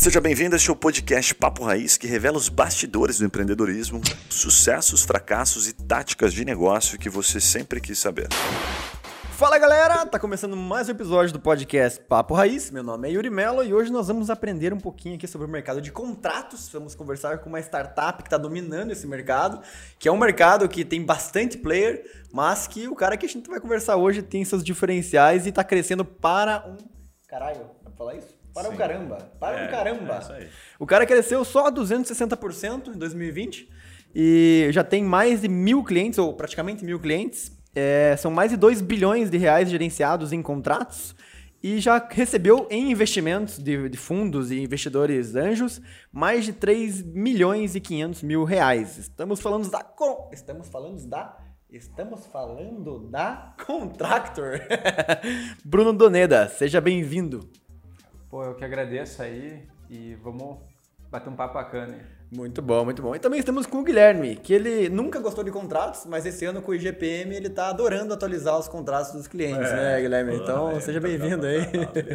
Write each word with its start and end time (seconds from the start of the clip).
Seja 0.00 0.18
bem-vindo 0.18 0.54
a 0.54 0.56
este 0.56 0.74
podcast 0.74 1.34
Papo 1.34 1.62
Raiz, 1.62 1.98
que 1.98 2.06
revela 2.06 2.38
os 2.38 2.48
bastidores 2.48 3.18
do 3.18 3.26
empreendedorismo, 3.26 4.00
sucessos, 4.30 5.02
fracassos 5.02 5.68
e 5.68 5.74
táticas 5.74 6.32
de 6.32 6.42
negócio 6.42 6.98
que 6.98 7.10
você 7.10 7.38
sempre 7.38 7.82
quis 7.82 7.98
saber. 7.98 8.26
Fala 9.32 9.58
galera, 9.58 10.06
tá 10.06 10.18
começando 10.18 10.56
mais 10.56 10.88
um 10.88 10.92
episódio 10.92 11.34
do 11.34 11.38
podcast 11.38 12.00
Papo 12.00 12.32
Raiz. 12.32 12.70
Meu 12.70 12.82
nome 12.82 13.10
é 13.10 13.12
Yuri 13.12 13.28
Mello 13.28 13.62
e 13.62 13.74
hoje 13.74 13.92
nós 13.92 14.08
vamos 14.08 14.30
aprender 14.30 14.72
um 14.72 14.80
pouquinho 14.80 15.16
aqui 15.16 15.28
sobre 15.28 15.46
o 15.46 15.50
mercado 15.50 15.82
de 15.82 15.92
contratos. 15.92 16.70
Vamos 16.72 16.94
conversar 16.94 17.36
com 17.40 17.50
uma 17.50 17.60
startup 17.60 18.22
que 18.22 18.28
está 18.28 18.38
dominando 18.38 18.92
esse 18.92 19.06
mercado, 19.06 19.60
que 19.98 20.08
é 20.08 20.12
um 20.12 20.16
mercado 20.16 20.66
que 20.66 20.82
tem 20.82 21.04
bastante 21.04 21.58
player, 21.58 22.10
mas 22.32 22.66
que 22.66 22.88
o 22.88 22.94
cara 22.94 23.18
que 23.18 23.26
a 23.26 23.28
gente 23.28 23.50
vai 23.50 23.60
conversar 23.60 23.96
hoje 23.96 24.22
tem 24.22 24.46
seus 24.46 24.64
diferenciais 24.64 25.44
e 25.44 25.50
está 25.50 25.62
crescendo 25.62 26.06
para 26.06 26.66
um. 26.66 26.78
Caralho, 27.28 27.58
dá 27.84 27.90
pra 27.90 27.92
falar 27.92 28.14
isso? 28.14 28.39
Para 28.54 28.68
Sim. 28.68 28.74
um 28.74 28.76
caramba. 28.76 29.18
Para 29.38 29.60
é, 29.60 29.66
um 29.66 29.70
caramba. 29.70 30.14
É 30.14 30.18
isso 30.18 30.32
aí. 30.32 30.48
O 30.78 30.86
cara 30.86 31.06
cresceu 31.06 31.44
só 31.44 31.70
260% 31.70 32.94
em 32.94 32.98
2020 32.98 33.68
e 34.14 34.68
já 34.70 34.82
tem 34.82 35.04
mais 35.04 35.40
de 35.40 35.48
mil 35.48 35.84
clientes, 35.84 36.18
ou 36.18 36.34
praticamente 36.34 36.84
mil 36.84 36.98
clientes 36.98 37.52
é, 37.74 38.16
são 38.18 38.30
mais 38.30 38.50
de 38.50 38.56
2 38.56 38.80
bilhões 38.80 39.30
de 39.30 39.38
reais 39.38 39.70
gerenciados 39.70 40.32
em 40.32 40.42
contratos 40.42 41.14
e 41.62 41.78
já 41.78 42.04
recebeu 42.10 42.66
em 42.70 42.90
investimentos 42.90 43.58
de, 43.58 43.88
de, 43.88 43.98
fundos 43.98 44.50
e 44.50 44.60
investidores 44.60 45.34
anjos 45.34 45.80
mais 46.10 46.44
de 46.44 46.52
3 46.52 47.02
milhões 47.02 47.74
e 47.74 47.80
500 47.80 48.22
mil 48.22 48.44
reais. 48.44 48.98
Estamos 48.98 49.40
falando 49.40 49.70
da 49.70 49.84
estamos 50.32 50.68
falando 50.68 51.06
da 51.06 51.36
estamos 51.70 52.26
falando 52.26 52.98
da 53.08 53.54
Contractor. 53.64 54.60
Bruno 55.64 55.92
Doneda, 55.92 56.48
seja 56.48 56.80
bem-vindo. 56.80 57.48
Pô, 58.30 58.44
eu 58.44 58.54
que 58.54 58.64
agradeço 58.64 59.20
aí 59.22 59.68
e 59.88 60.14
vamos 60.14 60.58
bater 61.10 61.28
um 61.28 61.34
papo 61.34 61.54
bacana. 61.54 61.98
Muito 62.32 62.62
bom, 62.62 62.84
muito 62.84 63.02
bom. 63.02 63.14
E 63.16 63.18
também 63.18 63.40
estamos 63.40 63.66
com 63.66 63.78
o 63.78 63.82
Guilherme, 63.82 64.36
que 64.36 64.54
ele 64.54 64.88
nunca 64.88 65.18
gostou 65.18 65.42
de 65.42 65.50
contratos, 65.50 66.06
mas 66.06 66.24
esse 66.24 66.44
ano 66.44 66.62
com 66.62 66.70
o 66.70 66.74
IGPM 66.74 67.34
ele 67.34 67.48
está 67.48 67.68
adorando 67.68 68.14
atualizar 68.14 68.56
os 68.56 68.68
contratos 68.68 69.10
dos 69.10 69.26
clientes, 69.26 69.68
é, 69.68 69.74
né, 69.74 70.00
Guilherme? 70.00 70.36
Então, 70.36 70.70
é, 70.70 70.78
seja 70.78 71.00
bem-vindo 71.00 71.44
aí. 71.44 71.66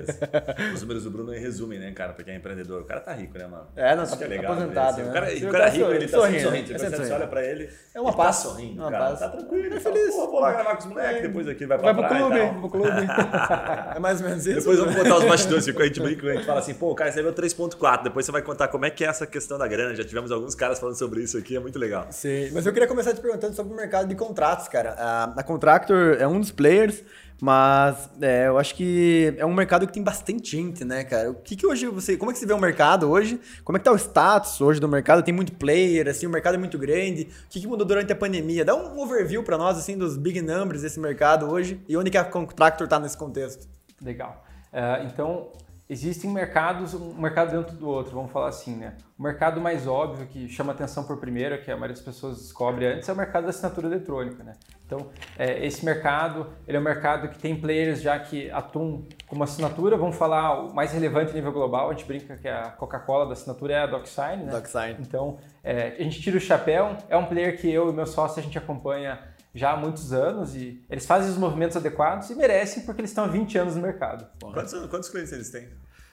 os 0.73 0.81
números 0.81 1.03
do 1.03 1.11
Bruno 1.11 1.33
resumem, 1.33 1.79
né, 1.79 1.91
cara, 1.91 2.13
porque 2.13 2.31
é 2.31 2.35
empreendedor. 2.35 2.83
O 2.83 2.85
cara 2.85 3.01
tá 3.01 3.11
rico, 3.11 3.37
né, 3.37 3.45
mano? 3.45 3.67
É, 3.75 3.93
não, 3.93 4.07
tá 4.07 4.17
é 4.23 4.27
legal, 4.27 4.53
aposentado. 4.53 5.01
Né? 5.01 5.09
O 5.09 5.13
cara, 5.13 5.25
o 5.33 5.51
cara 5.51 5.67
é 5.67 5.69
rico, 5.69 5.91
ele 5.91 6.07
tá 6.07 6.17
sorrindo. 6.17 6.43
sorrindo. 6.43 6.67
Depois 6.69 6.91
você 6.91 7.11
olha 7.11 7.27
pra 7.27 7.43
ele, 7.43 7.69
é 7.93 7.99
uma 7.99 8.13
paz. 8.13 8.37
Tá 8.37 8.49
sorrindo, 8.49 8.81
uma 8.81 8.91
cara. 8.91 9.05
Paz. 9.07 9.19
Tá 9.19 9.29
tranquilo, 9.29 9.75
é 9.75 9.79
feliz. 9.81 10.15
Pô, 10.15 10.27
vou 10.31 10.39
lá 10.39 10.53
gravar 10.53 10.75
com 10.77 10.79
os 10.79 10.85
moleques, 10.85 11.21
depois 11.23 11.47
aqui 11.49 11.65
vai 11.65 11.77
pra 11.77 11.91
vai 11.91 12.09
pro 12.09 12.17
clube, 12.17 12.59
pro 12.61 12.69
clube. 12.69 12.89
é 13.95 13.99
mais 13.99 14.21
ou 14.21 14.29
menos 14.29 14.47
isso. 14.47 14.59
Depois 14.59 14.79
vamos 14.79 14.95
botar 14.95 15.17
os 15.17 15.25
bastidores, 15.25 15.67
a 15.67 15.83
gente 15.83 15.99
brinca, 15.99 16.25
a 16.25 16.33
gente 16.35 16.45
fala 16.45 16.59
assim, 16.59 16.73
pô, 16.73 16.91
o 16.91 16.95
cara 16.95 17.09
recebeu 17.09 17.33
3.4, 17.33 18.03
depois 18.03 18.25
você 18.25 18.31
vai 18.31 18.41
contar 18.41 18.69
como 18.69 18.85
é 18.85 18.89
que 18.89 19.03
é 19.03 19.07
essa 19.07 19.27
questão 19.27 19.57
da 19.57 19.67
grana. 19.67 20.04
Já 20.05 20.09
tivemos 20.09 20.31
alguns 20.31 20.53
caras 20.53 20.79
falando 20.79 20.95
sobre 20.95 21.23
isso 21.23 21.37
aqui, 21.37 21.55
é 21.55 21.59
muito 21.59 21.79
legal. 21.79 22.07
Sim, 22.11 22.51
mas 22.53 22.65
eu 22.65 22.71
queria 22.71 22.87
começar 22.87 23.13
te 23.13 23.21
perguntando 23.21 23.55
sobre 23.55 23.73
o 23.73 23.75
mercado 23.75 24.07
de 24.07 24.15
contratos, 24.15 24.67
cara. 24.67 24.91
A, 24.97 25.23
a 25.39 25.43
Contractor 25.43 26.17
é 26.19 26.27
um 26.27 26.39
dos 26.39 26.51
players, 26.51 27.03
mas 27.41 28.09
é, 28.21 28.47
eu 28.47 28.57
acho 28.57 28.75
que 28.75 29.33
é 29.37 29.45
um 29.45 29.53
mercado 29.53 29.87
que 29.87 29.93
tem 29.93 30.03
bastante 30.03 30.51
gente, 30.51 30.85
né, 30.85 31.03
cara? 31.03 31.31
O 31.31 31.35
que, 31.35 31.55
que 31.55 31.65
hoje 31.65 31.87
você. 31.87 32.15
Como 32.15 32.29
é 32.29 32.33
que 32.33 32.39
você 32.39 32.45
vê 32.45 32.53
o 32.53 32.59
mercado 32.59 33.09
hoje? 33.09 33.39
Como 33.63 33.77
é 33.77 33.79
que 33.79 33.85
tá 33.85 33.91
o 33.91 33.95
status 33.95 34.61
hoje 34.61 34.79
do 34.79 34.87
mercado? 34.87 35.23
Tem 35.23 35.33
muito 35.33 35.53
player, 35.53 36.07
assim, 36.07 36.27
o 36.27 36.29
mercado 36.29 36.53
é 36.53 36.57
muito 36.57 36.77
grande. 36.77 37.23
O 37.45 37.49
que, 37.49 37.59
que 37.59 37.67
mudou 37.67 37.85
durante 37.85 38.13
a 38.13 38.15
pandemia? 38.15 38.63
Dá 38.63 38.75
um 38.75 38.99
overview 38.99 39.43
para 39.43 39.57
nós, 39.57 39.77
assim, 39.77 39.97
dos 39.97 40.17
big 40.17 40.41
numbers 40.41 40.83
desse 40.83 40.99
mercado 40.99 41.49
hoje 41.49 41.81
e 41.89 41.97
onde 41.97 42.11
que 42.11 42.17
a 42.17 42.23
Contractor 42.23 42.87
tá 42.87 42.99
nesse 42.99 43.17
contexto. 43.17 43.67
Legal. 44.01 44.45
Uh, 44.71 45.07
então, 45.07 45.51
existem 45.87 46.29
mercados, 46.31 46.93
um 46.93 47.13
mercado 47.13 47.51
dentro 47.51 47.75
do 47.75 47.87
outro, 47.87 48.13
vamos 48.13 48.31
falar 48.31 48.49
assim, 48.49 48.75
né? 48.75 48.95
O 49.17 49.23
mercado 49.23 49.61
mais 49.61 49.87
óbvio 49.87 50.25
que 50.25 50.49
chama 50.49 50.73
atenção 50.73 51.03
por 51.03 51.17
primeiro, 51.17 51.61
que 51.61 51.69
a 51.71 51.75
maioria 51.75 51.95
das 51.95 52.03
pessoas 52.03 52.37
descobre 52.37 52.87
antes, 52.87 53.07
é 53.07 53.13
o 53.13 53.15
mercado 53.15 53.43
da 53.43 53.51
assinatura 53.51 53.87
eletrônica, 53.87 54.43
né? 54.43 54.53
Então, 54.85 55.09
é, 55.37 55.65
esse 55.65 55.85
mercado, 55.85 56.47
ele 56.67 56.77
é 56.77 56.79
um 56.79 56.83
mercado 56.83 57.29
que 57.29 57.37
tem 57.37 57.55
players 57.55 58.01
já 58.01 58.17
que 58.19 58.49
atuam 58.49 59.03
como 59.27 59.43
assinatura, 59.43 59.95
vamos 59.95 60.15
falar 60.15 60.65
o 60.65 60.73
mais 60.73 60.91
relevante 60.91 61.31
a 61.31 61.33
nível 61.35 61.51
global, 61.51 61.89
a 61.89 61.93
gente 61.93 62.05
brinca 62.05 62.35
que 62.35 62.47
a 62.47 62.71
Coca-Cola 62.71 63.27
da 63.27 63.33
assinatura 63.33 63.73
é 63.73 63.79
a 63.79 63.85
DocSign, 63.85 64.43
né? 64.43 64.51
DocSign. 64.51 64.97
Então, 64.99 65.37
é, 65.63 65.95
a 65.99 66.03
gente 66.03 66.19
tira 66.19 66.37
o 66.37 66.41
chapéu, 66.41 66.97
é 67.09 67.15
um 67.15 67.25
player 67.25 67.59
que 67.59 67.71
eu 67.71 67.89
e 67.89 67.93
meu 67.93 68.07
sócio 68.07 68.39
a 68.39 68.43
gente 68.43 68.57
acompanha 68.57 69.19
já 69.55 69.71
há 69.71 69.77
muitos 69.77 70.11
anos 70.11 70.53
e 70.53 70.83
eles 70.89 71.05
fazem 71.05 71.31
os 71.31 71.37
movimentos 71.37 71.77
adequados 71.77 72.29
e 72.29 72.35
merecem 72.35 72.83
porque 72.83 73.01
eles 73.01 73.11
estão 73.11 73.23
há 73.23 73.27
20 73.27 73.57
anos 73.57 73.75
no 73.75 73.81
mercado. 73.81 74.27
Quantos, 74.39 74.73
quantos 74.87 75.09
clientes 75.09 75.31
eles 75.31 75.49
têm? 75.49 75.69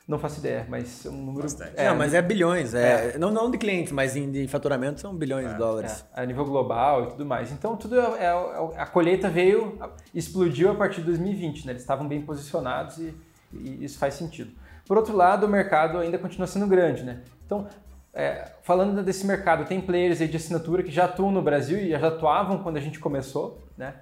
Não 0.07 0.19
faço 0.19 0.41
ideia, 0.41 0.67
mas 0.69 1.07
é 1.07 1.09
um 1.09 1.17
número. 1.17 1.43
Bastante. 1.43 1.73
É, 1.77 1.89
não, 1.89 1.97
mas 1.97 2.13
é 2.13 2.21
bilhões. 2.21 2.75
É, 2.75 3.15
é. 3.15 3.19
Não, 3.19 3.31
não 3.31 3.51
de 3.51 3.57
clientes, 3.57 3.93
mas 3.93 4.15
de 4.15 4.49
faturamento 4.49 5.01
são 5.01 5.15
bilhões 5.15 5.47
é, 5.47 5.53
de 5.53 5.59
dólares. 5.59 6.05
É, 6.15 6.23
a 6.23 6.27
nível 6.27 6.45
global 6.45 7.05
e 7.05 7.07
tudo 7.09 7.25
mais. 7.25 7.53
Então, 7.53 7.77
tudo 7.77 7.99
é, 7.99 8.25
é 8.25 8.31
a 8.77 8.87
colheita 8.87 9.29
veio, 9.29 9.79
explodiu 10.13 10.73
a 10.73 10.75
partir 10.75 11.01
de 11.01 11.07
2020, 11.07 11.67
né? 11.67 11.73
Eles 11.73 11.83
estavam 11.83 12.09
bem 12.09 12.21
posicionados 12.21 12.99
e, 12.99 13.15
e 13.53 13.85
isso 13.85 13.97
faz 13.99 14.15
sentido. 14.15 14.51
Por 14.87 14.97
outro 14.97 15.17
lado, 15.17 15.47
o 15.47 15.49
mercado 15.49 15.99
ainda 15.99 16.19
continua 16.19 16.49
sendo 16.49 16.67
grande, 16.67 17.05
né? 17.05 17.21
Então, 17.47 17.69
é, 18.15 18.53
falando 18.63 19.03
desse 19.03 19.27
mercado, 19.27 19.65
tem 19.65 19.81
players 19.81 20.19
de 20.19 20.37
assinatura 20.37 20.83
que 20.83 20.91
já 20.91 21.07
atuam 21.07 21.31
no 21.31 21.41
Brasil 21.41 21.79
e 21.79 21.91
já 21.91 22.09
atuavam 22.09 22.63
quando 22.63 22.77
a 22.77 22.81
gente 22.81 22.99
começou, 22.99 23.67
né? 23.77 23.95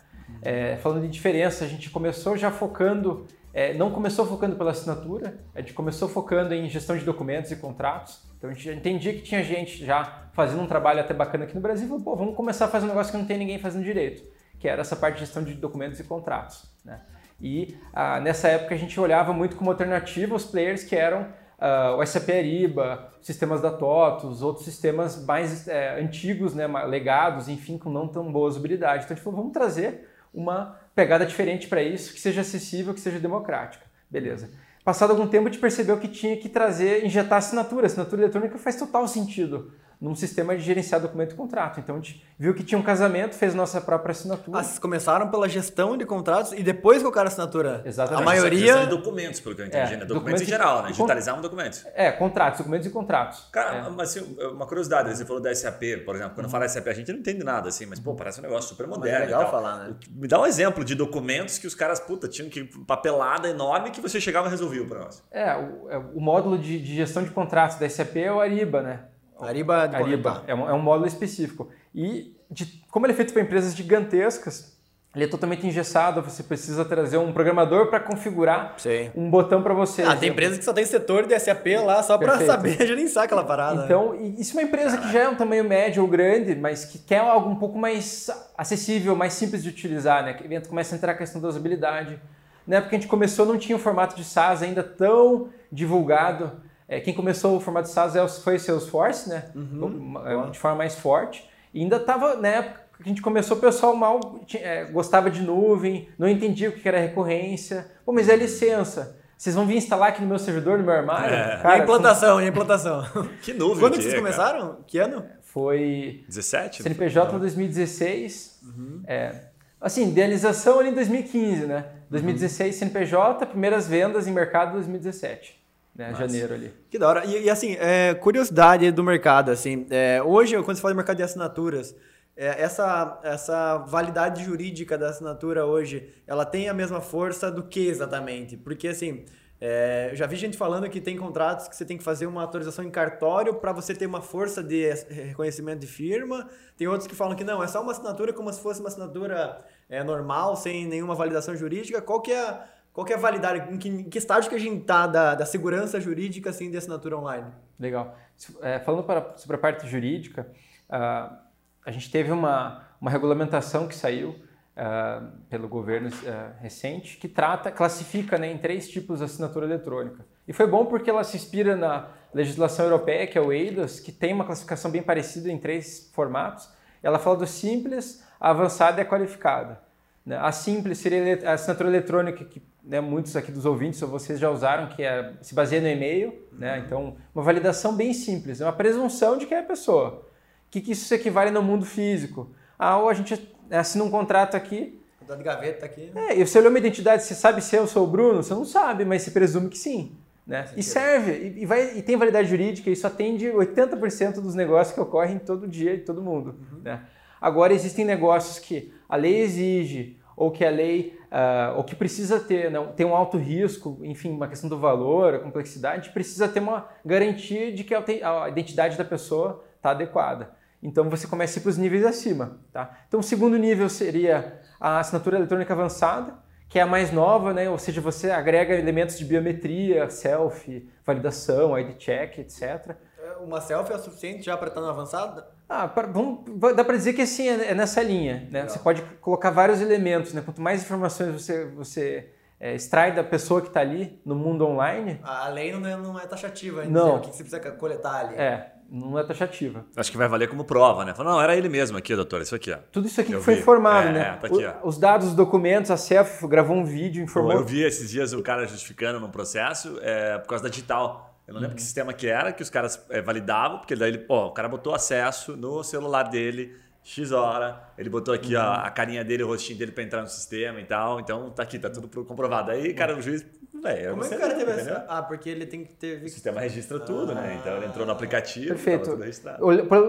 É, 0.42 0.76
falando 0.76 1.02
de 1.02 1.08
diferença, 1.08 1.64
a 1.64 1.68
gente 1.68 1.90
começou 1.90 2.36
já 2.36 2.50
focando, 2.50 3.26
é, 3.52 3.74
não 3.74 3.90
começou 3.90 4.26
focando 4.26 4.56
pela 4.56 4.70
assinatura, 4.70 5.38
a 5.54 5.60
gente 5.60 5.72
começou 5.72 6.08
focando 6.08 6.54
em 6.54 6.68
gestão 6.68 6.96
de 6.96 7.04
documentos 7.04 7.50
e 7.50 7.56
contratos. 7.56 8.20
Então 8.36 8.50
a 8.50 8.52
gente 8.52 8.64
já 8.64 8.72
entendia 8.72 9.12
que 9.12 9.22
tinha 9.22 9.42
gente 9.42 9.84
já 9.84 10.28
fazendo 10.32 10.62
um 10.62 10.66
trabalho 10.66 11.00
até 11.00 11.12
bacana 11.12 11.44
aqui 11.44 11.54
no 11.54 11.60
Brasil, 11.60 11.86
falou, 11.86 12.02
pô, 12.02 12.16
vamos 12.16 12.34
começar 12.34 12.64
a 12.64 12.68
fazer 12.68 12.86
um 12.86 12.88
negócio 12.88 13.12
que 13.12 13.18
não 13.18 13.26
tem 13.26 13.38
ninguém 13.38 13.58
fazendo 13.58 13.84
direito, 13.84 14.24
que 14.58 14.66
era 14.66 14.80
essa 14.80 14.96
parte 14.96 15.14
de 15.14 15.20
gestão 15.20 15.44
de 15.44 15.54
documentos 15.54 16.00
e 16.00 16.04
contratos, 16.04 16.64
né? 16.84 17.00
E 17.40 17.76
ah, 17.92 18.20
nessa 18.20 18.48
época 18.48 18.74
a 18.74 18.78
gente 18.78 18.98
olhava 19.00 19.32
muito 19.32 19.56
como 19.56 19.70
alternativa 19.70 20.34
os 20.34 20.44
players 20.44 20.84
que 20.84 20.94
eram 20.94 21.26
uh, 21.60 21.96
o 21.96 22.06
SAP 22.06 22.30
Ariba, 22.30 23.08
sistemas 23.20 23.60
da 23.60 23.70
TOTOS, 23.70 24.42
outros 24.42 24.64
sistemas 24.64 25.24
mais 25.24 25.68
é, 25.68 26.00
antigos, 26.00 26.54
né, 26.54 26.66
legados, 26.86 27.48
enfim, 27.48 27.76
com 27.76 27.90
não 27.90 28.08
tão 28.08 28.32
boa 28.32 28.48
usabilidade. 28.48 29.04
Então 29.04 29.14
a 29.14 29.16
gente 29.16 29.24
falou, 29.24 29.40
vamos 29.40 29.52
trazer 29.52 30.08
uma 30.32 30.76
pegada 30.94 31.26
diferente 31.26 31.68
para 31.68 31.82
isso, 31.82 32.14
que 32.14 32.20
seja 32.20 32.40
acessível, 32.40 32.94
que 32.94 33.00
seja 33.00 33.18
democrática. 33.18 33.84
Beleza. 34.10 34.50
Passado 34.82 35.10
algum 35.10 35.26
tempo, 35.26 35.46
a 35.46 35.50
gente 35.50 35.60
percebeu 35.60 35.98
que 35.98 36.08
tinha 36.08 36.36
que 36.36 36.48
trazer, 36.48 37.04
injetar 37.04 37.38
assinatura. 37.38 37.86
Assinatura 37.86 38.22
eletrônica 38.22 38.56
faz 38.58 38.76
total 38.76 39.06
sentido 39.06 39.72
num 40.00 40.14
sistema 40.14 40.56
de 40.56 40.62
gerenciar 40.62 41.00
documento 41.00 41.32
e 41.32 41.34
contrato. 41.34 41.78
Então 41.78 41.96
a 41.96 41.98
gente 41.98 42.24
viu 42.38 42.54
que 42.54 42.64
tinha 42.64 42.78
um 42.78 42.82
casamento, 42.82 43.34
fez 43.34 43.54
nossa 43.54 43.80
própria 43.80 44.12
assinatura. 44.12 44.58
Ah, 44.58 44.64
vocês 44.64 44.78
começaram 44.78 45.28
pela 45.28 45.46
gestão 45.46 45.96
de 45.96 46.06
contratos 46.06 46.52
e 46.52 46.62
depois 46.62 47.02
colocaram 47.02 47.26
a 47.26 47.28
assinatura? 47.28 47.82
Exatamente. 47.84 48.22
A 48.22 48.24
maioria... 48.24 48.78
de 48.78 48.86
documentos, 48.86 49.40
pelo 49.40 49.54
que 49.54 49.60
eu 49.60 49.66
entendi, 49.66 49.94
é, 49.94 49.96
né? 49.98 50.04
Documentos, 50.04 50.14
documentos 50.14 50.42
em 50.42 50.46
geral, 50.46 50.82
né? 50.82 50.88
Digitalizar 50.88 51.38
um 51.38 51.42
documento. 51.42 51.86
É, 51.94 52.10
contratos, 52.10 52.58
documentos 52.58 52.86
e 52.86 52.90
contratos. 52.90 53.48
Cara, 53.52 53.76
é. 53.76 53.90
mas 53.90 54.16
assim, 54.16 54.36
uma 54.52 54.66
curiosidade, 54.66 55.14
você 55.14 55.26
falou 55.26 55.42
da 55.42 55.54
SAP, 55.54 55.82
por 56.06 56.14
exemplo. 56.14 56.34
Quando 56.34 56.46
uhum. 56.46 56.50
fala 56.50 56.66
SAP, 56.66 56.88
a 56.88 56.94
gente 56.94 57.12
não 57.12 57.18
entende 57.18 57.44
nada, 57.44 57.68
assim, 57.68 57.84
mas 57.84 58.00
pô, 58.00 58.14
parece 58.14 58.40
um 58.40 58.42
negócio 58.42 58.70
super 58.70 58.86
moderno. 58.86 59.18
Mas 59.18 59.22
é 59.22 59.26
legal 59.26 59.50
falar, 59.50 59.84
né? 59.84 59.94
Me 60.10 60.26
dá 60.26 60.40
um 60.40 60.46
exemplo 60.46 60.82
de 60.82 60.94
documentos 60.94 61.58
que 61.58 61.66
os 61.66 61.74
caras, 61.74 62.00
puta, 62.00 62.26
tinham 62.26 62.48
que 62.48 62.64
papelada 62.86 63.48
enorme 63.48 63.90
que 63.90 64.00
você 64.00 64.18
chegava 64.18 64.46
e 64.46 64.50
resolvia 64.50 64.84
para 64.86 65.00
nós. 65.00 65.22
É, 65.30 65.54
o, 65.54 65.90
é, 65.90 65.98
o 65.98 66.20
módulo 66.20 66.56
de, 66.56 66.80
de 66.80 66.94
gestão 66.94 67.22
de 67.22 67.30
contratos 67.30 67.78
da 67.78 67.86
SAP 67.86 68.16
é 68.16 68.32
o 68.32 68.40
Ariba, 68.40 68.80
né? 68.80 69.00
Ariba, 69.40 69.90
Ariba 69.92 70.44
é, 70.46 70.54
um, 70.54 70.68
é 70.68 70.72
um 70.72 70.80
módulo 70.80 71.06
específico. 71.06 71.68
E 71.94 72.36
de, 72.50 72.82
como 72.90 73.06
ele 73.06 73.12
é 73.12 73.16
feito 73.16 73.32
para 73.32 73.42
empresas 73.42 73.74
gigantescas, 73.74 74.78
ele 75.14 75.24
é 75.24 75.26
totalmente 75.26 75.66
engessado, 75.66 76.22
você 76.22 76.40
precisa 76.40 76.84
trazer 76.84 77.18
um 77.18 77.32
programador 77.32 77.88
para 77.88 77.98
configurar 77.98 78.74
Sim. 78.78 79.10
um 79.16 79.28
botão 79.28 79.60
para 79.60 79.74
você. 79.74 80.02
Ah, 80.02 80.14
tem 80.14 80.28
empresas 80.28 80.58
que 80.58 80.64
só 80.64 80.72
tem 80.72 80.84
setor 80.84 81.26
de 81.26 81.36
SAP 81.36 81.66
lá 81.84 82.00
só 82.00 82.16
para 82.16 82.38
saber 82.46 82.76
gerenciar 82.86 83.24
aquela 83.24 83.42
parada. 83.42 83.84
Então, 83.84 84.14
isso 84.38 84.56
é 84.56 84.62
uma 84.62 84.68
empresa 84.68 84.98
que 84.98 85.12
já 85.12 85.22
é 85.22 85.28
um 85.28 85.34
tamanho 85.34 85.64
médio 85.64 86.02
ou 86.04 86.08
grande, 86.08 86.54
mas 86.54 86.84
que 86.84 86.96
quer 86.96 87.18
algo 87.18 87.50
um 87.50 87.56
pouco 87.56 87.76
mais 87.76 88.30
acessível, 88.56 89.16
mais 89.16 89.32
simples 89.32 89.64
de 89.64 89.68
utilizar, 89.68 90.24
né? 90.24 90.34
Que 90.34 90.68
começa 90.68 90.94
a 90.94 90.96
entrar 90.96 91.10
a 91.10 91.16
questão 91.16 91.40
da 91.40 91.48
usabilidade. 91.48 92.20
Na 92.64 92.76
época 92.76 92.90
que 92.90 92.96
a 92.96 92.98
gente 93.00 93.08
começou, 93.08 93.44
não 93.44 93.58
tinha 93.58 93.74
o 93.74 93.80
formato 93.80 94.14
de 94.14 94.22
SaaS 94.22 94.62
ainda 94.62 94.84
tão 94.84 95.48
divulgado. 95.72 96.52
É, 96.90 96.98
quem 96.98 97.14
começou 97.14 97.56
o 97.56 97.60
formato 97.60 97.88
SaaS 97.88 98.16
é 98.16 98.26
foi 98.26 98.56
o 98.56 98.60
Salesforce, 98.60 99.28
né? 99.28 99.44
Uhum. 99.54 100.50
De 100.50 100.58
forma 100.58 100.78
mais 100.78 100.96
forte. 100.96 101.48
E 101.72 101.80
ainda 101.80 101.98
estava, 101.98 102.34
na 102.34 102.48
época 102.48 102.80
que 102.96 103.04
a 103.04 103.08
gente 103.08 103.22
começou, 103.22 103.56
o 103.56 103.60
pessoal 103.60 103.94
mal 103.94 104.18
é, 104.54 104.86
gostava 104.86 105.30
de 105.30 105.40
nuvem, 105.40 106.08
não 106.18 106.28
entendia 106.28 106.68
o 106.68 106.72
que 106.72 106.86
era 106.88 106.98
recorrência. 106.98 107.86
Pô, 108.04 108.10
mas 108.10 108.28
é 108.28 108.34
licença. 108.34 109.16
Vocês 109.38 109.54
vão 109.54 109.66
vir 109.66 109.76
instalar 109.76 110.08
aqui 110.08 110.20
no 110.20 110.26
meu 110.26 110.38
servidor, 110.38 110.78
no 110.78 110.84
meu 110.84 110.92
armário? 110.92 111.32
É. 111.32 111.60
Cara, 111.62 111.76
e 111.76 111.80
a 111.80 111.82
implantação, 111.84 112.28
são... 112.28 112.40
e 112.42 112.44
a 112.44 112.48
implantação. 112.48 113.06
que 113.40 113.52
nuvem 113.52 113.78
Quando 113.78 113.96
que 113.96 114.02
vocês 114.02 114.14
começaram? 114.14 114.60
Cara? 114.70 114.78
Que 114.84 114.98
ano? 114.98 115.24
Foi... 115.42 116.24
17? 116.26 116.82
CNPJ 116.82 117.36
em 117.36 117.38
2016. 117.38 118.60
Uhum. 118.64 119.02
É, 119.06 119.32
assim, 119.80 120.08
idealização 120.08 120.80
ali 120.80 120.90
em 120.90 120.94
2015, 120.94 121.66
né? 121.66 121.86
2016 122.10 122.74
uhum. 122.74 122.78
CNPJ, 122.80 123.46
primeiras 123.46 123.86
vendas 123.86 124.26
em 124.26 124.32
mercado 124.32 124.72
2017. 124.72 125.59
Né? 126.00 126.14
Janeiro 126.14 126.54
ali. 126.54 126.72
Que 126.88 126.98
da 126.98 127.08
hora. 127.08 127.24
E, 127.26 127.44
e, 127.44 127.50
assim, 127.50 127.76
é, 127.78 128.14
curiosidade 128.14 128.90
do 128.90 129.04
mercado, 129.04 129.50
assim, 129.50 129.86
é, 129.90 130.22
hoje, 130.22 130.56
quando 130.62 130.76
você 130.76 130.80
fala 130.80 130.94
de 130.94 130.96
mercado 130.96 131.18
de 131.18 131.22
assinaturas, 131.22 131.94
é, 132.34 132.62
essa, 132.62 133.20
essa 133.22 133.76
validade 133.78 134.42
jurídica 134.42 134.96
da 134.96 135.10
assinatura 135.10 135.66
hoje, 135.66 136.08
ela 136.26 136.46
tem 136.46 136.68
a 136.68 136.74
mesma 136.74 137.00
força 137.00 137.50
do 137.50 137.62
que 137.62 137.86
exatamente? 137.86 138.56
Porque, 138.56 138.88
assim, 138.88 139.24
é, 139.60 140.12
já 140.14 140.26
vi 140.26 140.36
gente 140.36 140.56
falando 140.56 140.88
que 140.88 141.02
tem 141.02 141.18
contratos 141.18 141.68
que 141.68 141.76
você 141.76 141.84
tem 141.84 141.98
que 141.98 142.02
fazer 142.02 142.26
uma 142.26 142.40
autorização 142.40 142.82
em 142.82 142.90
cartório 142.90 143.52
para 143.52 143.72
você 143.72 143.94
ter 143.94 144.06
uma 144.06 144.22
força 144.22 144.62
de 144.62 144.90
reconhecimento 145.10 145.80
de 145.80 145.86
firma. 145.86 146.48
Tem 146.78 146.88
outros 146.88 147.06
que 147.06 147.14
falam 147.14 147.36
que 147.36 147.44
não, 147.44 147.62
é 147.62 147.66
só 147.66 147.82
uma 147.82 147.92
assinatura 147.92 148.32
como 148.32 148.50
se 148.50 148.58
fosse 148.58 148.80
uma 148.80 148.88
assinatura 148.88 149.58
é, 149.90 150.02
normal, 150.02 150.56
sem 150.56 150.86
nenhuma 150.86 151.14
validação 151.14 151.54
jurídica. 151.54 152.00
Qual 152.00 152.22
que 152.22 152.32
é, 152.32 152.58
qual 152.92 153.06
que 153.06 153.12
é 153.12 153.16
a 153.16 153.18
validade? 153.18 153.72
Em 153.72 153.78
que, 153.78 153.88
em 153.88 154.04
que 154.04 154.18
estágio 154.18 154.50
que 154.50 154.56
a 154.56 154.60
gente 154.60 154.82
está 154.82 155.06
da, 155.06 155.34
da 155.34 155.46
segurança 155.46 156.00
jurídica 156.00 156.50
assim, 156.50 156.70
de 156.70 156.76
assinatura 156.76 157.16
online? 157.16 157.46
Legal. 157.78 158.16
É, 158.62 158.78
falando 158.80 159.04
para, 159.04 159.36
sobre 159.36 159.56
a 159.56 159.58
parte 159.58 159.86
jurídica, 159.86 160.46
uh, 160.88 161.36
a 161.84 161.90
gente 161.90 162.10
teve 162.10 162.32
uma, 162.32 162.84
uma 163.00 163.10
regulamentação 163.10 163.86
que 163.86 163.94
saiu 163.94 164.30
uh, 164.30 165.26
pelo 165.48 165.68
governo 165.68 166.08
uh, 166.08 166.60
recente, 166.60 167.16
que 167.16 167.28
trata, 167.28 167.70
classifica 167.70 168.36
né, 168.38 168.50
em 168.50 168.58
três 168.58 168.88
tipos 168.88 169.20
de 169.20 169.24
assinatura 169.24 169.66
eletrônica. 169.66 170.24
E 170.48 170.52
foi 170.52 170.66
bom 170.66 170.84
porque 170.86 171.08
ela 171.08 171.22
se 171.22 171.36
inspira 171.36 171.76
na 171.76 172.08
legislação 172.34 172.86
europeia, 172.86 173.26
que 173.26 173.38
é 173.38 173.40
o 173.40 173.52
EIDAS, 173.52 174.00
que 174.00 174.10
tem 174.10 174.32
uma 174.32 174.44
classificação 174.44 174.90
bem 174.90 175.02
parecida 175.02 175.50
em 175.50 175.58
três 175.58 176.10
formatos. 176.12 176.68
Ela 177.02 177.18
fala 177.18 177.36
do 177.36 177.46
simples, 177.46 178.24
avançada 178.38 179.00
e 179.00 179.04
qualificada. 179.04 179.80
Né? 180.24 180.36
A 180.36 180.52
simples 180.52 180.98
seria 180.98 181.48
a 181.48 181.54
assinatura 181.54 181.88
eletrônica 181.88 182.44
que 182.44 182.62
né, 182.82 183.00
muitos 183.00 183.36
aqui 183.36 183.52
dos 183.52 183.64
ouvintes 183.64 184.00
ou 184.02 184.08
vocês 184.08 184.38
já 184.38 184.50
usaram, 184.50 184.88
que 184.88 185.02
é, 185.02 185.32
se 185.42 185.54
baseia 185.54 185.80
no 185.80 185.88
e-mail. 185.88 186.34
Né? 186.52 186.78
Uhum. 186.78 186.84
Então, 186.84 187.16
uma 187.34 187.44
validação 187.44 187.94
bem 187.94 188.12
simples, 188.12 188.60
é 188.60 188.64
uma 188.64 188.72
presunção 188.72 189.36
de 189.36 189.46
que 189.46 189.54
é 189.54 189.60
a 189.60 189.62
pessoa. 189.62 190.26
O 190.66 190.70
que, 190.70 190.80
que 190.80 190.92
isso 190.92 191.12
equivale 191.14 191.50
no 191.50 191.62
mundo 191.62 191.84
físico? 191.84 192.50
Ah, 192.78 192.96
ou 192.98 193.08
a 193.08 193.14
gente 193.14 193.40
assina 193.70 194.04
um 194.04 194.10
contrato 194.10 194.56
aqui. 194.56 195.00
Contrato 195.18 195.38
de 195.38 195.44
gaveta 195.44 195.86
aqui. 195.86 196.12
É, 196.14 196.38
e 196.38 196.46
você 196.46 196.58
olhou 196.58 196.70
uma 196.70 196.78
identidade, 196.78 197.22
você 197.22 197.34
sabe 197.34 197.60
se 197.60 197.76
eu 197.76 197.86
sou 197.86 198.04
o 198.04 198.06
Bruno? 198.06 198.42
Você 198.42 198.54
não 198.54 198.64
sabe, 198.64 199.04
mas 199.04 199.22
se 199.22 199.32
presume 199.32 199.68
que 199.68 199.78
sim. 199.78 200.16
Né? 200.46 200.64
E 200.76 200.82
serve, 200.82 201.32
e, 201.32 201.62
e, 201.62 201.66
vai, 201.66 201.98
e 201.98 202.02
tem 202.02 202.16
validade 202.16 202.48
jurídica, 202.48 202.90
isso 202.90 203.06
atende 203.06 203.46
80% 203.46 204.40
dos 204.40 204.54
negócios 204.54 204.94
que 204.94 205.00
ocorrem 205.00 205.38
todo 205.38 205.68
dia 205.68 205.94
e 205.94 205.98
todo 205.98 206.22
mundo. 206.22 206.56
Uhum. 206.72 206.80
Né? 206.82 207.00
Agora, 207.40 207.72
existem 207.72 208.04
negócios 208.04 208.58
que 208.58 208.92
a 209.08 209.16
lei 209.16 209.40
exige, 209.40 210.20
ou 210.36 210.50
que 210.50 210.64
a 210.64 210.70
lei, 210.70 211.18
uh, 211.30 211.76
ou 211.76 211.84
que 211.84 211.94
precisa 211.94 212.40
ter, 212.40 212.70
né, 212.70 212.80
tem 212.96 213.04
um 213.04 213.14
alto 213.14 213.36
risco, 213.36 213.98
enfim, 214.02 214.30
uma 214.30 214.48
questão 214.48 214.70
do 214.70 214.78
valor, 214.78 215.34
a 215.34 215.38
complexidade, 215.38 216.10
precisa 216.10 216.48
ter 216.48 216.60
uma 216.60 216.88
garantia 217.04 217.72
de 217.72 217.84
que 217.84 217.94
a 217.94 218.48
identidade 218.48 218.96
da 218.96 219.04
pessoa 219.04 219.64
está 219.76 219.90
adequada. 219.90 220.50
Então 220.82 221.10
você 221.10 221.26
começa 221.26 221.60
para 221.60 221.68
os 221.68 221.76
níveis 221.76 222.04
acima. 222.04 222.58
Tá? 222.72 222.98
Então 223.06 223.20
o 223.20 223.22
segundo 223.22 223.58
nível 223.58 223.88
seria 223.88 224.60
a 224.80 224.98
assinatura 224.98 225.36
eletrônica 225.36 225.72
avançada, 225.72 226.38
que 226.68 226.78
é 226.78 226.82
a 226.82 226.86
mais 226.86 227.12
nova, 227.12 227.52
né? 227.52 227.68
ou 227.68 227.78
seja, 227.78 228.00
você 228.00 228.30
agrega 228.30 228.74
elementos 228.74 229.18
de 229.18 229.24
biometria, 229.24 230.08
selfie, 230.08 230.88
validação, 231.04 231.78
ID 231.78 231.96
check, 231.98 232.38
etc. 232.38 232.96
É, 233.18 233.32
uma 233.44 233.60
selfie 233.60 233.92
é 233.92 233.96
o 233.96 233.98
suficiente 233.98 234.42
já 234.42 234.56
para 234.56 234.68
estar 234.68 234.80
no 234.80 234.88
avançado? 234.88 235.44
Ah, 235.70 235.86
pra, 235.86 236.08
vamos, 236.08 236.40
dá 236.74 236.84
para 236.84 236.96
dizer 236.96 237.12
que 237.12 237.22
assim, 237.22 237.48
é, 237.48 237.70
é 237.70 237.74
nessa 237.76 238.02
linha. 238.02 238.48
Né? 238.50 238.66
Você 238.66 238.80
pode 238.80 239.02
colocar 239.20 239.50
vários 239.50 239.80
elementos. 239.80 240.34
Né? 240.34 240.42
Quanto 240.44 240.60
mais 240.60 240.82
informações 240.82 241.32
você, 241.32 241.64
você 241.66 242.28
é, 242.58 242.74
extrai 242.74 243.14
da 243.14 243.22
pessoa 243.22 243.60
que 243.60 243.68
está 243.68 243.80
ali 243.80 244.20
no 244.26 244.34
mundo 244.34 244.66
online. 244.66 245.20
A 245.22 245.48
lei 245.48 245.72
não 245.72 245.88
é, 245.88 245.96
não 245.96 246.18
é 246.18 246.26
taxativa 246.26 246.80
ainda. 246.80 246.92
Não. 246.92 247.16
O 247.16 247.20
que 247.20 247.28
você 247.28 247.44
precisa 247.44 247.60
coletar 247.70 248.16
ali. 248.16 248.34
É, 248.34 248.72
não 248.90 249.16
é 249.16 249.22
taxativa. 249.22 249.86
Acho 249.96 250.10
que 250.10 250.18
vai 250.18 250.26
valer 250.26 250.48
como 250.48 250.64
prova, 250.64 251.04
né? 251.04 251.14
Fala, 251.14 251.30
não, 251.30 251.40
era 251.40 251.56
ele 251.56 251.68
mesmo 251.68 251.96
aqui, 251.96 252.16
doutor, 252.16 252.42
isso 252.42 252.56
aqui, 252.56 252.72
ó. 252.72 252.78
Tudo 252.90 253.06
isso 253.06 253.20
aqui 253.20 253.30
eu 253.30 253.38
que 253.38 253.44
foi 253.44 253.54
vi. 253.54 253.60
informado, 253.60 254.08
é, 254.08 254.12
né? 254.12 254.20
É, 254.20 254.32
tá 254.38 254.48
aqui, 254.48 254.66
ó. 254.66 254.74
Os 254.82 254.98
dados, 254.98 255.28
os 255.28 255.34
documentos, 255.34 255.92
a 255.92 255.96
CEF 255.96 256.44
gravou 256.48 256.76
um 256.76 256.84
vídeo, 256.84 257.22
informou. 257.22 257.52
Eu 257.52 257.64
vi 257.64 257.84
esses 257.84 258.10
dias 258.10 258.32
o 258.32 258.42
cara 258.42 258.66
justificando 258.66 259.20
no 259.20 259.28
processo 259.28 259.96
é, 260.02 260.36
por 260.38 260.48
causa 260.48 260.64
da 260.64 260.68
digital. 260.68 261.29
Eu 261.50 261.54
não 261.54 261.60
lembro 261.60 261.72
uhum. 261.72 261.76
que 261.76 261.82
sistema 261.82 262.12
que 262.12 262.28
era, 262.28 262.52
que 262.52 262.62
os 262.62 262.70
caras 262.70 263.04
é, 263.10 263.20
validavam, 263.20 263.78
porque 263.78 263.96
daí 263.96 264.10
ele, 264.10 264.18
pô, 264.18 264.46
o 264.46 264.52
cara 264.52 264.68
botou 264.68 264.94
acesso 264.94 265.56
no 265.56 265.82
celular 265.82 266.22
dele, 266.22 266.76
X 267.02 267.32
hora, 267.32 267.82
ele 267.98 268.08
botou 268.08 268.32
aqui 268.32 268.54
uhum. 268.54 268.62
a, 268.62 268.86
a, 268.86 268.90
carinha 268.90 269.24
dele, 269.24 269.42
o 269.42 269.48
rostinho 269.48 269.76
dele 269.76 269.90
para 269.90 270.04
entrar 270.04 270.22
no 270.22 270.28
sistema 270.28 270.80
e 270.80 270.84
tal, 270.84 271.18
então 271.18 271.50
tá 271.50 271.64
aqui, 271.64 271.76
tá 271.76 271.90
tudo 271.90 272.24
comprovado. 272.24 272.70
Aí, 272.70 272.94
cara, 272.94 273.16
o 273.16 273.20
juiz 273.20 273.44
Véio, 273.82 274.10
Como 274.10 274.24
é 274.24 274.28
que 274.28 274.34
o 274.34 274.38
cara 274.38 274.54
teve 274.54 274.70
essa? 274.72 275.06
Ah, 275.08 275.22
porque 275.22 275.48
ele 275.48 275.64
tem 275.64 275.84
que 275.84 275.94
ter. 275.94 276.22
O 276.22 276.28
sistema 276.28 276.60
registra 276.60 277.00
tudo, 277.00 277.32
ah, 277.32 277.34
né? 277.36 277.56
Então 277.58 277.76
ele 277.76 277.86
entrou 277.86 278.04
no 278.04 278.12
aplicativo. 278.12 278.68
Perfeito. 278.68 279.16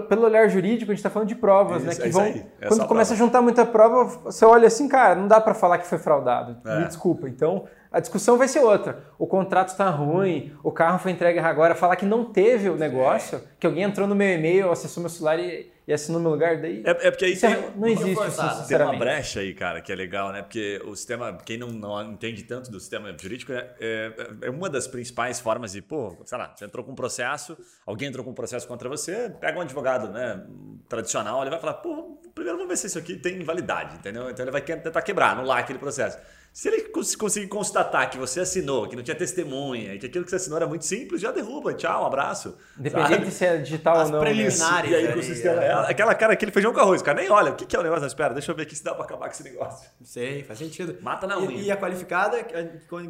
Pelo 0.08 0.24
olhar 0.24 0.46
jurídico, 0.48 0.90
a 0.90 0.94
gente 0.94 0.98
está 0.98 1.08
falando 1.08 1.28
de 1.28 1.36
provas, 1.36 1.82
né? 1.82 1.92
isso, 1.92 2.00
né? 2.00 2.06
Que 2.06 2.12
vão. 2.12 2.24
É 2.60 2.68
quando 2.68 2.86
começa 2.86 3.14
prova. 3.14 3.24
a 3.24 3.26
juntar 3.26 3.40
muita 3.40 3.64
prova, 3.64 4.04
você 4.24 4.44
olha 4.44 4.66
assim, 4.66 4.88
cara, 4.88 5.14
não 5.14 5.26
dá 5.26 5.40
para 5.40 5.54
falar 5.54 5.78
que 5.78 5.86
foi 5.86 5.98
fraudado. 5.98 6.58
É. 6.68 6.80
Me 6.80 6.86
desculpa. 6.86 7.28
Então, 7.28 7.66
a 7.92 8.00
discussão 8.00 8.38
vai 8.38 8.48
ser 8.48 8.60
outra. 8.60 9.04
O 9.18 9.26
contrato 9.26 9.68
está 9.68 9.88
ruim, 9.90 10.52
o 10.62 10.72
carro 10.72 10.98
foi 10.98 11.12
entregue 11.12 11.38
agora, 11.38 11.74
falar 11.74 11.96
que 11.96 12.06
não 12.06 12.24
teve 12.24 12.68
o 12.68 12.76
negócio, 12.76 13.38
é. 13.38 13.42
que 13.60 13.66
alguém 13.66 13.84
entrou 13.84 14.08
no 14.08 14.14
meu 14.14 14.28
e-mail, 14.28 14.70
acessou 14.70 15.00
meu 15.00 15.10
celular 15.10 15.38
e 15.38 15.70
e 15.86 15.92
assinou 15.92 16.20
meu 16.20 16.30
lugar, 16.30 16.60
daí. 16.60 16.82
É, 16.86 16.90
é 16.90 17.10
porque 17.10 17.24
aí 17.24 17.36
tem, 17.36 17.70
não 17.74 17.88
existe 17.88 18.26
isso, 18.28 18.68
Tem 18.68 18.76
uma 18.80 18.96
brecha 18.96 19.40
aí, 19.40 19.52
cara, 19.52 19.80
que 19.80 19.90
é 19.90 19.94
legal, 19.94 20.32
né? 20.32 20.42
Porque 20.42 20.80
o 20.84 20.94
sistema, 20.94 21.36
quem 21.44 21.58
não, 21.58 21.68
não 21.68 22.12
entende 22.12 22.44
tanto 22.44 22.70
do 22.70 22.78
sistema 22.78 23.14
jurídico, 23.18 23.52
é, 23.52 23.68
é, 23.80 24.12
é, 24.42 24.50
uma 24.50 24.70
das 24.70 24.86
principais 24.86 25.40
formas 25.40 25.72
de, 25.72 25.82
pô, 25.82 26.16
sei 26.24 26.38
lá, 26.38 26.52
você 26.54 26.64
entrou 26.64 26.84
com 26.84 26.92
um 26.92 26.94
processo, 26.94 27.56
alguém 27.84 28.08
entrou 28.08 28.24
com 28.24 28.30
um 28.30 28.34
processo 28.34 28.66
contra 28.68 28.88
você, 28.88 29.30
pega 29.40 29.58
um 29.58 29.62
advogado 29.62 30.08
né, 30.08 30.44
tradicional, 30.88 31.40
ele 31.42 31.50
vai 31.50 31.58
falar, 31.58 31.74
pô, 31.74 32.20
primeiro 32.32 32.58
vamos 32.58 32.70
ver 32.70 32.76
se 32.76 32.86
isso 32.86 32.98
aqui 32.98 33.16
tem 33.16 33.42
validade, 33.42 33.96
entendeu? 33.96 34.30
Então 34.30 34.44
ele 34.44 34.52
vai 34.52 34.60
tentar 34.62 35.02
quebrar, 35.02 35.32
anular 35.32 35.58
aquele 35.58 35.80
processo. 35.80 36.16
Se 36.52 36.68
ele 36.68 36.82
conseguir 36.82 37.46
constatar 37.46 38.10
que 38.10 38.18
você 38.18 38.40
assinou, 38.40 38.86
que 38.86 38.94
não 38.94 39.02
tinha 39.02 39.16
testemunha, 39.16 39.94
e 39.94 39.98
que 39.98 40.04
aquilo 40.04 40.22
que 40.22 40.28
você 40.28 40.36
assinou 40.36 40.58
era 40.58 40.66
muito 40.66 40.84
simples, 40.84 41.18
já 41.18 41.32
derruba. 41.32 41.72
Tchau, 41.72 42.02
um 42.02 42.06
abraço. 42.06 42.58
Independente 42.78 43.30
se 43.30 43.46
é 43.46 43.56
digital 43.56 43.96
As 43.96 44.06
ou 44.06 44.12
não. 44.12 44.18
As 44.18 44.28
né? 44.28 44.34
preliminares. 44.34 44.90
E 44.90 44.94
aí, 44.94 45.12
com 45.14 45.18
o 45.18 45.22
sistema. 45.22 45.64
É. 45.64 45.72
Aquela 45.90 46.14
cara, 46.14 46.34
aquele 46.34 46.52
feijão 46.52 46.70
com 46.74 46.80
arroz. 46.80 47.00
O 47.00 47.04
cara 47.04 47.22
nem 47.22 47.30
olha. 47.30 47.52
O 47.52 47.56
que, 47.56 47.64
que 47.64 47.74
é 47.74 47.78
o 47.78 47.82
negócio? 47.82 48.02
Não, 48.02 48.06
espera, 48.06 48.34
deixa 48.34 48.52
eu 48.52 48.54
ver 48.54 48.64
aqui 48.64 48.76
se 48.76 48.84
dá 48.84 48.94
pra 48.94 49.04
acabar 49.04 49.26
com 49.26 49.32
esse 49.32 49.42
negócio. 49.42 49.90
Sei, 50.04 50.44
faz 50.44 50.58
sentido. 50.58 50.98
Mata 51.00 51.26
na 51.26 51.38
unha. 51.38 51.56
E, 51.56 51.70
a 51.70 51.76
qualificada, 51.76 52.46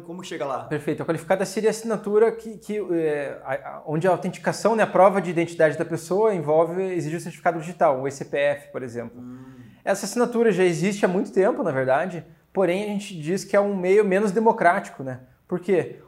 como 0.05 0.23
chega 0.23 0.45
lá? 0.45 0.63
Perfeito. 0.63 1.03
A 1.03 1.05
qualificada 1.05 1.45
seria 1.45 1.69
a 1.69 1.71
assinatura 1.71 2.31
que, 2.31 2.57
que 2.57 2.77
é, 2.93 3.37
onde 3.85 4.07
a 4.07 4.11
autenticação, 4.11 4.73
né, 4.73 4.83
a 4.83 4.87
prova 4.87 5.21
de 5.21 5.29
identidade 5.29 5.77
da 5.77 5.83
pessoa 5.83 6.33
envolve, 6.33 6.81
exige 6.81 7.17
o 7.17 7.19
certificado 7.19 7.59
digital, 7.59 8.01
o 8.01 8.07
ECPF, 8.07 8.71
por 8.71 8.81
exemplo. 8.81 9.19
Hum. 9.19 9.43
Essa 9.83 10.05
assinatura 10.05 10.49
já 10.49 10.63
existe 10.63 11.03
há 11.03 11.09
muito 11.09 11.33
tempo, 11.33 11.61
na 11.61 11.71
verdade 11.71 12.23
porém 12.53 12.83
a 12.83 12.87
gente 12.87 13.19
diz 13.19 13.43
que 13.43 13.55
é 13.55 13.59
um 13.59 13.75
meio 13.75 14.05
menos 14.05 14.31
democrático, 14.31 15.03
né? 15.03 15.21
Porque 15.47 15.99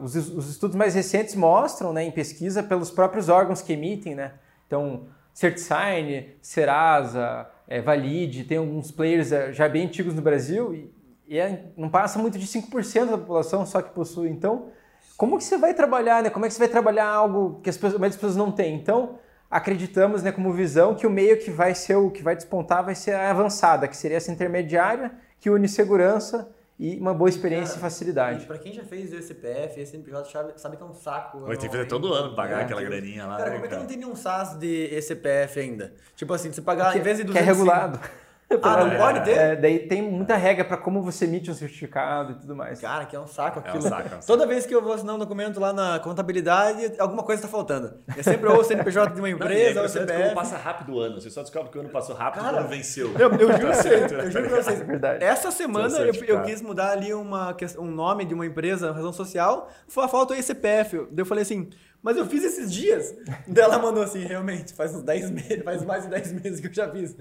os, 0.00 0.14
os 0.14 0.50
estudos 0.50 0.76
mais 0.76 0.94
recentes 0.94 1.34
mostram, 1.34 1.92
né, 1.92 2.04
em 2.04 2.10
pesquisa, 2.10 2.62
pelos 2.62 2.90
próprios 2.90 3.28
órgãos 3.28 3.62
que 3.62 3.72
emitem, 3.72 4.14
né? 4.14 4.32
Então, 4.66 5.06
CertSign, 5.32 6.34
Serasa, 6.42 7.48
é, 7.66 7.80
Valide, 7.80 8.44
tem 8.44 8.58
alguns 8.58 8.90
players 8.90 9.32
é, 9.32 9.52
já 9.52 9.68
bem 9.68 9.86
antigos 9.86 10.14
no 10.14 10.22
Brasil 10.22 10.74
e, 10.74 10.92
e 11.26 11.38
é, 11.38 11.70
não 11.76 11.88
passa 11.88 12.18
muito 12.18 12.38
de 12.38 12.46
5% 12.46 13.06
da 13.06 13.18
população 13.18 13.64
só 13.64 13.80
que 13.80 13.90
possui. 13.90 14.28
Então, 14.28 14.70
como 15.16 15.38
que 15.38 15.44
você 15.44 15.56
vai 15.56 15.74
trabalhar, 15.74 16.22
né? 16.22 16.30
Como 16.30 16.44
é 16.44 16.48
que 16.48 16.54
você 16.54 16.60
vai 16.60 16.68
trabalhar 16.68 17.06
algo 17.06 17.60
que 17.62 17.70
as 17.70 17.76
pessoas, 17.76 18.02
as 18.02 18.14
pessoas 18.14 18.36
não 18.36 18.52
têm? 18.52 18.74
Então, 18.74 19.18
acreditamos, 19.50 20.22
né, 20.22 20.30
como 20.30 20.52
visão 20.52 20.94
que 20.94 21.06
o 21.06 21.10
meio 21.10 21.38
que 21.38 21.50
vai 21.50 21.74
ser 21.74 21.96
o 21.96 22.10
que 22.10 22.22
vai 22.22 22.36
despontar 22.36 22.84
vai 22.84 22.94
ser 22.94 23.12
a 23.12 23.30
avançada, 23.30 23.88
que 23.88 23.96
seria 23.96 24.18
essa 24.18 24.30
intermediária 24.30 25.10
que 25.40 25.50
une 25.50 25.68
segurança 25.68 26.48
e 26.78 26.96
uma 26.98 27.12
boa 27.12 27.28
experiência 27.28 27.74
Cara, 27.74 27.78
e 27.78 27.80
facilidade. 27.80 28.46
Para 28.46 28.58
quem 28.58 28.72
já 28.72 28.84
fez 28.84 29.12
o 29.12 29.20
CPF, 29.20 29.80
esse 29.80 29.92
CNPJ 29.92 30.30
sabe, 30.30 30.52
sabe 30.56 30.76
que 30.76 30.82
é 30.82 30.86
um 30.86 30.94
saco. 30.94 31.40
Vai 31.40 31.56
ter 31.56 31.66
que 31.66 31.72
fazer 31.72 31.86
todo 31.86 32.12
ano 32.14 32.36
pagar 32.36 32.60
é, 32.60 32.64
aquela 32.64 32.82
graninha 32.82 33.26
lá. 33.26 33.36
Cara, 33.36 33.50
né, 33.50 33.56
como 33.56 33.66
é 33.66 33.68
que 33.68 33.76
não 33.76 33.86
tem 33.86 33.96
nenhum 33.96 34.14
SaaS 34.14 34.56
de 34.56 34.94
ECPF 34.94 35.58
ainda? 35.58 35.92
Tipo 36.14 36.32
assim, 36.34 36.52
você 36.52 36.62
pagar, 36.62 36.92
que, 36.92 36.98
em 36.98 37.02
vez 37.02 37.16
de 37.16 37.24
200... 37.24 37.32
Que 37.32 37.50
é 37.50 37.52
regulado. 37.52 38.00
Ah, 38.62 38.84
não 38.84 38.96
pode 38.96 39.24
ter? 39.24 39.36
É, 39.36 39.56
daí 39.56 39.80
tem 39.80 40.00
muita 40.00 40.34
regra 40.36 40.64
para 40.64 40.76
como 40.76 41.02
você 41.02 41.26
emite 41.26 41.50
um 41.50 41.54
certificado 41.54 42.32
e 42.32 42.34
tudo 42.36 42.56
mais. 42.56 42.80
Cara, 42.80 43.04
que 43.04 43.14
é 43.14 43.20
um 43.20 43.26
saco 43.26 43.58
aquilo. 43.58 43.76
É 43.76 43.78
um 43.78 43.82
saco, 43.82 44.02
é 44.02 44.06
um 44.06 44.10
saco. 44.10 44.26
Toda 44.26 44.46
vez 44.46 44.64
que 44.64 44.74
eu 44.74 44.82
vou 44.82 44.94
assinar 44.94 45.14
um 45.16 45.18
documento 45.18 45.60
lá 45.60 45.72
na 45.72 45.98
contabilidade, 45.98 46.92
alguma 46.98 47.22
coisa 47.22 47.40
está 47.40 47.48
faltando. 47.48 47.98
É 48.16 48.22
sempre 48.22 48.48
ou 48.48 48.58
o 48.58 48.64
CNPJ 48.64 49.14
de 49.14 49.20
uma 49.20 49.28
empresa, 49.28 49.74
não, 49.74 49.82
ou 49.82 49.86
o 49.86 49.88
CPF. 49.88 50.22
Como 50.22 50.34
passa 50.34 50.56
rápido 50.56 50.94
o 50.94 51.00
ano. 51.00 51.20
Você 51.20 51.30
só 51.30 51.42
descobre 51.42 51.70
que 51.70 51.76
o 51.76 51.80
ano 51.80 51.90
passou 51.90 52.16
rápido 52.16 52.42
Cara, 52.42 52.56
o 52.56 52.60
ano 52.60 52.68
venceu. 52.68 53.12
Eu, 53.18 53.30
eu 53.32 53.52
juro, 53.52 53.72
eu 54.22 54.30
juro 54.30 54.48
pra 54.48 54.62
vocês. 54.62 54.80
É 54.80 54.84
verdade. 54.84 55.24
Essa 55.24 55.50
semana 55.50 55.98
eu, 55.98 56.14
eu, 56.24 56.42
quis 56.42 56.62
mudar 56.62 56.92
ali 56.92 57.12
uma, 57.12 57.54
um 57.78 57.86
nome 57.86 58.24
de 58.24 58.32
uma 58.32 58.46
empresa, 58.46 58.92
razão 58.92 59.12
social, 59.12 59.68
falta 59.86 60.34
o 60.34 60.42
CPF. 60.42 60.96
Daí 61.10 61.18
eu 61.18 61.26
falei 61.26 61.42
assim, 61.42 61.68
mas 62.08 62.16
eu 62.16 62.26
fiz 62.26 62.42
esses 62.42 62.72
dias. 62.72 63.14
Daí 63.46 63.64
ela 63.64 63.78
mandou 63.78 64.02
assim, 64.02 64.24
realmente, 64.24 64.72
faz 64.72 64.94
uns 64.94 65.02
10 65.02 65.30
meses, 65.30 65.60
faz 65.64 65.84
mais 65.84 66.04
de 66.04 66.08
10 66.08 66.32
meses 66.32 66.58
que 66.60 66.68
eu 66.68 66.72
já 66.72 66.90
fiz. 66.90 67.14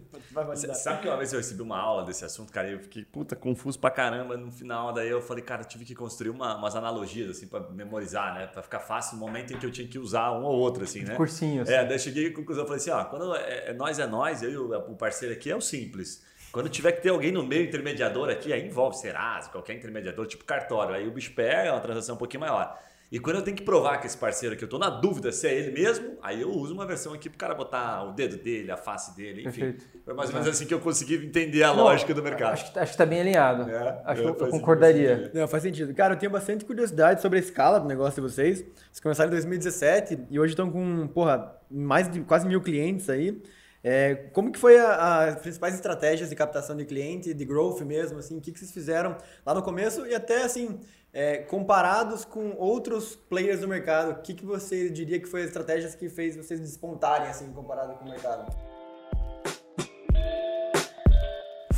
Sabe 0.75 1.01
que 1.01 1.07
uma 1.09 1.17
vez 1.17 1.33
eu 1.33 1.39
recebi 1.39 1.61
uma 1.61 1.77
aula 1.77 2.05
desse 2.05 2.23
assunto, 2.23 2.53
cara, 2.53 2.69
e 2.69 2.73
eu 2.73 2.79
fiquei, 2.79 3.03
puta, 3.03 3.35
confuso 3.35 3.77
pra 3.77 3.91
caramba 3.91 4.37
no 4.37 4.49
final. 4.49 4.93
Daí 4.93 5.09
eu 5.09 5.21
falei, 5.21 5.43
cara, 5.43 5.63
eu 5.63 5.67
tive 5.67 5.83
que 5.83 5.93
construir 5.93 6.29
uma- 6.29 6.55
umas 6.55 6.73
analogias, 6.73 7.31
assim, 7.31 7.47
pra 7.47 7.59
memorizar, 7.59 8.33
né? 8.33 8.47
Pra 8.47 8.63
ficar 8.63 8.79
fácil 8.79 9.15
no 9.17 9.19
momento 9.19 9.53
em 9.53 9.57
que 9.57 9.65
eu 9.65 9.71
tinha 9.71 9.87
que 9.87 9.99
usar 9.99 10.31
um 10.31 10.43
ou 10.45 10.55
outro, 10.55 10.83
assim, 10.85 11.01
né? 11.03 11.15
Cursinho, 11.15 11.63
assim. 11.63 11.73
É, 11.73 11.83
daí 11.83 11.95
eu 11.95 11.99
cheguei 11.99 12.27
à 12.27 12.33
conclusão, 12.33 12.63
eu 12.63 12.67
falei 12.67 12.81
assim, 12.81 12.91
ó, 12.91 13.03
quando 13.05 13.35
é, 13.35 13.71
é 13.71 13.73
nós 13.73 13.99
é 13.99 14.07
nós, 14.07 14.41
eu 14.41 14.51
e 14.51 14.57
o, 14.57 14.71
o 14.91 14.95
parceiro 14.95 15.33
aqui 15.33 15.51
é 15.51 15.55
o 15.55 15.61
simples. 15.61 16.23
Quando 16.51 16.69
tiver 16.69 16.93
que 16.93 17.01
ter 17.01 17.09
alguém 17.09 17.31
no 17.31 17.45
meio 17.45 17.65
intermediador 17.65 18.29
aqui, 18.29 18.53
aí 18.53 18.65
envolve 18.65 18.97
Serasa, 18.97 19.49
qualquer 19.49 19.73
intermediador, 19.75 20.25
tipo 20.25 20.45
cartório. 20.45 20.95
Aí 20.95 21.05
o 21.07 21.11
bicho 21.11 21.33
pega, 21.35 21.69
é 21.69 21.71
uma 21.71 21.81
transação 21.81 22.15
um 22.15 22.17
pouquinho 22.17 22.39
maior. 22.41 22.79
E 23.09 23.19
quando 23.19 23.37
eu 23.37 23.41
tenho 23.41 23.55
que 23.55 23.63
provar 23.63 23.99
que 23.99 24.05
esse 24.07 24.17
parceiro 24.17 24.53
aqui, 24.53 24.65
eu 24.65 24.67
tô 24.67 24.77
na 24.77 24.89
dúvida 24.89 25.31
se 25.31 25.47
é 25.47 25.53
ele 25.53 25.71
mesmo, 25.71 26.17
aí 26.21 26.41
eu 26.41 26.51
uso 26.51 26.73
uma 26.73 26.85
versão 26.85 27.13
aqui 27.13 27.29
pro 27.29 27.37
cara 27.37 27.55
botar 27.55 28.03
o 28.03 28.11
dedo 28.11 28.35
dele, 28.35 28.69
a 28.69 28.75
face 28.75 29.15
dele, 29.15 29.47
enfim. 29.47 29.61
Perfeito. 29.61 29.85
Foi 30.03 30.13
mais 30.13 30.29
ou 30.29 30.33
menos 30.33 30.49
assim 30.49 30.65
que 30.65 30.73
eu 30.73 30.79
consegui 30.81 31.15
entender 31.15 31.63
a 31.63 31.73
Não, 31.73 31.85
lógica 31.85 32.13
do 32.13 32.21
mercado. 32.21 32.51
Acho 32.53 32.73
que, 32.73 32.77
acho 32.77 32.91
que 32.91 32.97
tá 32.97 33.05
bem 33.05 33.21
alinhado. 33.21 33.69
É, 33.71 34.01
acho 34.05 34.21
é, 34.21 34.23
que 34.23 34.29
eu, 34.29 34.33
eu 34.33 34.39
faz- 34.39 34.51
concordaria. 34.51 35.17
faz 35.17 35.33
Não, 35.33 35.47
faz 35.47 35.63
sentido. 35.63 35.93
Cara, 35.93 36.15
eu 36.15 36.19
tenho 36.19 36.31
bastante 36.31 36.65
curiosidade 36.65 37.21
sobre 37.21 37.39
a 37.39 37.41
escala 37.41 37.79
do 37.79 37.87
negócio 37.87 38.21
de 38.21 38.29
vocês. 38.29 38.57
Vocês 38.59 38.99
começaram 39.01 39.29
em 39.29 39.31
2017 39.31 40.25
e 40.29 40.37
hoje 40.37 40.51
estão 40.51 40.69
com, 40.69 41.07
porra, 41.07 41.55
mais 41.71 42.11
de 42.11 42.19
quase 42.21 42.45
mil 42.45 42.59
clientes 42.59 43.09
aí. 43.09 43.41
É, 43.83 44.15
como 44.33 44.51
que 44.51 44.59
foi 44.59 44.77
as 44.79 45.39
principais 45.39 45.73
estratégias 45.75 46.29
de 46.29 46.35
captação 46.35 46.75
de 46.75 46.85
cliente, 46.85 47.33
de 47.33 47.45
growth 47.45 47.81
mesmo, 47.81 48.19
assim, 48.19 48.37
o 48.37 48.41
que, 48.41 48.51
que 48.51 48.59
vocês 48.59 48.71
fizeram 48.71 49.17
lá 49.45 49.53
no 49.53 49.61
começo 49.61 50.05
e 50.05 50.15
até, 50.15 50.43
assim, 50.43 50.79
é, 51.13 51.37
comparados 51.37 52.25
com 52.25 52.55
outros 52.57 53.15
players 53.15 53.61
do 53.61 53.67
mercado, 53.67 54.11
o 54.11 54.21
que, 54.21 54.33
que 54.33 54.45
você 54.45 54.89
diria 54.89 55.19
que 55.19 55.27
foi 55.27 55.41
as 55.41 55.47
estratégias 55.47 55.95
que 55.95 56.09
fez 56.09 56.35
vocês 56.35 56.59
despontarem, 56.59 57.27
assim, 57.27 57.51
comparado 57.53 57.93
com 57.93 58.05
o 58.05 58.09
mercado? 58.09 58.51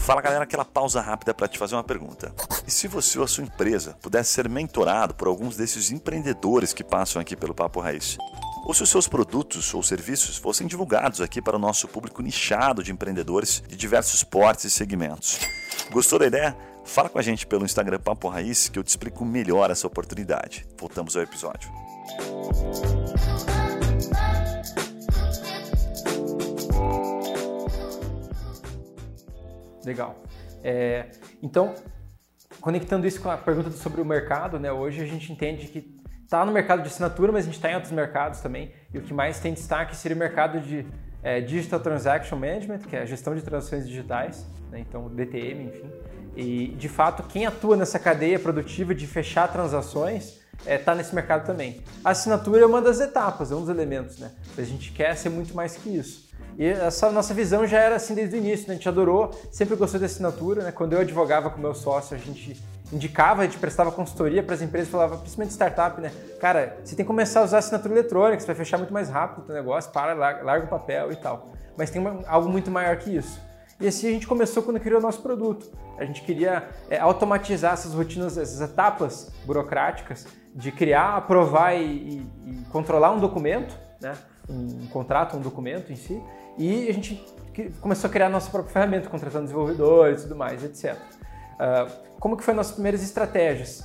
Fala 0.10 0.22
galera, 0.22 0.44
aquela 0.44 0.66
pausa 0.66 1.00
rápida 1.02 1.36
para 1.36 1.48
te 1.48 1.60
fazer 1.60 1.76
uma 1.76 1.84
pergunta. 1.84 2.34
E 2.66 2.72
se 2.72 2.88
você 2.88 3.20
ou 3.20 3.26
a 3.26 3.28
sua 3.28 3.44
empresa 3.44 3.96
pudesse 4.02 4.32
ser 4.32 4.50
mentorado 4.50 5.14
por 5.14 5.28
alguns 5.28 5.56
desses 5.56 5.92
empreendedores 5.92 6.74
que 6.74 6.84
passam 6.84 7.22
aqui 7.22 7.36
pelo 7.36 7.54
Papo 7.54 7.80
Raiz? 7.80 8.18
Ou 8.66 8.74
se 8.74 8.84
os 8.84 8.90
seus 8.90 9.08
produtos 9.08 9.74
ou 9.74 9.82
serviços 9.82 10.38
fossem 10.38 10.68
divulgados 10.68 11.22
aqui 11.22 11.42
para 11.42 11.56
o 11.56 11.60
nosso 11.60 11.88
público 11.88 12.22
nichado 12.22 12.84
de 12.84 12.92
empreendedores 12.92 13.64
de 13.68 13.76
diversos 13.76 14.24
portes 14.24 14.66
e 14.66 14.70
segmentos? 14.70 15.40
Gostou 15.92 16.20
da 16.20 16.28
ideia? 16.28 16.56
Fala 16.86 17.10
com 17.10 17.20
a 17.20 17.22
gente 17.22 17.48
pelo 17.48 17.66
Instagram 17.66 18.00
Papo 18.00 18.28
Raiz 18.28 18.70
que 18.70 18.78
eu 18.78 18.84
te 18.84 18.90
explico 18.90 19.26
melhor 19.26 19.72
essa 19.72 19.88
oportunidade. 19.88 20.66
Voltamos 20.78 21.16
ao 21.16 21.24
episódio. 21.24 21.70
Legal. 29.86 30.22
É, 30.64 31.10
então, 31.42 31.74
conectando 32.60 33.08
isso 33.08 33.22
com 33.22 33.30
a 33.30 33.38
pergunta 33.38 33.72
sobre 33.72 34.02
o 34.02 34.06
mercado, 34.06 34.60
né, 34.60 34.72
hoje 34.72 35.02
a 35.02 35.06
gente 35.06 35.32
entende 35.32 35.68
que 35.68 35.99
está 36.30 36.46
no 36.46 36.52
mercado 36.52 36.84
de 36.84 36.90
assinatura, 36.90 37.32
mas 37.32 37.42
a 37.42 37.46
gente 37.48 37.56
está 37.56 37.72
em 37.72 37.74
outros 37.74 37.92
mercados 37.92 38.40
também. 38.40 38.72
E 38.94 39.00
o 39.00 39.02
que 39.02 39.12
mais 39.12 39.40
tem 39.40 39.52
destaque 39.52 39.96
seria 39.96 40.16
o 40.16 40.20
mercado 40.20 40.60
de 40.60 40.86
é, 41.24 41.42
Digital 41.42 41.80
Transaction 41.80 42.38
Management, 42.38 42.78
que 42.88 42.96
é 42.96 43.02
a 43.02 43.06
gestão 43.06 43.34
de 43.34 43.42
transações 43.42 43.88
digitais, 43.88 44.46
né, 44.70 44.80
então 44.80 45.10
DTM, 45.10 45.66
enfim. 45.66 45.92
E, 46.36 46.68
de 46.78 46.88
fato, 46.88 47.24
quem 47.24 47.48
atua 47.48 47.76
nessa 47.76 47.98
cadeia 47.98 48.38
produtiva 48.38 48.94
de 48.94 49.08
fechar 49.08 49.52
transações 49.52 50.40
está 50.68 50.94
nesse 50.94 51.16
mercado 51.16 51.48
também. 51.48 51.82
A 52.06 52.12
assinatura 52.12 52.62
é 52.62 52.66
uma 52.66 52.80
das 52.82 53.00
etapas, 53.00 53.52
é 53.52 53.56
um 53.56 53.62
dos 53.62 53.70
elementos, 53.70 54.20
né? 54.20 54.32
A 54.56 54.62
gente 54.62 54.92
quer 54.92 55.18
ser 55.18 55.30
muito 55.30 55.56
mais 55.56 55.78
que 55.78 55.90
isso. 55.90 56.30
E 56.60 56.66
essa 56.66 57.12
nossa 57.12 57.34
visão 57.34 57.66
já 57.66 57.80
era 57.80 57.96
assim 57.96 58.14
desde 58.14 58.36
o 58.36 58.38
início, 58.38 58.68
né? 58.68 58.74
a 58.74 58.78
gente 58.78 58.88
adorou, 58.88 59.32
sempre 59.52 59.76
gostou 59.76 59.98
de 60.00 60.06
assinatura. 60.06 60.62
Né? 60.64 60.72
Quando 60.72 60.94
eu 60.94 61.00
advogava 61.00 61.50
com 61.50 61.60
meu 61.60 61.74
sócio, 61.74 62.16
a 62.16 62.20
gente 62.20 62.62
indicava, 62.92 63.42
a 63.42 63.46
gente 63.46 63.58
prestava 63.58 63.92
consultoria 63.92 64.42
para 64.42 64.56
as 64.56 64.62
empresas, 64.62 64.90
falava, 64.90 65.18
principalmente 65.18 65.52
startup, 65.52 66.00
né? 66.02 66.12
Cara, 66.40 66.78
você 66.84 66.96
tem 66.96 67.06
que 67.06 67.08
começar 67.08 67.42
a 67.42 67.44
usar 67.44 67.60
assinatura 67.60 67.94
eletrônica, 67.94 68.40
você 68.40 68.48
vai 68.48 68.56
fechar 68.56 68.78
muito 68.78 68.94
mais 68.94 69.10
rápido 69.10 69.44
o 69.44 69.46
teu 69.46 69.56
negócio, 69.56 69.92
para, 69.92 70.14
larga, 70.14 70.66
o 70.66 70.68
papel 70.68 71.12
e 71.12 71.16
tal. 71.16 71.52
Mas 71.78 71.90
tem 71.90 72.02
uma, 72.02 72.20
algo 72.28 72.50
muito 72.50 72.72
maior 72.72 72.98
que 72.98 73.16
isso. 73.16 73.40
E 73.80 73.88
assim 73.88 74.08
a 74.08 74.12
gente 74.12 74.28
começou 74.28 74.62
quando 74.64 74.80
criou 74.80 75.00
o 75.00 75.04
nosso 75.04 75.22
produto. 75.22 75.72
A 75.98 76.04
gente 76.04 76.22
queria 76.22 76.68
é, 76.90 76.98
automatizar 76.98 77.74
essas 77.74 77.94
rotinas, 77.94 78.38
essas 78.38 78.60
etapas 78.60 79.32
burocráticas 79.46 80.28
de 80.54 80.72
criar, 80.72 81.16
aprovar 81.16 81.74
e, 81.74 81.84
e, 81.84 82.28
e 82.46 82.66
controlar 82.72 83.12
um 83.12 83.20
documento, 83.20 83.78
né? 84.02 84.14
um, 84.50 84.84
um 84.84 84.88
contrato, 84.88 85.38
um 85.38 85.42
documento 85.42 85.92
em 85.94 85.96
si. 85.96 86.22
E 86.58 86.90
a 86.90 86.94
gente 86.94 87.24
começou 87.80 88.10
a 88.10 88.12
criar 88.12 88.26
a 88.26 88.30
nossa 88.30 88.50
própria 88.50 88.74
ferramenta, 88.74 89.10
contratando 89.10 89.44
desenvolvedores 89.44 90.22
e 90.22 90.24
tudo 90.24 90.36
mais, 90.36 90.64
etc. 90.64 90.98
Uh, 91.60 91.92
como 92.20 92.38
que 92.38 92.44
foi 92.44 92.54
nossas 92.54 92.74
primeiras 92.74 93.04
estratégias? 93.04 93.84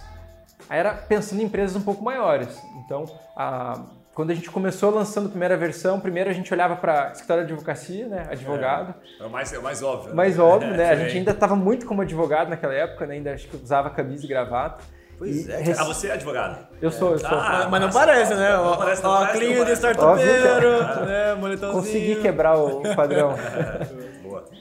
Era 0.71 0.95
pensando 0.95 1.43
em 1.43 1.45
empresas 1.45 1.77
um 1.77 1.83
pouco 1.83 2.03
maiores. 2.03 2.59
Então, 2.85 3.05
uh, 3.05 3.85
quando 4.15 4.31
a 4.31 4.35
gente 4.35 4.51
começou 4.51 4.91
lançando 4.91 5.27
a 5.27 5.29
primeira 5.29 5.57
versão, 5.57 5.99
primeiro 5.99 6.31
a 6.31 6.33
gente 6.33 6.53
olhava 6.55 6.77
para 6.77 7.11
escritório 7.11 7.45
de 7.45 7.53
advocacia, 7.53 8.07
né, 8.07 8.29
advogado. 8.31 8.95
É, 9.19 9.25
é, 9.25 9.27
o, 9.27 9.31
mais, 9.31 9.53
é 9.53 9.59
o 9.59 9.63
mais 9.63 9.83
óbvio. 9.83 10.11
Né? 10.11 10.15
Mais 10.15 10.39
óbvio, 10.39 10.71
né? 10.71 10.91
A 10.91 10.97
gente 10.97 11.19
ainda 11.19 11.33
estava 11.33 11.57
muito 11.57 11.85
como 11.85 12.03
advogado 12.03 12.49
naquela 12.49 12.73
época, 12.73 13.07
né? 13.07 13.17
ainda 13.17 13.35
acho 13.35 13.49
que 13.49 13.57
usava 13.57 13.91
camisa 13.91 14.25
e 14.25 14.29
gravata. 14.29 14.85
Pois 15.19 15.47
e 15.47 15.53
é. 15.53 15.57
Rec... 15.59 15.77
Ah, 15.79 15.85
você 15.85 16.09
é 16.09 16.13
advogado? 16.13 16.67
Eu 16.81 16.91
sou, 16.91 17.13
eu 17.13 17.19
sou. 17.19 17.29
Ah, 17.29 17.69
mas 17.71 17.81
não 17.81 17.91
parece, 17.91 18.35
né? 18.35 18.57
Ó, 18.57 18.79
ó, 19.05 19.27
clinho 19.29 19.65
de 19.65 19.73
startupeiro, 19.73 20.83
né? 21.07 21.35
Moletomzinho. 21.35 21.83
Consegui 21.83 22.17
quebrar 22.17 22.57
o 22.57 22.83
padrão. 22.95 23.35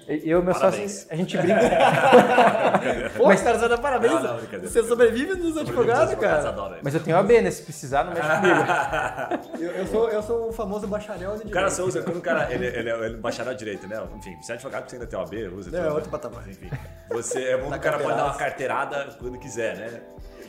Eu 0.07 0.41
e 0.41 0.43
meu 0.43 0.53
sócio, 0.53 1.07
a 1.09 1.15
gente 1.15 1.37
brinca. 1.37 1.61
Pô, 3.15 3.25
mas, 3.25 3.41
cara, 3.41 3.57
você 3.57 3.67
dá 3.69 3.77
parabéns. 3.77 4.13
Não, 4.13 4.21
não, 4.21 4.39
você 4.61 4.83
sobrevive 4.83 5.35
nos 5.35 5.57
advogados, 5.57 6.15
cara. 6.15 6.79
Mas 6.81 6.93
eu 6.93 6.99
tenho 7.01 7.17
AB, 7.17 7.41
né? 7.41 7.51
Se 7.51 7.63
precisar, 7.63 8.03
não 8.03 8.13
mexe 8.13 8.27
comigo. 8.29 9.63
eu, 9.63 9.71
eu, 9.71 9.87
sou, 9.87 10.09
eu 10.09 10.23
sou 10.23 10.49
o 10.49 10.53
famoso 10.53 10.87
bacharel 10.87 11.31
de 11.31 11.37
direito. 11.37 11.51
O 11.51 11.53
cara 11.53 11.69
só 11.69 11.83
usa 11.83 12.01
quando 12.01 12.17
o 12.17 12.21
cara. 12.21 12.53
Ele, 12.53 12.65
ele, 12.65 12.89
é, 12.89 13.05
ele 13.05 13.15
é 13.15 13.17
bacharel 13.17 13.53
de 13.53 13.59
direito, 13.59 13.87
né? 13.87 14.01
Enfim, 14.17 14.37
você 14.41 14.51
é 14.51 14.55
advogado, 14.55 14.89
você 14.89 14.95
ainda 14.95 15.07
tem 15.07 15.17
OAB, 15.17 15.33
usa. 15.55 15.71
Não, 15.71 15.89
é 15.89 15.91
outro 15.91 16.09
patamar. 16.09 16.47
Enfim. 16.49 16.69
Você 17.09 17.43
é 17.43 17.57
bom 17.57 17.71
que 17.71 17.77
o 17.77 17.81
cara 17.81 17.99
pode 17.99 18.17
dar 18.17 18.25
uma 18.25 18.35
carteirada 18.35 19.07
quando 19.19 19.37
quiser, 19.39 19.77
né? 19.77 20.01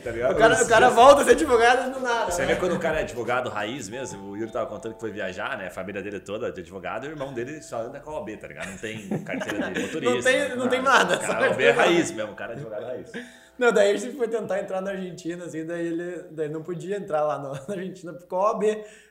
Tá 0.05 0.11
o 0.31 0.35
cara, 0.35 0.63
o 0.63 0.67
cara 0.67 0.89
volta 0.89 1.23
a 1.23 1.25
ser 1.25 1.31
advogado 1.31 1.91
do 1.91 1.99
nada. 1.99 2.29
Você 2.29 2.43
né? 2.43 2.53
vê 2.53 2.59
quando 2.59 2.75
o 2.75 2.79
cara 2.79 2.99
é 2.99 3.01
advogado 3.01 3.49
raiz 3.49 3.89
mesmo, 3.89 4.29
o 4.29 4.37
Yuri 4.37 4.51
tava 4.51 4.67
contando 4.67 4.93
que 4.93 4.99
foi 4.99 5.09
viajar, 5.09 5.57
né? 5.57 5.65
A 5.65 5.71
família 5.71 5.99
dele 5.99 6.19
toda 6.19 6.51
de 6.51 6.61
advogado 6.61 7.05
e 7.05 7.09
o 7.09 7.11
irmão 7.11 7.33
dele 7.33 7.59
só 7.63 7.81
anda 7.81 7.99
com 7.99 8.11
a 8.11 8.19
OB, 8.19 8.37
tá 8.37 8.47
ligado? 8.47 8.69
Não 8.69 8.77
tem 8.77 9.09
carteira 9.23 9.71
de 9.71 9.79
motorista. 9.81 10.13
Não 10.13 10.21
tem, 10.21 10.49
não, 10.49 10.57
não 10.57 10.67
tem 10.67 10.81
nada. 10.83 11.17
Cara, 11.17 11.49
OB 11.49 11.63
é 11.63 11.71
raiz 11.71 12.11
mesmo, 12.11 12.33
o 12.33 12.35
cara 12.35 12.53
é 12.53 12.55
advogado 12.55 12.85
raiz. 12.85 13.11
Não, 13.57 13.71
daí 13.71 13.91
a 13.93 13.97
gente 13.97 14.15
foi 14.15 14.27
tentar 14.27 14.59
entrar 14.59 14.79
na 14.79 14.91
Argentina, 14.91 15.45
assim, 15.45 15.65
daí 15.65 15.87
ele 15.87 16.25
daí 16.29 16.49
não 16.49 16.61
podia 16.61 16.97
entrar 16.97 17.23
lá 17.23 17.39
no, 17.39 17.53
na 17.53 17.73
Argentina, 17.73 18.13
ficou 18.13 18.39
OAB. 18.39 18.63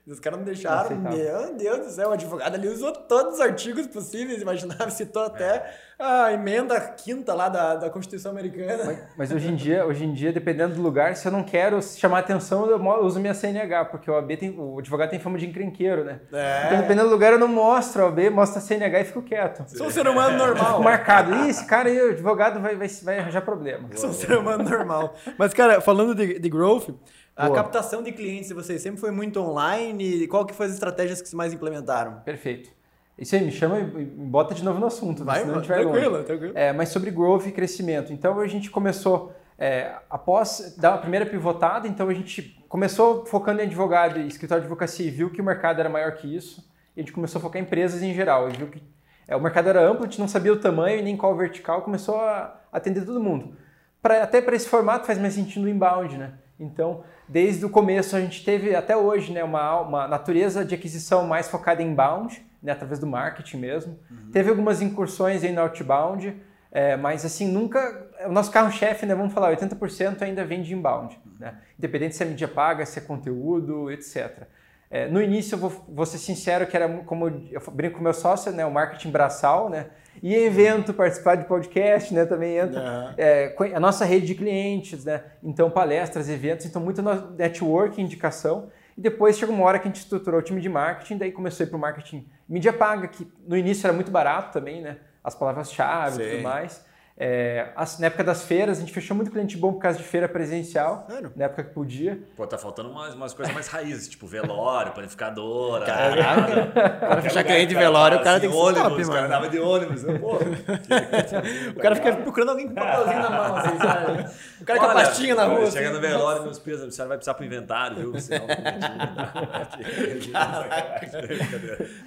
Os 0.06 0.20
caras 0.20 0.38
não 0.38 0.44
deixaram. 0.44 0.96
Não 0.96 1.10
Meu 1.12 1.54
Deus 1.54 1.78
do 1.78 1.90
céu, 1.90 2.10
o 2.10 2.12
advogado 2.12 2.54
ali 2.54 2.68
usou 2.68 2.92
todos 2.92 3.34
os 3.34 3.40
artigos 3.40 3.86
possíveis, 3.86 4.42
imaginava, 4.42 4.88
citou 4.90 5.22
até 5.22 5.64
a 5.98 6.32
emenda 6.32 6.78
quinta 6.78 7.32
lá 7.32 7.48
da, 7.48 7.76
da 7.76 7.90
Constituição 7.90 8.32
Americana. 8.32 8.84
Mas, 8.84 8.98
mas, 9.16 9.32
hoje 9.32 9.48
em 9.48 9.56
dia, 9.56 9.86
hoje 9.86 10.04
em 10.04 10.12
dia, 10.12 10.30
dependendo 10.30 10.74
do 10.74 10.82
lugar, 10.82 11.16
se 11.16 11.26
eu 11.26 11.32
não 11.32 11.42
quero 11.42 11.80
chamar 11.80 12.18
atenção, 12.18 12.68
eu 12.68 12.78
uso 13.02 13.18
minha 13.18 13.32
CNH, 13.32 13.86
porque 13.86 14.10
o 14.10 14.16
AB 14.16 14.36
tem, 14.36 14.54
o 14.58 14.78
advogado 14.78 15.08
tem 15.08 15.18
fama 15.18 15.38
de 15.38 15.46
encrenqueiro, 15.46 16.04
né? 16.04 16.20
É. 16.32 16.66
Então, 16.66 16.80
dependendo 16.82 17.08
do 17.08 17.12
lugar, 17.12 17.32
eu 17.32 17.38
não 17.38 17.48
mostro 17.48 18.02
a 18.02 18.06
OAB, 18.06 18.30
mostro 18.30 18.58
a 18.58 18.60
CNH 18.60 19.00
e 19.00 19.04
fico 19.04 19.22
quieto. 19.22 19.64
Sou 19.68 19.86
um 19.86 19.90
ser 19.90 20.06
humano 20.06 20.36
normal. 20.36 20.66
Fico 20.66 20.82
marcado. 20.82 21.34
Ih, 21.34 21.48
esse 21.48 21.64
cara 21.64 21.88
aí, 21.88 21.98
o 21.98 22.10
advogado 22.10 22.60
vai, 22.60 22.76
vai, 22.76 22.88
vai 22.88 23.18
arranjar 23.20 23.40
problema. 23.40 23.88
Sou 23.94 24.10
um 24.10 24.12
ser 24.12 24.36
humano 24.36 24.68
normal. 24.68 25.14
Mas, 25.38 25.54
cara, 25.54 25.80
falando 25.80 26.14
de, 26.14 26.38
de 26.38 26.48
growth, 26.50 26.90
a 27.36 27.46
Boa. 27.46 27.56
captação 27.56 28.02
de 28.02 28.12
clientes 28.12 28.48
de 28.48 28.54
vocês 28.54 28.80
sempre 28.80 29.00
foi 29.00 29.10
muito 29.10 29.40
online? 29.40 30.26
Qual 30.28 30.46
que 30.46 30.54
foi 30.54 30.66
as 30.66 30.72
estratégias 30.72 31.20
que 31.20 31.28
vocês 31.28 31.34
mais 31.34 31.52
implementaram? 31.52 32.20
Perfeito. 32.24 32.70
Isso 33.18 33.34
aí, 33.34 33.44
me 33.44 33.52
chama 33.52 33.78
e 33.78 34.04
bota 34.04 34.54
de 34.54 34.64
novo 34.64 34.78
no 34.78 34.86
assunto, 34.86 35.24
vai, 35.24 35.40
senão 35.40 35.54
a 35.54 35.58
gente 35.58 35.68
vai 35.68 35.82
tranquilo, 35.82 36.10
longe. 36.12 36.24
tranquilo. 36.24 36.52
É, 36.56 36.72
mas 36.72 36.88
sobre 36.88 37.10
growth 37.10 37.46
e 37.46 37.52
crescimento. 37.52 38.12
Então 38.12 38.40
a 38.40 38.46
gente 38.46 38.70
começou, 38.70 39.32
é, 39.56 39.94
após 40.10 40.76
dar 40.76 40.94
a 40.94 40.98
primeira 40.98 41.24
pivotada, 41.24 41.86
então 41.86 42.08
a 42.08 42.14
gente 42.14 42.60
começou 42.68 43.24
focando 43.26 43.60
em 43.60 43.64
advogado 43.64 44.18
e 44.18 44.26
escritório 44.26 44.62
de 44.62 44.66
advocacia 44.66 45.06
e 45.06 45.10
viu 45.10 45.30
que 45.30 45.40
o 45.40 45.44
mercado 45.44 45.78
era 45.78 45.88
maior 45.88 46.12
que 46.12 46.34
isso. 46.34 46.68
E 46.96 47.00
a 47.00 47.02
gente 47.02 47.12
começou 47.12 47.38
a 47.38 47.42
focar 47.42 47.60
em 47.60 47.64
empresas 47.64 48.02
em 48.02 48.12
geral. 48.12 48.48
E 48.48 48.52
viu 48.52 48.68
que 48.68 48.82
é, 49.28 49.36
o 49.36 49.40
mercado 49.40 49.68
era 49.68 49.80
amplo, 49.80 50.04
a 50.04 50.08
gente 50.08 50.20
não 50.20 50.28
sabia 50.28 50.52
o 50.52 50.56
tamanho 50.56 51.02
nem 51.02 51.16
qual 51.16 51.36
vertical, 51.36 51.82
começou 51.82 52.20
a 52.20 52.60
atender 52.72 53.04
todo 53.04 53.20
mundo. 53.20 53.56
Pra, 54.02 54.22
até 54.22 54.40
para 54.40 54.54
esse 54.54 54.68
formato 54.68 55.06
faz 55.06 55.18
mais 55.18 55.34
sentido 55.34 55.64
o 55.64 55.68
inbound, 55.68 56.18
né? 56.18 56.34
Então, 56.58 57.02
desde 57.28 57.64
o 57.64 57.70
começo 57.70 58.16
a 58.16 58.20
gente 58.20 58.44
teve 58.44 58.74
até 58.74 58.96
hoje 58.96 59.32
né, 59.32 59.42
uma, 59.42 59.80
uma 59.80 60.08
natureza 60.08 60.64
de 60.64 60.74
aquisição 60.74 61.26
mais 61.26 61.48
focada 61.48 61.82
em 61.82 61.90
inbound, 61.90 62.44
né, 62.62 62.72
através 62.72 62.98
do 62.98 63.06
marketing 63.06 63.58
mesmo. 63.58 63.98
Uhum. 64.10 64.30
Teve 64.32 64.50
algumas 64.50 64.80
incursões 64.80 65.42
aí 65.42 65.52
no 65.52 65.60
outbound, 65.60 66.34
é, 66.70 66.96
mas 66.96 67.24
assim, 67.24 67.46
nunca. 67.50 68.08
O 68.26 68.32
nosso 68.32 68.50
carro-chefe, 68.50 69.04
né, 69.04 69.14
vamos 69.14 69.32
falar, 69.32 69.54
80% 69.54 70.22
ainda 70.22 70.44
vem 70.44 70.62
de 70.62 70.74
inbound, 70.74 71.20
uhum. 71.24 71.32
né? 71.38 71.58
independente 71.78 72.16
se 72.16 72.22
é 72.22 72.26
mídia 72.26 72.48
paga, 72.48 72.86
se 72.86 72.98
é 72.98 73.02
conteúdo, 73.02 73.90
etc. 73.90 74.44
É, 74.90 75.08
no 75.08 75.20
início, 75.20 75.56
eu 75.56 75.58
vou, 75.58 75.70
vou, 75.88 76.06
ser 76.06 76.18
sincero, 76.18 76.66
que 76.66 76.76
era 76.76 76.88
como 77.04 77.28
eu 77.28 77.60
brinco 77.72 77.96
com 77.96 78.02
meu 78.02 78.14
sócio, 78.14 78.52
né, 78.52 78.64
o 78.64 78.70
marketing 78.70 79.10
braçal, 79.10 79.68
né? 79.68 79.86
E 80.22 80.34
evento, 80.34 80.94
participar 80.94 81.36
de 81.36 81.44
podcast, 81.44 82.12
né? 82.14 82.24
Também 82.24 82.56
entra. 82.56 83.14
É, 83.16 83.54
a 83.74 83.80
nossa 83.80 84.04
rede 84.04 84.26
de 84.26 84.34
clientes, 84.34 85.04
né? 85.04 85.22
Então, 85.42 85.70
palestras, 85.70 86.28
eventos, 86.28 86.66
então 86.66 86.80
muito 86.82 87.02
network, 87.36 88.00
indicação. 88.00 88.68
E 88.96 89.00
depois 89.00 89.36
chegou 89.36 89.54
uma 89.54 89.64
hora 89.64 89.78
que 89.78 89.88
a 89.88 89.90
gente 89.90 90.00
estruturou 90.00 90.40
o 90.40 90.42
time 90.42 90.60
de 90.60 90.68
marketing, 90.68 91.18
daí 91.18 91.32
começou 91.32 91.64
a 91.64 91.66
ir 91.66 91.70
para 91.70 91.76
o 91.76 91.80
marketing 91.80 92.26
mídia 92.48 92.72
paga, 92.72 93.08
que 93.08 93.30
no 93.46 93.56
início 93.56 93.86
era 93.86 93.92
muito 93.92 94.10
barato 94.10 94.52
também, 94.52 94.80
né? 94.80 94.98
As 95.22 95.34
palavras-chave 95.34 96.22
e 96.22 96.30
tudo 96.30 96.42
mais. 96.42 96.84
É, 97.16 97.68
as, 97.76 98.00
na 98.00 98.08
época 98.08 98.24
das 98.24 98.42
feiras, 98.42 98.78
a 98.78 98.80
gente 98.80 98.92
fechou 98.92 99.16
muito 99.16 99.30
cliente 99.30 99.56
bom 99.56 99.72
por 99.72 99.78
causa 99.78 99.96
de 99.96 100.02
feira 100.02 100.28
presencial. 100.28 101.06
Sério? 101.08 101.32
Na 101.36 101.44
época 101.44 101.62
que 101.62 101.70
podia. 101.70 102.18
Pô, 102.36 102.44
tá 102.44 102.58
faltando 102.58 102.90
umas, 102.90 103.14
umas 103.14 103.32
coisas 103.32 103.54
mais 103.54 103.68
raízes, 103.68 104.08
tipo 104.08 104.26
velório, 104.26 104.90
panificadora. 104.92 105.86
Caraca. 105.86 106.66
Para 106.98 107.22
fechar 107.22 107.44
cliente 107.44 107.68
de 107.68 107.76
velório, 107.76 108.18
o 108.18 108.22
cara 108.22 108.40
tem 108.40 108.50
que 108.50 108.56
ônibus, 108.56 108.82
ser 108.82 108.88
top, 108.88 109.04
mano. 109.04 109.10
O 109.10 109.14
cara 109.14 109.28
dava 109.28 109.48
de 109.48 109.60
ônibus. 109.60 110.02
Né? 110.02 110.18
Pô, 110.18 110.34
o 111.76 111.80
cara 111.80 111.94
fica 111.94 112.16
procurando 112.16 112.48
alguém 112.48 112.66
com 112.66 112.72
um 112.72 112.74
papelzinho 112.74 113.22
na 113.22 113.30
mão, 113.30 113.56
assim, 113.56 113.78
sabe? 113.78 114.30
O 114.60 114.64
cara 114.64 114.80
com 114.80 114.86
a 114.86 114.94
pastinha 114.94 115.34
na 115.36 115.44
rua. 115.44 115.70
Chega 115.70 115.90
assim, 115.90 115.94
no 115.94 116.00
velório, 116.00 116.42
meus 116.42 116.58
pesos, 116.58 116.92
você 116.92 117.04
vai 117.04 117.16
precisar 117.16 117.34
pro 117.34 117.44
inventário, 117.46 117.96
viu? 117.96 118.20
Senão, 118.20 118.44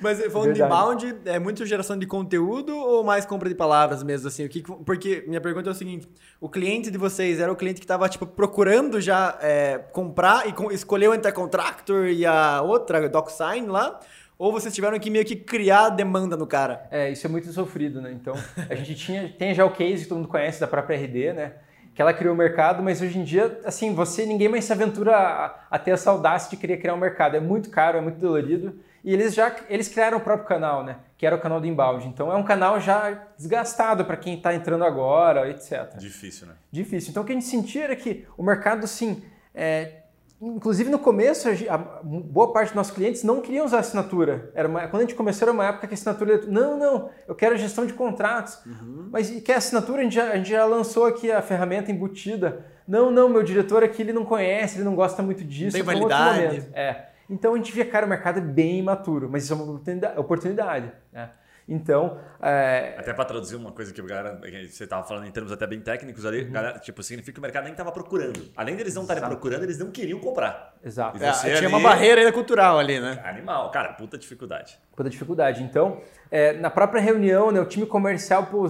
Mas 0.02 0.22
falando 0.26 0.54
de 0.54 0.62
inbound, 0.62 1.16
é 1.24 1.40
muito 1.40 1.66
geração 1.66 1.98
de 1.98 2.06
conteúdo 2.06 2.76
ou 2.76 3.06
mais 3.06 3.26
compra 3.26 3.48
de 3.48 3.56
palavras 3.56 4.04
mesmo, 4.04 4.28
assim? 4.28 4.44
O 4.44 4.50
que, 4.50 4.62
porque 4.62 4.97
minha 5.28 5.42
pergunta 5.42 5.70
é 5.70 5.72
o 5.72 5.76
seguinte: 5.76 6.08
o 6.40 6.50
cliente 6.50 6.92
de 6.92 6.98
vocês 6.98 7.40
era 7.40 7.52
o 7.52 7.56
cliente 7.56 7.80
que 7.80 7.86
estava 7.86 8.08
tipo, 8.10 8.26
procurando 8.26 9.00
já 9.00 9.38
é, 9.42 9.80
comprar 9.92 10.48
e 10.48 10.54
com, 10.54 10.72
escolheu 10.72 11.14
entre 11.14 11.30
a 11.30 11.32
Contractor 11.32 12.08
e 12.08 12.26
a 12.26 12.62
outra, 12.62 13.06
a 13.06 13.08
DocSign 13.08 13.68
lá? 13.68 14.00
Ou 14.38 14.52
vocês 14.52 14.74
tiveram 14.74 15.00
que 15.00 15.10
meio 15.10 15.26
que 15.26 15.36
criar 15.36 15.90
demanda 15.90 16.38
no 16.38 16.46
cara? 16.46 16.88
É, 16.92 17.10
isso 17.10 17.26
é 17.26 17.30
muito 17.30 17.52
sofrido, 17.52 18.00
né? 18.00 18.12
Então, 18.12 18.36
a 18.70 18.76
gente 18.76 18.94
tinha, 18.94 19.28
tem 19.30 19.54
já 19.54 19.66
o 19.66 19.72
case 19.72 20.04
que 20.04 20.10
todo 20.10 20.20
mundo 20.20 20.28
conhece 20.28 20.60
da 20.60 20.68
própria 20.68 20.96
RD, 20.96 21.34
né? 21.34 21.54
Que 21.96 22.02
ela 22.02 22.14
criou 22.14 22.36
o 22.36 22.38
mercado, 22.38 22.84
mas 22.84 23.02
hoje 23.02 23.18
em 23.18 23.24
dia, 23.24 23.60
assim, 23.66 23.96
você, 23.96 24.28
ninguém 24.28 24.48
mais 24.48 24.66
se 24.66 24.72
aventura 24.72 25.16
a, 25.18 25.66
a 25.72 25.80
ter 25.80 25.92
essa 25.92 26.12
audácia 26.12 26.52
de 26.52 26.58
querer 26.58 26.78
criar 26.78 26.94
um 26.94 27.00
mercado. 27.00 27.36
É 27.36 27.40
muito 27.40 27.72
caro, 27.72 27.98
é 27.98 28.02
muito 28.02 28.20
dolorido. 28.20 28.76
E 29.04 29.14
eles 29.14 29.34
já 29.34 29.56
eles 29.70 29.88
criaram 29.88 30.18
o 30.18 30.22
próprio 30.22 30.48
canal, 30.48 30.84
né? 30.84 30.98
Que 31.18 31.26
era 31.26 31.36
o 31.36 31.40
canal 31.40 31.60
do 31.60 31.68
Inbound. 31.68 32.08
Então 32.08 32.32
é 32.32 32.36
um 32.36 32.44
canal 32.44 32.80
já 32.80 33.28
desgastado 33.38 34.06
para 34.06 34.18
quem 34.18 34.36
está 34.36 34.54
entrando 34.54 34.84
agora, 34.84 35.50
etc. 35.50 35.98
Difícil, 35.98 36.48
né? 36.48 36.54
Difícil. 36.72 37.12
Então 37.12 37.24
o 37.24 37.26
que 37.26 37.32
a 37.32 37.36
gente 37.36 37.48
sentia 37.48 37.86
era 37.86 37.96
que 37.96 38.26
o 38.38 38.44
mercado, 38.44 38.84
assim, 38.84 39.24
é, 39.54 40.02
inclusive 40.42 40.90
no 40.90 41.00
começo, 41.00 41.48
a, 41.70 41.78
boa 41.78 42.54
parte 42.54 42.70
dos 42.70 42.76
nossos 42.76 42.94
clientes 42.94 43.24
não 43.24 43.42
queriam 43.42 43.66
usar 43.66 43.80
assinatura. 43.80 44.52
Era 44.54 44.68
uma, 44.68 44.88
quando 44.88 45.02
a 45.02 45.06
gente 45.06 45.16
começou, 45.16 45.48
era 45.48 45.52
uma 45.52 45.66
época 45.66 45.88
que 45.88 45.94
a 45.94 45.96
assinatura. 45.96 46.42
Não, 46.48 46.78
não, 46.78 47.10
eu 47.28 47.34
quero 47.34 47.58
gestão 47.58 47.86
de 47.86 47.94
contratos. 47.94 48.60
Uhum. 48.66 49.10
Mas 49.12 49.30
que 49.30 49.52
a 49.52 49.58
assinatura? 49.58 50.02
A 50.02 50.04
gente, 50.04 50.16
já, 50.16 50.32
a 50.32 50.38
gente 50.38 50.50
já 50.50 50.66
lançou 50.66 51.06
aqui 51.06 51.32
a 51.32 51.42
ferramenta 51.42 51.92
embutida. 51.92 52.66
Não, 52.88 53.12
não, 53.12 53.28
meu 53.28 53.44
diretor 53.44 53.84
aqui 53.84 54.02
ele 54.02 54.14
não 54.14 54.24
conhece, 54.24 54.78
ele 54.78 54.84
não 54.84 54.96
gosta 54.96 55.22
muito 55.22 55.44
disso. 55.44 55.76
Tem 55.76 55.84
validade. 55.84 56.68
É. 56.74 57.08
Então 57.30 57.54
a 57.54 57.58
gente 57.58 57.72
via, 57.72 57.86
cara, 57.86 58.06
o 58.06 58.10
mercado 58.10 58.40
é 58.40 58.42
bem 58.42 58.80
imaturo, 58.80 59.30
mas 59.30 59.44
isso 59.44 59.54
é 59.54 59.56
uma 59.56 60.20
oportunidade. 60.20 60.92
né? 61.12 61.30
Então. 61.68 62.18
É... 62.42 62.96
Até 62.98 63.14
para 63.14 63.26
traduzir 63.26 63.58
uma 63.58 63.72
coisa 63.72 63.94
que, 63.94 64.02
galera, 64.02 64.40
você 64.70 64.86
estava 64.86 65.04
falando 65.04 65.28
em 65.28 65.32
termos 65.32 65.52
até 65.52 65.68
bem 65.68 65.82
técnicos 65.82 66.26
ali, 66.26 66.44
uhum. 66.44 66.52
galera, 66.52 66.80
tipo, 66.80 67.04
significa 67.04 67.34
que 67.34 67.40
o 67.40 67.42
mercado 67.42 67.66
nem 67.66 67.74
estava 67.74 67.92
procurando. 67.92 68.42
Além 68.56 68.76
deles 68.78 68.96
não 68.96 69.02
estarem 69.02 69.22
procurando, 69.22 69.64
eles 69.64 69.78
não 69.78 69.92
queriam 69.92 70.20
comprar. 70.20 70.76
Exato. 70.84 71.22
É, 71.22 71.32
tinha 71.34 71.58
ali... 71.58 71.68
uma 71.68 71.82
barreira 71.82 72.22
ainda 72.22 72.32
cultural 72.32 72.80
ali, 72.80 73.00
né? 73.00 73.22
Animal, 73.26 73.70
cara, 73.72 73.94
puta 73.94 74.18
dificuldade. 74.18 74.80
Puta 74.96 75.10
dificuldade. 75.10 75.62
Então, 75.62 76.02
é, 76.32 76.54
na 76.54 76.70
própria 76.70 77.02
reunião, 77.02 77.52
né, 77.52 77.60
o 77.60 77.66
time 77.66 77.86
comercial, 77.86 78.46
pô, 78.46 78.66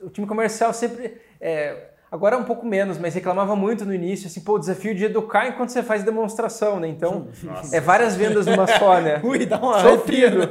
o 0.00 0.08
time 0.08 0.26
comercial 0.26 0.72
sempre. 0.72 1.20
É, 1.38 1.91
Agora 2.12 2.36
é 2.36 2.38
um 2.38 2.44
pouco 2.44 2.66
menos, 2.66 2.98
mas 2.98 3.14
reclamava 3.14 3.56
muito 3.56 3.86
no 3.86 3.94
início, 3.94 4.26
assim, 4.26 4.42
pô, 4.42 4.56
o 4.56 4.58
desafio 4.58 4.94
de 4.94 5.06
educar 5.06 5.48
enquanto 5.48 5.70
você 5.70 5.82
faz 5.82 6.02
demonstração, 6.02 6.78
né? 6.78 6.86
Então, 6.86 7.28
Nossa. 7.42 7.74
é 7.74 7.80
várias 7.80 8.14
vendas 8.14 8.44
numa 8.44 8.66
só, 8.66 9.00
né? 9.00 9.18
Ui, 9.24 9.46
dá 9.46 9.58
uma 9.58 9.80
Sofrido. 9.80 10.46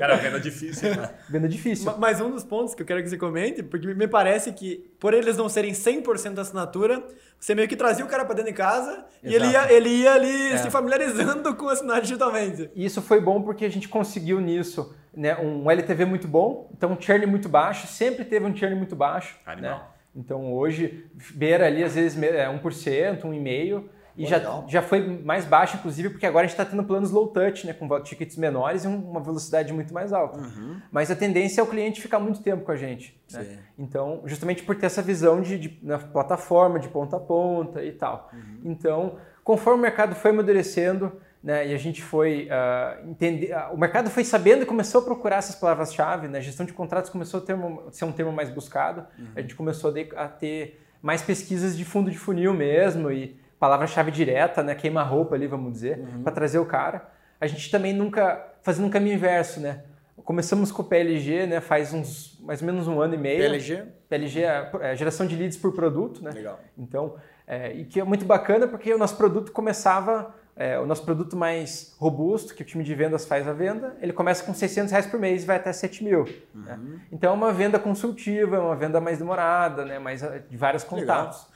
Cara, 0.00 0.16
venda 0.16 0.40
difícil, 0.40 0.96
né? 0.96 1.10
Venda 1.28 1.46
difícil. 1.46 1.92
Mas 1.98 2.22
um 2.22 2.30
dos 2.30 2.42
pontos 2.42 2.74
que 2.74 2.80
eu 2.80 2.86
quero 2.86 3.02
que 3.02 3.10
você 3.10 3.18
comente, 3.18 3.62
porque 3.62 3.86
me 3.86 4.08
parece 4.08 4.50
que, 4.52 4.90
por 4.98 5.12
eles 5.12 5.36
não 5.36 5.46
serem 5.46 5.72
100% 5.72 6.32
da 6.32 6.40
assinatura, 6.40 7.04
você 7.38 7.54
meio 7.54 7.68
que 7.68 7.76
trazia 7.76 8.02
o 8.02 8.08
cara 8.08 8.24
para 8.24 8.36
dentro 8.36 8.52
de 8.52 8.56
casa 8.56 8.90
Exato. 8.90 9.06
e 9.24 9.34
ele 9.34 9.46
ia, 9.48 9.72
ele 9.74 9.88
ia 9.90 10.14
ali 10.14 10.52
é. 10.52 10.56
se 10.56 10.70
familiarizando 10.70 11.54
com 11.54 11.68
assinar 11.68 12.00
digitalmente. 12.00 12.70
Isso 12.74 13.02
foi 13.02 13.20
bom 13.20 13.42
porque 13.42 13.66
a 13.66 13.70
gente 13.70 13.90
conseguiu 13.90 14.40
nisso 14.40 14.96
né, 15.14 15.36
um 15.36 15.70
LTV 15.70 16.06
muito 16.06 16.26
bom, 16.26 16.70
então 16.74 16.92
um 16.92 16.98
churn 16.98 17.26
muito 17.26 17.46
baixo, 17.46 17.86
sempre 17.86 18.24
teve 18.24 18.46
um 18.46 18.56
churn 18.56 18.74
muito 18.74 18.96
baixo. 18.96 19.36
Animal. 19.44 19.78
Né? 19.78 19.93
Então 20.14 20.52
hoje 20.52 21.06
beira 21.34 21.66
ali 21.66 21.82
às 21.82 21.94
vezes 21.94 22.20
é 22.22 22.46
1%, 22.46 23.22
1,5%. 23.22 23.84
E 24.16 24.26
já, 24.26 24.64
já 24.68 24.80
foi 24.80 25.00
mais 25.24 25.44
baixo, 25.44 25.76
inclusive, 25.76 26.10
porque 26.10 26.24
agora 26.24 26.44
a 26.44 26.46
gente 26.46 26.58
está 26.58 26.64
tendo 26.64 26.84
planos 26.84 27.10
low 27.10 27.26
touch, 27.28 27.66
né, 27.66 27.72
com 27.72 27.88
tickets 28.00 28.36
menores 28.36 28.84
e 28.84 28.86
uma 28.86 29.20
velocidade 29.20 29.72
muito 29.72 29.92
mais 29.92 30.12
alta. 30.12 30.38
Uhum. 30.38 30.80
Mas 30.92 31.10
a 31.10 31.16
tendência 31.16 31.60
é 31.60 31.64
o 31.64 31.66
cliente 31.66 32.00
ficar 32.00 32.20
muito 32.20 32.40
tempo 32.40 32.64
com 32.64 32.70
a 32.70 32.76
gente. 32.76 33.20
Né? 33.32 33.58
Então, 33.76 34.22
justamente 34.24 34.62
por 34.62 34.76
ter 34.76 34.86
essa 34.86 35.02
visão 35.02 35.40
de, 35.40 35.58
de 35.58 35.78
na 35.82 35.98
plataforma, 35.98 36.78
de 36.78 36.88
ponta 36.88 37.16
a 37.16 37.20
ponta 37.20 37.84
e 37.84 37.90
tal. 37.90 38.30
Uhum. 38.32 38.60
Então, 38.64 39.16
conforme 39.42 39.80
o 39.80 39.82
mercado 39.82 40.14
foi 40.14 40.30
amadurecendo, 40.30 41.20
né, 41.44 41.68
e 41.68 41.74
a 41.74 41.76
gente 41.76 42.02
foi 42.02 42.48
uh, 42.48 43.06
entender, 43.06 43.54
uh, 43.54 43.74
o 43.74 43.76
mercado 43.76 44.08
foi 44.08 44.24
sabendo 44.24 44.62
e 44.62 44.66
começou 44.66 45.02
a 45.02 45.04
procurar 45.04 45.36
essas 45.36 45.54
palavras-chave, 45.54 46.26
né, 46.26 46.40
gestão 46.40 46.64
de 46.64 46.72
contratos 46.72 47.10
começou 47.10 47.44
a 47.46 47.92
ser 47.92 48.04
um 48.06 48.12
termo 48.12 48.32
mais 48.32 48.48
buscado, 48.48 49.06
uhum. 49.18 49.26
a 49.36 49.42
gente 49.42 49.54
começou 49.54 49.92
a, 50.16 50.26
ter 50.26 50.80
mais 51.02 51.20
pesquisas 51.20 51.76
de 51.76 51.84
fundo 51.84 52.10
de 52.10 52.16
funil 52.16 52.54
mesmo 52.54 53.12
e 53.12 53.38
palavra-chave 53.60 54.10
direta, 54.10 54.62
né, 54.62 54.74
queima-roupa 54.74 55.34
ali, 55.34 55.46
vamos 55.46 55.70
dizer, 55.74 55.98
uhum. 55.98 56.22
para 56.22 56.32
trazer 56.32 56.58
o 56.58 56.64
cara. 56.64 57.10
A 57.38 57.46
gente 57.46 57.70
também 57.70 57.92
nunca 57.92 58.42
fazendo 58.62 58.86
um 58.86 58.90
caminho 58.90 59.16
inverso, 59.16 59.60
né? 59.60 59.82
Começamos 60.24 60.72
com 60.72 60.80
o 60.80 60.84
PLG, 60.84 61.46
né, 61.46 61.60
faz 61.60 61.92
uns 61.92 62.38
mais 62.40 62.62
ou 62.62 62.66
menos 62.66 62.88
um 62.88 63.02
ano 63.02 63.14
e 63.14 63.18
meio. 63.18 63.40
PLG? 63.40 63.84
PLG 64.08 64.42
é, 64.42 64.70
é 64.80 64.96
geração 64.96 65.26
de 65.26 65.36
leads 65.36 65.58
por 65.58 65.74
produto, 65.74 66.24
né? 66.24 66.30
Legal. 66.30 66.58
Então, 66.78 67.16
é, 67.46 67.72
e 67.74 67.84
que 67.84 68.00
é 68.00 68.04
muito 68.04 68.24
bacana 68.24 68.66
porque 68.66 68.94
o 68.94 68.98
nosso 68.98 69.16
produto 69.16 69.52
começava 69.52 70.34
é, 70.56 70.78
o 70.78 70.86
nosso 70.86 71.04
produto 71.04 71.36
mais 71.36 71.94
robusto, 71.98 72.54
que 72.54 72.62
o 72.62 72.64
time 72.64 72.84
de 72.84 72.94
vendas 72.94 73.26
faz 73.26 73.46
a 73.48 73.52
venda, 73.52 73.96
ele 74.00 74.12
começa 74.12 74.44
com 74.44 74.54
600 74.54 74.92
reais 74.92 75.06
por 75.06 75.18
mês 75.18 75.42
e 75.42 75.46
vai 75.46 75.56
até 75.56 75.72
7 75.72 76.04
mil. 76.04 76.20
Uhum. 76.20 76.62
Né? 76.62 76.78
Então 77.10 77.32
é 77.32 77.34
uma 77.34 77.52
venda 77.52 77.78
consultiva, 77.78 78.56
é 78.56 78.60
uma 78.60 78.76
venda 78.76 79.00
mais 79.00 79.18
demorada, 79.18 79.84
né? 79.84 79.98
mais 79.98 80.22
ah, 80.22 80.38
de 80.48 80.56
vários 80.56 80.84
contatos. 80.84 81.46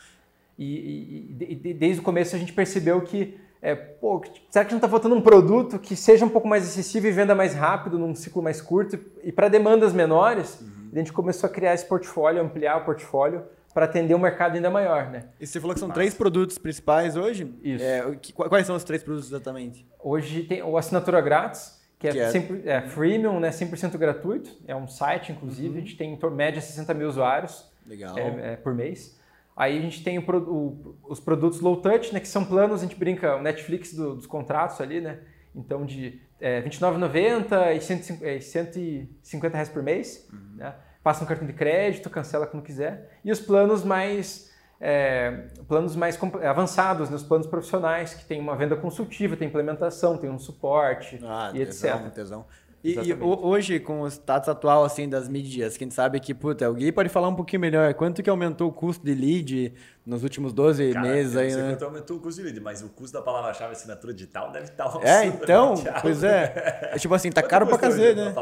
E, 0.59 1.29
e, 1.39 1.69
e, 1.69 1.75
desde 1.75 2.01
o 2.01 2.05
começo 2.05 2.35
a 2.35 2.39
gente 2.39 2.53
percebeu 2.53 3.01
que, 3.01 3.39
é, 3.63 3.77
pô, 3.77 4.21
será 4.51 4.65
que 4.65 4.73
não 4.73 4.79
está 4.79 4.89
faltando 4.89 5.15
um 5.15 5.21
produto 5.21 5.79
que 5.79 5.95
seja 5.95 6.25
um 6.25 6.29
pouco 6.29 6.49
mais 6.49 6.65
acessível 6.65 7.09
e 7.09 7.15
venda 7.15 7.37
mais 7.37 7.55
rápido, 7.55 7.97
num 7.97 8.13
ciclo 8.17 8.43
mais 8.43 8.61
curto 8.61 8.99
e 9.23 9.31
para 9.31 9.49
demandas 9.49 9.93
menores? 9.93 10.61
Uhum. 10.61 10.89
A 10.93 10.99
gente 10.99 11.13
começou 11.13 11.49
a 11.49 11.53
criar 11.53 11.75
esse 11.75 11.85
portfólio, 11.85 12.43
ampliar 12.43 12.79
o 12.79 12.85
portfólio 12.85 13.45
para 13.73 13.85
atender 13.85 14.15
um 14.15 14.19
mercado 14.19 14.55
ainda 14.55 14.71
maior, 14.71 15.11
né? 15.11 15.25
E 15.41 15.47
você 15.47 15.61
falou 15.61 15.75
que 15.75 15.81
são 15.81 15.91
três 15.91 16.15
produtos 16.15 16.59
principais 16.59 17.17
hoje? 17.17 17.55
Isso. 17.63 17.85
É, 17.85 18.17
que, 18.21 18.33
quais 18.33 18.67
são 18.67 18.75
os 18.75 18.85
três 18.85 19.03
produtos 19.03 19.29
exatamente? 19.29 19.87
Hoje 19.99 20.43
tem 20.45 20.63
o 20.63 20.77
assinatura 20.77 21.21
grátis, 21.21 21.79
que, 21.99 22.09
é 22.09 22.13
que 22.13 22.19
é, 22.19 22.31
100%, 22.31 22.67
é 22.67 22.83
freemium, 22.83 23.41
né, 23.41 23.51
100% 23.51 23.97
gratuito. 23.97 24.51
É 24.67 24.75
um 24.75 24.89
site, 24.89 25.33
inclusive. 25.33 25.69
Uhum. 25.69 25.77
A 25.77 25.81
gente 25.81 25.97
tem 25.97 26.15
em 26.15 26.31
média 26.31 26.61
60 26.61 26.95
mil 26.95 27.09
usuários 27.09 27.71
é, 28.17 28.53
é, 28.53 28.57
por 28.57 28.75
mês. 28.75 29.19
Aí 29.57 29.77
a 29.77 29.81
gente 29.81 30.05
tem 30.05 30.19
o, 30.19 30.23
o, 30.23 30.97
os 31.09 31.19
produtos 31.19 31.61
low 31.61 31.77
touch, 31.77 32.15
né, 32.15 32.21
que 32.21 32.29
são 32.29 32.45
planos, 32.45 32.81
a 32.81 32.85
gente 32.85 32.97
brinca, 32.97 33.37
o 33.37 33.43
Netflix 33.43 33.93
do, 33.93 34.15
dos 34.15 34.27
contratos 34.27 34.81
ali, 34.81 35.01
né? 35.01 35.19
Então, 35.55 35.85
de 35.85 36.21
é, 36.41 36.61
R$29,90 36.61 37.77
e 37.77 38.41
150 38.41 39.55
reais 39.55 39.69
por 39.69 39.83
mês, 39.83 40.29
uhum. 40.33 40.57
né? 40.57 40.75
Passa 41.03 41.23
no 41.23 41.27
cartão 41.27 41.47
de 41.47 41.53
crédito, 41.53 42.11
cancela 42.11 42.47
quando 42.47 42.63
quiser. 42.63 43.19
E 43.25 43.33
os 43.33 43.41
planos 43.41 43.85
mais 43.85 44.49
é, 44.81 45.49
planos 45.67 45.97
mais 45.97 46.19
avançados, 46.45 47.11
né? 47.11 47.17
os 47.17 47.25
planos 47.25 47.47
profissionais, 47.47 48.15
que 48.15 48.25
tem 48.25 48.41
uma 48.41 48.57
venda 48.57 48.77
consultiva, 48.77 49.37
tem 49.37 49.49
implementação, 49.49 50.17
tem 50.17 50.31
um 50.31 50.39
suporte 50.39 51.19
ah, 51.25 51.51
e 51.55 51.65
tesão, 51.67 51.99
etc. 52.01 52.13
Tesão. 52.15 52.47
E, 52.83 52.93
e, 52.93 53.13
hoje, 53.13 53.81
com 53.81 54.03
o 54.03 54.07
status 54.07 54.49
atual 54.49 54.85
assim, 54.85 55.09
das 55.09 55.29
mídias, 55.29 55.77
quem 55.77 55.91
sabe 55.91 56.21
que, 56.21 56.33
puta, 56.33 56.71
o 56.71 56.75
Gui 56.75 56.93
pode 56.93 57.09
falar 57.09 57.27
um 57.27 57.35
pouquinho 57.35 57.61
melhor. 57.61 57.93
Quanto 57.95 58.23
que 58.23 58.31
aumentou 58.31 58.69
o 58.69 58.73
custo 58.73 59.05
de 59.05 59.15
lead 59.17 59.75
nos 60.07 60.23
últimos 60.23 60.53
12 60.53 60.93
Cara, 60.93 61.09
meses 61.09 61.37
aí, 61.37 61.53
né? 61.53 61.71
Quanto 61.71 61.85
aumentou 61.85 62.17
o 62.19 62.21
custo 62.21 62.41
de 62.41 62.47
lead, 62.47 62.61
mas 62.61 62.81
o 62.81 62.89
custo 62.89 63.19
da 63.19 63.23
palavra-chave 63.23 63.73
assinatura 63.73 64.15
digital 64.15 64.53
deve 64.53 64.67
estar 64.67 64.97
um 64.97 65.03
É, 65.03 65.27
então, 65.27 65.75
pois 66.01 66.23
é. 66.23 66.91
é. 66.95 66.99
Tipo 66.99 67.15
assim, 67.15 67.33
tá 67.33 67.43
caro 67.43 67.67
pra 67.67 67.79
cacete, 67.79 68.15
né? 68.15 68.33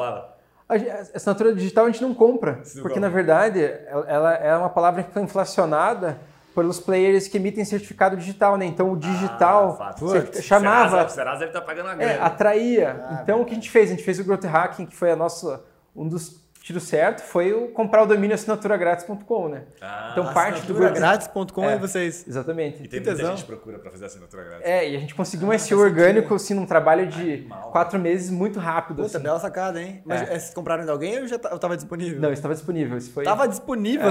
Palavra? 0.68 0.92
A 0.92 1.16
assinatura 1.16 1.54
digital 1.54 1.84
a 1.86 1.90
gente 1.90 2.02
não 2.02 2.14
compra, 2.14 2.60
porque 2.82 2.98
na 3.00 3.08
verdade 3.08 3.60
ela 4.06 4.34
é 4.34 4.56
uma 4.56 4.68
palavra 4.70 5.02
que 5.02 5.12
foi 5.12 5.22
inflacionada 5.22 6.18
pelos 6.54 6.80
players 6.80 7.28
que 7.28 7.36
emitem 7.36 7.64
certificado 7.66 8.16
digital, 8.16 8.56
né? 8.56 8.64
Então 8.64 8.90
o 8.90 8.96
digital 8.96 9.72
Ah, 9.72 9.76
fato. 9.76 10.00
você 10.00 10.20
Putz, 10.22 10.42
chamava, 10.44 10.88
Serasa, 10.90 11.08
Serasa 11.14 11.38
deve 11.40 11.50
estar 11.50 11.60
pagando 11.60 11.90
a 11.90 11.94
grana. 11.94 12.12
é, 12.12 12.18
atraía. 12.20 13.18
então 13.22 13.42
o 13.42 13.44
que 13.44 13.52
a 13.52 13.54
gente 13.54 13.70
fez? 13.70 13.90
A 13.90 13.94
gente 13.94 14.02
fez 14.02 14.18
o 14.18 14.24
growth 14.24 14.44
hacking, 14.44 14.86
que 14.86 14.96
foi 14.96 15.10
a 15.12 15.16
nossa 15.16 15.62
um 15.94 16.08
dos 16.08 16.45
tiros 16.66 16.82
certo, 16.82 17.20
foi 17.22 17.52
o 17.52 17.68
comprar 17.68 18.02
o 18.02 18.06
domínio 18.06 18.34
assinaturagratis.com, 18.34 19.48
né? 19.48 19.62
Ah, 19.80 20.08
então 20.10 20.32
parte 20.34 20.62
do 20.66 20.72
Assinaturagrátis.com 20.72 21.64
É. 21.64 21.76
e 21.76 21.78
vocês. 21.78 22.26
Exatamente. 22.26 22.82
E 22.82 22.88
tem 22.88 23.00
que 23.00 23.06
muita 23.06 23.14
tesão. 23.14 23.36
gente 23.36 23.46
procura 23.46 23.78
para 23.78 23.88
fazer 23.92 24.06
assinatura 24.06 24.42
grátis. 24.42 24.66
É, 24.66 24.90
e 24.90 24.96
a 24.96 24.98
gente 24.98 25.14
conseguiu 25.14 25.46
um 25.46 25.52
Ah, 25.52 25.58
SEO 25.58 25.78
orgânico, 25.78 26.34
assim, 26.34 26.54
num 26.54 26.66
trabalho 26.66 27.06
de 27.06 27.34
Animal. 27.34 27.70
quatro 27.70 28.00
meses 28.00 28.30
muito 28.30 28.58
rápido. 28.58 28.96
Puta, 29.04 29.16
assim. 29.16 29.24
bela 29.24 29.38
sacada, 29.38 29.80
hein? 29.80 30.02
Mas 30.04 30.22
É. 30.22 30.24
é, 30.24 30.38
vocês 30.40 30.52
compraram 30.52 30.84
de 30.84 30.90
alguém 30.90 31.20
ou 31.20 31.28
já 31.28 31.38
ta- 31.38 31.50
ou 31.52 31.58
tava 31.60 31.76
disponível? 31.76 32.20
Não, 32.20 32.32
estava 32.32 32.52
disponível. 32.54 32.98
Isso 32.98 33.12
foi... 33.12 33.22
Tava 33.22 33.46
disponível 33.46 34.06
É, 34.08 34.10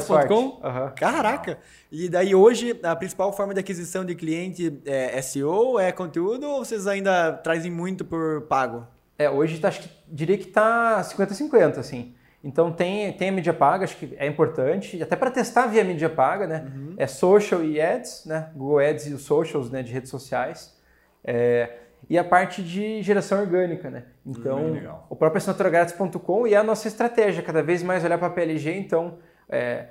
sorte. 0.00 0.26
Aham. 0.64 0.92
Caraca! 0.96 1.58
E 1.92 2.08
daí 2.08 2.34
hoje 2.34 2.76
a 2.82 2.96
principal 2.96 3.32
forma 3.32 3.54
de 3.54 3.60
aquisição 3.60 4.04
de 4.04 4.16
cliente 4.16 4.80
é 4.84 5.22
SEO, 5.22 5.78
é 5.78 5.92
conteúdo 5.92 6.44
ou 6.48 6.64
vocês 6.64 6.88
ainda 6.88 7.32
trazem 7.34 7.70
muito 7.70 8.04
por 8.04 8.42
pago? 8.48 8.84
É, 9.18 9.30
hoje 9.30 9.58
tá, 9.60 9.68
acho 9.68 9.82
que, 9.82 9.88
diria 10.08 10.36
que 10.38 10.46
tá 10.46 11.00
50-50, 11.02 11.78
assim. 11.78 12.14
Então 12.42 12.70
tem, 12.72 13.10
tem 13.14 13.30
a 13.30 13.32
mídia 13.32 13.54
paga, 13.54 13.84
acho 13.84 13.96
que 13.96 14.14
é 14.18 14.26
importante, 14.26 14.96
e 14.98 15.02
até 15.02 15.16
para 15.16 15.30
testar 15.30 15.66
via 15.66 15.82
mídia 15.82 16.10
paga, 16.10 16.46
né? 16.46 16.66
Uhum. 16.74 16.94
É 16.98 17.06
social 17.06 17.64
e 17.64 17.80
ads, 17.80 18.24
né? 18.26 18.50
Google 18.54 18.80
Ads 18.80 19.06
e 19.06 19.14
os 19.14 19.22
socials, 19.22 19.70
né, 19.70 19.82
de 19.82 19.92
redes 19.92 20.10
sociais. 20.10 20.76
É, 21.24 21.70
e 22.10 22.18
a 22.18 22.24
parte 22.24 22.62
de 22.62 23.00
geração 23.02 23.40
orgânica, 23.40 23.88
né? 23.88 24.04
Então, 24.26 24.58
Hum, 24.58 24.94
o 25.08 25.16
próprio 25.16 25.38
assinaturagrátis.com 25.38 26.46
e 26.46 26.54
a 26.54 26.62
nossa 26.62 26.86
estratégia, 26.86 27.42
cada 27.42 27.62
vez 27.62 27.82
mais 27.82 28.04
olhar 28.04 28.18
para 28.18 28.26
a 28.26 28.30
PLG, 28.30 28.72
então, 28.76 29.16
é, 29.48 29.86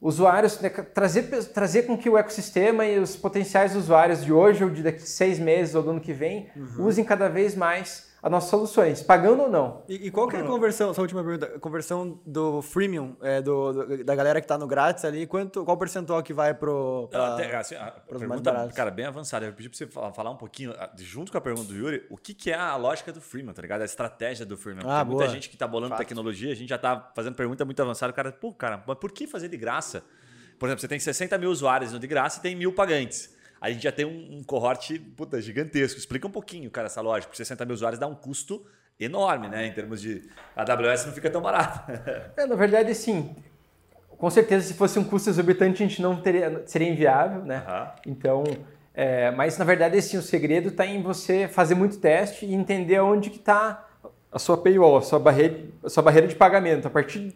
usuários, 0.00 0.60
né, 0.60 0.68
trazer, 0.70 1.22
trazer 1.52 1.82
com 1.84 1.96
que 1.96 2.10
o 2.10 2.18
ecossistema 2.18 2.84
e 2.84 2.98
os 2.98 3.14
potenciais 3.14 3.76
usuários 3.76 4.24
de 4.24 4.32
hoje 4.32 4.64
ou 4.64 4.70
de 4.70 4.82
daqui 4.82 5.02
seis 5.02 5.38
meses 5.38 5.76
ou 5.76 5.82
do 5.84 5.90
ano 5.90 6.00
que 6.00 6.12
vem 6.12 6.48
Uhum. 6.56 6.86
usem 6.86 7.04
cada 7.04 7.28
vez 7.28 7.54
mais 7.54 8.10
as 8.22 8.30
nossas 8.30 8.50
soluções, 8.50 9.02
pagando 9.02 9.42
ou 9.42 9.50
não. 9.50 9.82
E, 9.88 10.06
e 10.06 10.10
qual 10.12 10.28
que 10.28 10.36
é 10.36 10.40
a 10.40 10.44
conversão, 10.44 10.92
essa 10.92 11.00
última 11.00 11.24
pergunta, 11.24 11.56
a 11.56 11.58
conversão 11.58 12.20
do 12.24 12.62
freemium, 12.62 13.16
é, 13.20 13.42
do, 13.42 13.72
do- 13.72 14.04
da 14.04 14.14
galera 14.14 14.40
que 14.40 14.46
tá 14.46 14.56
no 14.56 14.66
grátis 14.68 15.04
ali, 15.04 15.26
quanto, 15.26 15.64
qual 15.64 15.76
percentual 15.76 16.22
que 16.22 16.32
vai 16.32 16.54
pro... 16.54 17.08
pra- 17.10 17.18
Não, 17.30 17.34
até, 17.34 17.56
assim, 17.56 17.74
a 17.74 17.90
pergunta, 17.90 18.70
cara, 18.76 18.92
bem 18.92 19.06
avançada. 19.06 19.44
Eu 19.46 19.52
pedi 19.52 19.68
pra 19.68 19.76
você 19.76 19.86
fa- 19.88 20.12
falar 20.12 20.30
um 20.30 20.36
pouquinho, 20.36 20.72
junto 20.98 21.32
com 21.32 21.38
a 21.38 21.40
pergunta 21.40 21.66
do 21.66 21.74
Yuri, 21.76 22.06
o 22.10 22.16
que, 22.16 22.32
que 22.32 22.52
é 22.52 22.54
a 22.56 22.76
lógica 22.76 23.12
do 23.12 23.20
Freemium, 23.20 23.52
tá 23.52 23.60
ligado? 23.60 23.82
A 23.82 23.84
estratégia 23.84 24.46
do 24.46 24.56
Freemium. 24.56 24.88
Ah, 24.88 25.04
muita 25.04 25.24
boa. 25.24 25.28
gente 25.28 25.50
que 25.50 25.56
tá 25.56 25.66
bolando 25.66 25.90
Fato. 25.90 25.98
tecnologia, 25.98 26.52
a 26.52 26.54
gente 26.54 26.68
já 26.68 26.78
tá 26.78 27.10
fazendo 27.16 27.34
pergunta 27.34 27.64
muito 27.64 27.82
avançada. 27.82 28.12
O 28.12 28.14
cara, 28.14 28.30
pô, 28.30 28.52
cara, 28.52 28.84
mas 28.86 28.98
por 28.98 29.10
que 29.10 29.26
fazer 29.26 29.48
de 29.48 29.56
graça? 29.56 30.04
Por 30.60 30.66
exemplo, 30.66 30.80
você 30.80 30.86
tem 30.86 31.00
60 31.00 31.36
mil 31.38 31.50
usuários 31.50 31.92
no 31.92 31.98
de 31.98 32.06
graça 32.06 32.38
e 32.38 32.42
tem 32.42 32.54
mil 32.54 32.72
pagantes. 32.72 33.34
A 33.62 33.70
gente 33.70 33.84
já 33.84 33.92
tem 33.92 34.04
um, 34.04 34.38
um 34.38 34.42
cohort 34.42 34.98
puta, 35.16 35.40
gigantesco. 35.40 35.96
Explica 35.96 36.26
um 36.26 36.30
pouquinho, 36.32 36.68
cara, 36.68 36.86
essa 36.86 37.00
lógica. 37.00 37.28
Porque 37.28 37.36
60 37.36 37.64
mil 37.64 37.74
usuários 37.74 38.00
dá 38.00 38.08
um 38.08 38.14
custo 38.14 38.66
enorme, 38.98 39.48
né? 39.48 39.68
Em 39.68 39.72
termos 39.72 40.02
de. 40.02 40.28
A 40.56 40.62
AWS 40.62 41.06
não 41.06 41.12
fica 41.12 41.30
tão 41.30 41.40
barata. 41.40 42.32
É, 42.36 42.44
na 42.44 42.56
verdade, 42.56 42.92
sim. 42.92 43.36
Com 44.18 44.28
certeza, 44.30 44.66
se 44.66 44.74
fosse 44.74 44.98
um 44.98 45.04
custo 45.04 45.30
exorbitante, 45.30 45.80
a 45.80 45.86
gente 45.86 46.02
não 46.02 46.20
teria, 46.20 46.64
seria 46.66 46.88
inviável, 46.88 47.44
né? 47.44 47.62
Aham. 47.64 47.92
Então, 48.04 48.44
é, 48.92 49.30
mas 49.30 49.56
na 49.56 49.64
verdade, 49.64 50.02
sim, 50.02 50.16
o 50.16 50.22
segredo 50.22 50.70
está 50.70 50.84
em 50.84 51.00
você 51.00 51.46
fazer 51.46 51.76
muito 51.76 51.98
teste 51.98 52.44
e 52.44 52.52
entender 52.52 52.98
onde 52.98 53.30
que 53.30 53.38
está 53.38 53.88
a 54.30 54.40
sua 54.40 54.56
paywall, 54.56 54.96
a 54.96 55.02
sua 55.02 55.20
barreira, 55.20 55.66
a 55.84 55.88
sua 55.88 56.02
barreira 56.02 56.26
de 56.26 56.34
pagamento. 56.34 56.88
A 56.88 56.90
partir, 56.90 57.32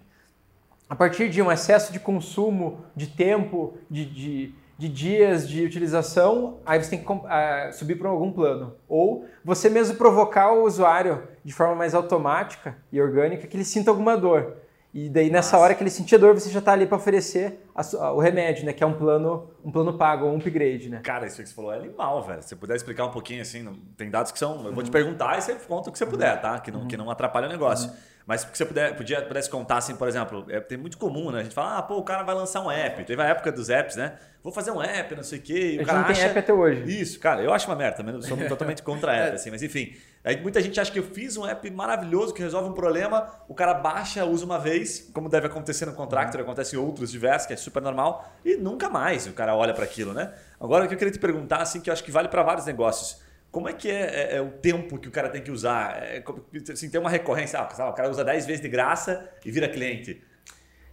a 0.89 0.97
partir 0.97 1.29
de 1.29 1.41
um 1.41 1.53
excesso 1.53 1.93
de 1.93 2.01
consumo, 2.01 2.85
de 2.97 3.07
tempo, 3.07 3.79
de, 3.89 4.05
de, 4.05 4.55
de 4.79 4.89
dias 4.89 5.49
de 5.49 5.65
utilização, 5.65 6.59
aí 6.67 6.83
você 6.83 6.91
tem 6.91 6.99
que 7.03 7.13
ah, 7.29 7.71
subir 7.73 7.97
para 7.99 8.09
algum 8.11 8.31
plano. 8.31 8.75
Ou 8.89 9.25
você 9.45 9.71
mesmo 9.71 9.97
provocar 9.97 10.53
o 10.53 10.65
usuário 10.65 11.23
de 11.45 11.53
forma 11.53 11.75
mais 11.75 11.95
automática 11.95 12.77
e 12.93 13.01
orgânica 13.01 13.47
que 13.47 13.57
ele 13.57 13.65
sinta 13.65 13.91
alguma 13.91 14.17
dor. 14.17 14.55
E 14.93 15.11
daí 15.11 15.29
nessa 15.31 15.59
hora 15.59 15.75
que 15.75 15.83
ele 15.83 15.91
sentir 15.91 16.15
a 16.15 16.19
dor, 16.19 16.33
você 16.33 16.49
já 16.49 16.59
está 16.59 16.73
ali 16.73 16.87
para 16.87 16.97
oferecer 16.97 17.67
a 17.75 17.83
su- 17.83 17.99
o 17.99 18.19
remédio, 18.19 18.65
né? 18.65 18.73
Que 18.73 18.83
é 18.83 18.87
um 18.87 18.95
plano, 18.95 19.51
um 19.63 19.71
plano 19.71 19.93
pago, 19.99 20.25
um 20.27 20.37
upgrade, 20.37 20.89
né? 20.89 21.01
Cara, 21.03 21.27
isso 21.27 21.43
que 21.43 21.47
você 21.49 21.55
falou 21.55 21.73
é 21.73 21.77
animal, 21.77 22.23
velho. 22.23 22.43
Se 22.43 22.49
você 22.49 22.57
puder 22.57 22.77
explicar 22.77 23.05
um 23.05 23.11
pouquinho, 23.11 23.43
assim, 23.43 23.79
tem 23.97 24.11
dados 24.11 24.33
que 24.33 24.39
são. 24.39 24.65
Eu 24.65 24.73
vou 24.73 24.83
te 24.83 24.91
perguntar 24.91 25.37
e 25.37 25.43
você 25.43 25.55
conta 25.55 25.91
o 25.91 25.93
que 25.93 25.99
você 25.99 26.07
puder, 26.07 26.41
tá? 26.41 26.59
Que 26.61 26.71
não, 26.71 26.87
que 26.87 26.97
não 26.97 27.11
atrapalha 27.11 27.47
o 27.47 27.51
negócio. 27.51 27.91
Mas 28.27 28.41
se 28.41 28.49
você 28.53 28.65
puder, 28.65 28.97
podia, 28.97 29.23
pudesse 29.23 29.49
contar, 29.49 29.77
assim, 29.77 29.95
por 29.95 30.09
exemplo, 30.09 30.45
é 30.49 30.59
tem 30.59 30.77
muito 30.77 30.99
comum, 30.99 31.31
né? 31.31 31.41
A 31.41 31.43
gente 31.45 31.55
fala, 31.55 31.79
ah, 31.79 31.83
pô, 31.83 31.97
o 31.97 32.03
cara 32.03 32.25
vai 32.25 32.35
lançar 32.35 32.61
um 32.61 32.69
app. 32.69 33.05
Teve 33.05 33.23
a 33.23 33.27
época 33.27 33.53
dos 33.53 33.71
apps, 33.71 33.95
né? 33.95 34.15
Vou 34.43 34.53
fazer 34.53 34.73
um 34.73 34.83
app, 34.83 35.15
não 35.15 35.23
sei 35.23 35.39
o 35.39 35.43
quê. 35.43 35.53
E 35.53 35.59
A 35.59 35.59
o 35.59 35.71
gente 35.79 35.87
cara 35.87 35.99
não 36.01 36.07
tem 36.07 36.17
acha... 36.17 36.27
app 36.27 36.39
até 36.41 36.53
hoje. 36.53 37.01
Isso, 37.01 37.21
cara, 37.21 37.41
eu 37.41 37.53
acho 37.53 37.69
uma 37.69 37.77
merda 37.77 37.99
também, 37.99 38.21
sou 38.23 38.37
totalmente 38.49 38.83
contra 38.83 39.15
app, 39.15 39.37
assim, 39.37 39.51
mas 39.53 39.63
enfim. 39.63 39.95
Aí 40.25 40.41
muita 40.41 40.61
gente 40.61 40.79
acha 40.81 40.91
que 40.91 40.99
eu 40.99 41.05
fiz 41.05 41.37
um 41.37 41.47
app 41.47 41.71
maravilhoso 41.71 42.35
que 42.35 42.43
resolve 42.43 42.69
um 42.69 42.73
problema, 42.73 43.31
o 43.49 43.55
cara 43.55 43.75
baixa, 43.75 44.25
usa 44.25 44.45
uma 44.45 44.59
vez, 44.59 45.09
como 45.15 45.29
deve 45.29 45.47
acontecer 45.47 45.87
no 45.87 45.93
Contractor, 45.93 46.41
acontece 46.41 46.75
em 46.75 46.79
outros 46.81 47.13
diversos, 47.13 47.47
que 47.47 47.53
é 47.53 47.57
super 47.57 47.81
normal, 47.81 48.29
e 48.45 48.57
nunca 48.57 48.89
mais 48.91 49.29
o 49.29 49.33
cara 49.33 49.55
olha 49.55 49.73
para 49.73 49.85
aquilo, 49.85 50.13
né? 50.13 50.33
Agora 50.61 50.85
o 50.85 50.89
que 50.89 50.95
eu 50.95 50.99
queria 50.99 51.13
te 51.13 51.21
perguntar, 51.21 51.59
assim, 51.59 51.81
que 51.81 51.89
eu 51.89 51.93
acho 51.93 52.03
que 52.03 52.11
vale 52.11 52.27
para 52.27 52.43
vários 52.43 52.67
negócios. 52.67 53.25
Como 53.57 53.71
é 53.71 53.73
que 53.73 53.91
é, 53.91 54.03
é- 54.03 54.37
é 54.37 54.43
o 54.43 54.51
tempo 54.51 54.99
que 54.99 55.09
o 55.09 55.11
cara 55.11 55.31
tem 55.31 55.41
que 55.41 55.51
usar? 55.51 55.97
É, 56.03 56.23
assim, 56.71 56.91
tem 56.91 57.01
uma 57.01 57.09
recorrência, 57.09 57.59
ah, 57.59 57.89
o 57.89 57.95
cara 57.95 58.11
usa 58.11 58.23
10 58.23 58.45
vezes 58.45 58.61
de 58.61 58.69
graça 58.69 59.31
e 59.43 59.51
vira 59.51 59.67
cliente. 59.67 60.23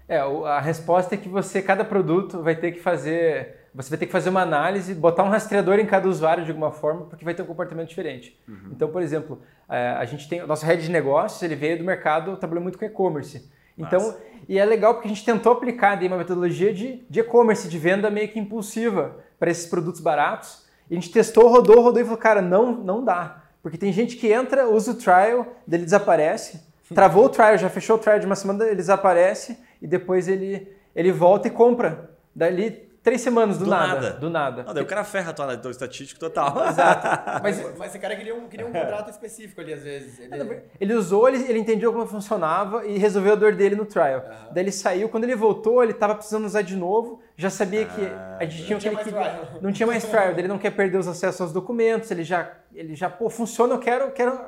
É, 0.08 0.20
a 0.20 0.62
resposta 0.62 1.14
é 1.14 1.18
que 1.18 1.28
você, 1.28 1.62
cada 1.62 1.84
produto 1.84 2.42
vai 2.42 2.56
ter 2.56 2.72
que 2.72 2.80
fazer, 2.80 3.68
você 3.76 3.90
vai 3.90 4.00
ter 4.00 4.06
que 4.06 4.14
fazer 4.14 4.30
uma 4.30 4.42
análise, 4.44 4.94
botar 4.94 5.24
um 5.26 5.30
rastreador 5.30 5.78
em 5.78 5.86
cada 5.86 6.08
usuário 6.08 6.46
de 6.46 6.52
alguma 6.52 6.72
forma, 6.72 7.02
porque 7.08 7.26
vai 7.26 7.34
ter 7.34 7.42
um 7.42 7.46
comportamento 7.46 7.90
diferente. 7.90 8.40
Então, 8.72 8.88
por 8.90 9.02
exemplo, 9.02 9.42
é, 9.68 9.90
a 9.90 10.06
gente 10.06 10.30
tem 10.30 10.42
o 10.42 10.48
nosso 10.48 10.66
head 10.66 10.82
de 10.82 10.90
negócios, 10.90 11.44
ele 11.44 11.56
veio 11.58 11.78
do 11.78 11.84
mercado, 11.84 12.38
trabalhou 12.38 12.64
muito 12.64 12.80
com 12.80 12.86
e-commerce. 12.86 13.52
Então, 13.78 14.16
e 14.48 14.58
é 14.58 14.64
legal 14.64 14.94
porque 14.94 15.10
a 15.10 15.12
gente 15.14 15.26
tentou 15.26 15.52
aplicar 15.52 15.96
daí 15.98 16.08
uma 16.08 16.18
metodologia 16.18 16.74
de 16.74 17.04
de 17.10 17.20
e-commerce, 17.20 17.68
de 17.68 17.78
venda 17.78 18.10
meio 18.10 18.30
que 18.30 18.40
impulsiva 18.40 19.18
para 19.38 19.52
esses 19.52 19.66
produtos 19.66 20.00
baratos. 20.00 20.63
A 20.94 20.96
gente 20.96 21.12
testou, 21.12 21.48
rodou, 21.48 21.82
rodou 21.82 22.00
e 22.00 22.04
falou, 22.04 22.20
cara, 22.20 22.42
não, 22.42 22.72
não 22.72 23.04
dá. 23.04 23.42
Porque 23.64 23.78
tem 23.78 23.92
gente 23.92 24.16
que 24.16 24.32
entra, 24.32 24.70
usa 24.70 24.92
o 24.92 24.96
trial, 24.96 25.48
dele 25.66 25.86
desaparece, 25.86 26.62
travou 26.94 27.26
o 27.26 27.30
trial, 27.30 27.58
já 27.58 27.70
fechou 27.70 27.96
o 27.96 28.00
trial 28.00 28.20
de 28.20 28.28
uma 28.28 28.36
semana, 28.36 28.66
ele 28.66 28.76
desaparece 28.76 29.58
e 29.82 29.88
depois 29.88 30.28
ele, 30.28 30.72
ele 30.96 31.12
volta 31.12 31.48
e 31.48 31.52
compra. 31.52 32.12
Dali 32.36 32.72
três 33.02 33.22
semanas, 33.22 33.58
do, 33.58 33.66
Do 33.66 33.72
nada, 33.72 33.88
nada. 33.88 34.10
Do 34.12 34.30
nada. 34.30 34.64
Não, 34.64 34.74
daí 34.74 34.84
o 34.84 34.86
cara 34.86 35.04
ferra 35.04 35.32
a 35.32 35.34
tua, 35.34 35.58
teu 35.58 35.72
estatístico 35.72 36.20
total. 36.20 36.68
Exato. 36.68 37.08
Mas, 37.42 37.78
Mas 37.78 37.90
esse 37.90 38.00
cara 38.00 38.16
queria 38.16 38.36
um, 38.36 38.48
queria 38.48 38.68
um 38.68 38.72
contrato 38.72 39.10
específico 39.10 39.62
ali, 39.62 39.74
às 39.74 39.82
vezes. 39.82 40.20
Ele... 40.20 40.62
ele 40.80 40.94
usou, 40.94 41.28
ele, 41.28 41.44
ele 41.50 41.58
entendeu 41.58 41.92
como 41.92 42.06
funcionava 42.06 42.86
e 42.86 43.00
resolveu 43.00 43.34
a 43.34 43.36
dor 43.36 43.56
dele 43.56 43.76
no 43.76 43.86
trial. 43.86 44.24
Daí 44.52 44.64
ele 44.64 44.72
saiu, 44.72 45.10
quando 45.10 45.24
ele 45.24 45.36
voltou, 45.36 45.82
ele 45.82 45.94
estava 45.94 46.14
precisando 46.14 46.46
usar 46.46 46.62
de 46.62 46.76
novo, 46.76 47.20
já 47.36 47.50
sabia 47.50 47.86
que 47.86 48.02
a 48.40 48.46
gente 48.46 48.66
tinha 48.66 48.78
o 48.78 48.80
que 48.80 48.90
tinha 48.90 48.90
ele 48.90 48.96
mais 48.96 49.08
queria. 49.08 49.22
trial. 49.44 49.62
Não 49.62 49.72
tinha 49.72 49.88
mais 49.88 50.04
trial, 50.04 50.32
ele 50.38 50.48
não 50.48 50.58
quer 50.60 50.72
perder 50.72 50.98
os 50.98 51.08
acessos 51.08 51.42
aos 51.42 51.52
documentos, 51.54 52.10
ele 52.12 52.24
já, 52.24 52.52
ele 52.74 52.96
já 52.96 53.10
pô, 53.10 53.30
funciona, 53.30 53.74
eu 53.74 53.80
quero, 53.80 54.12
quero 54.12 54.40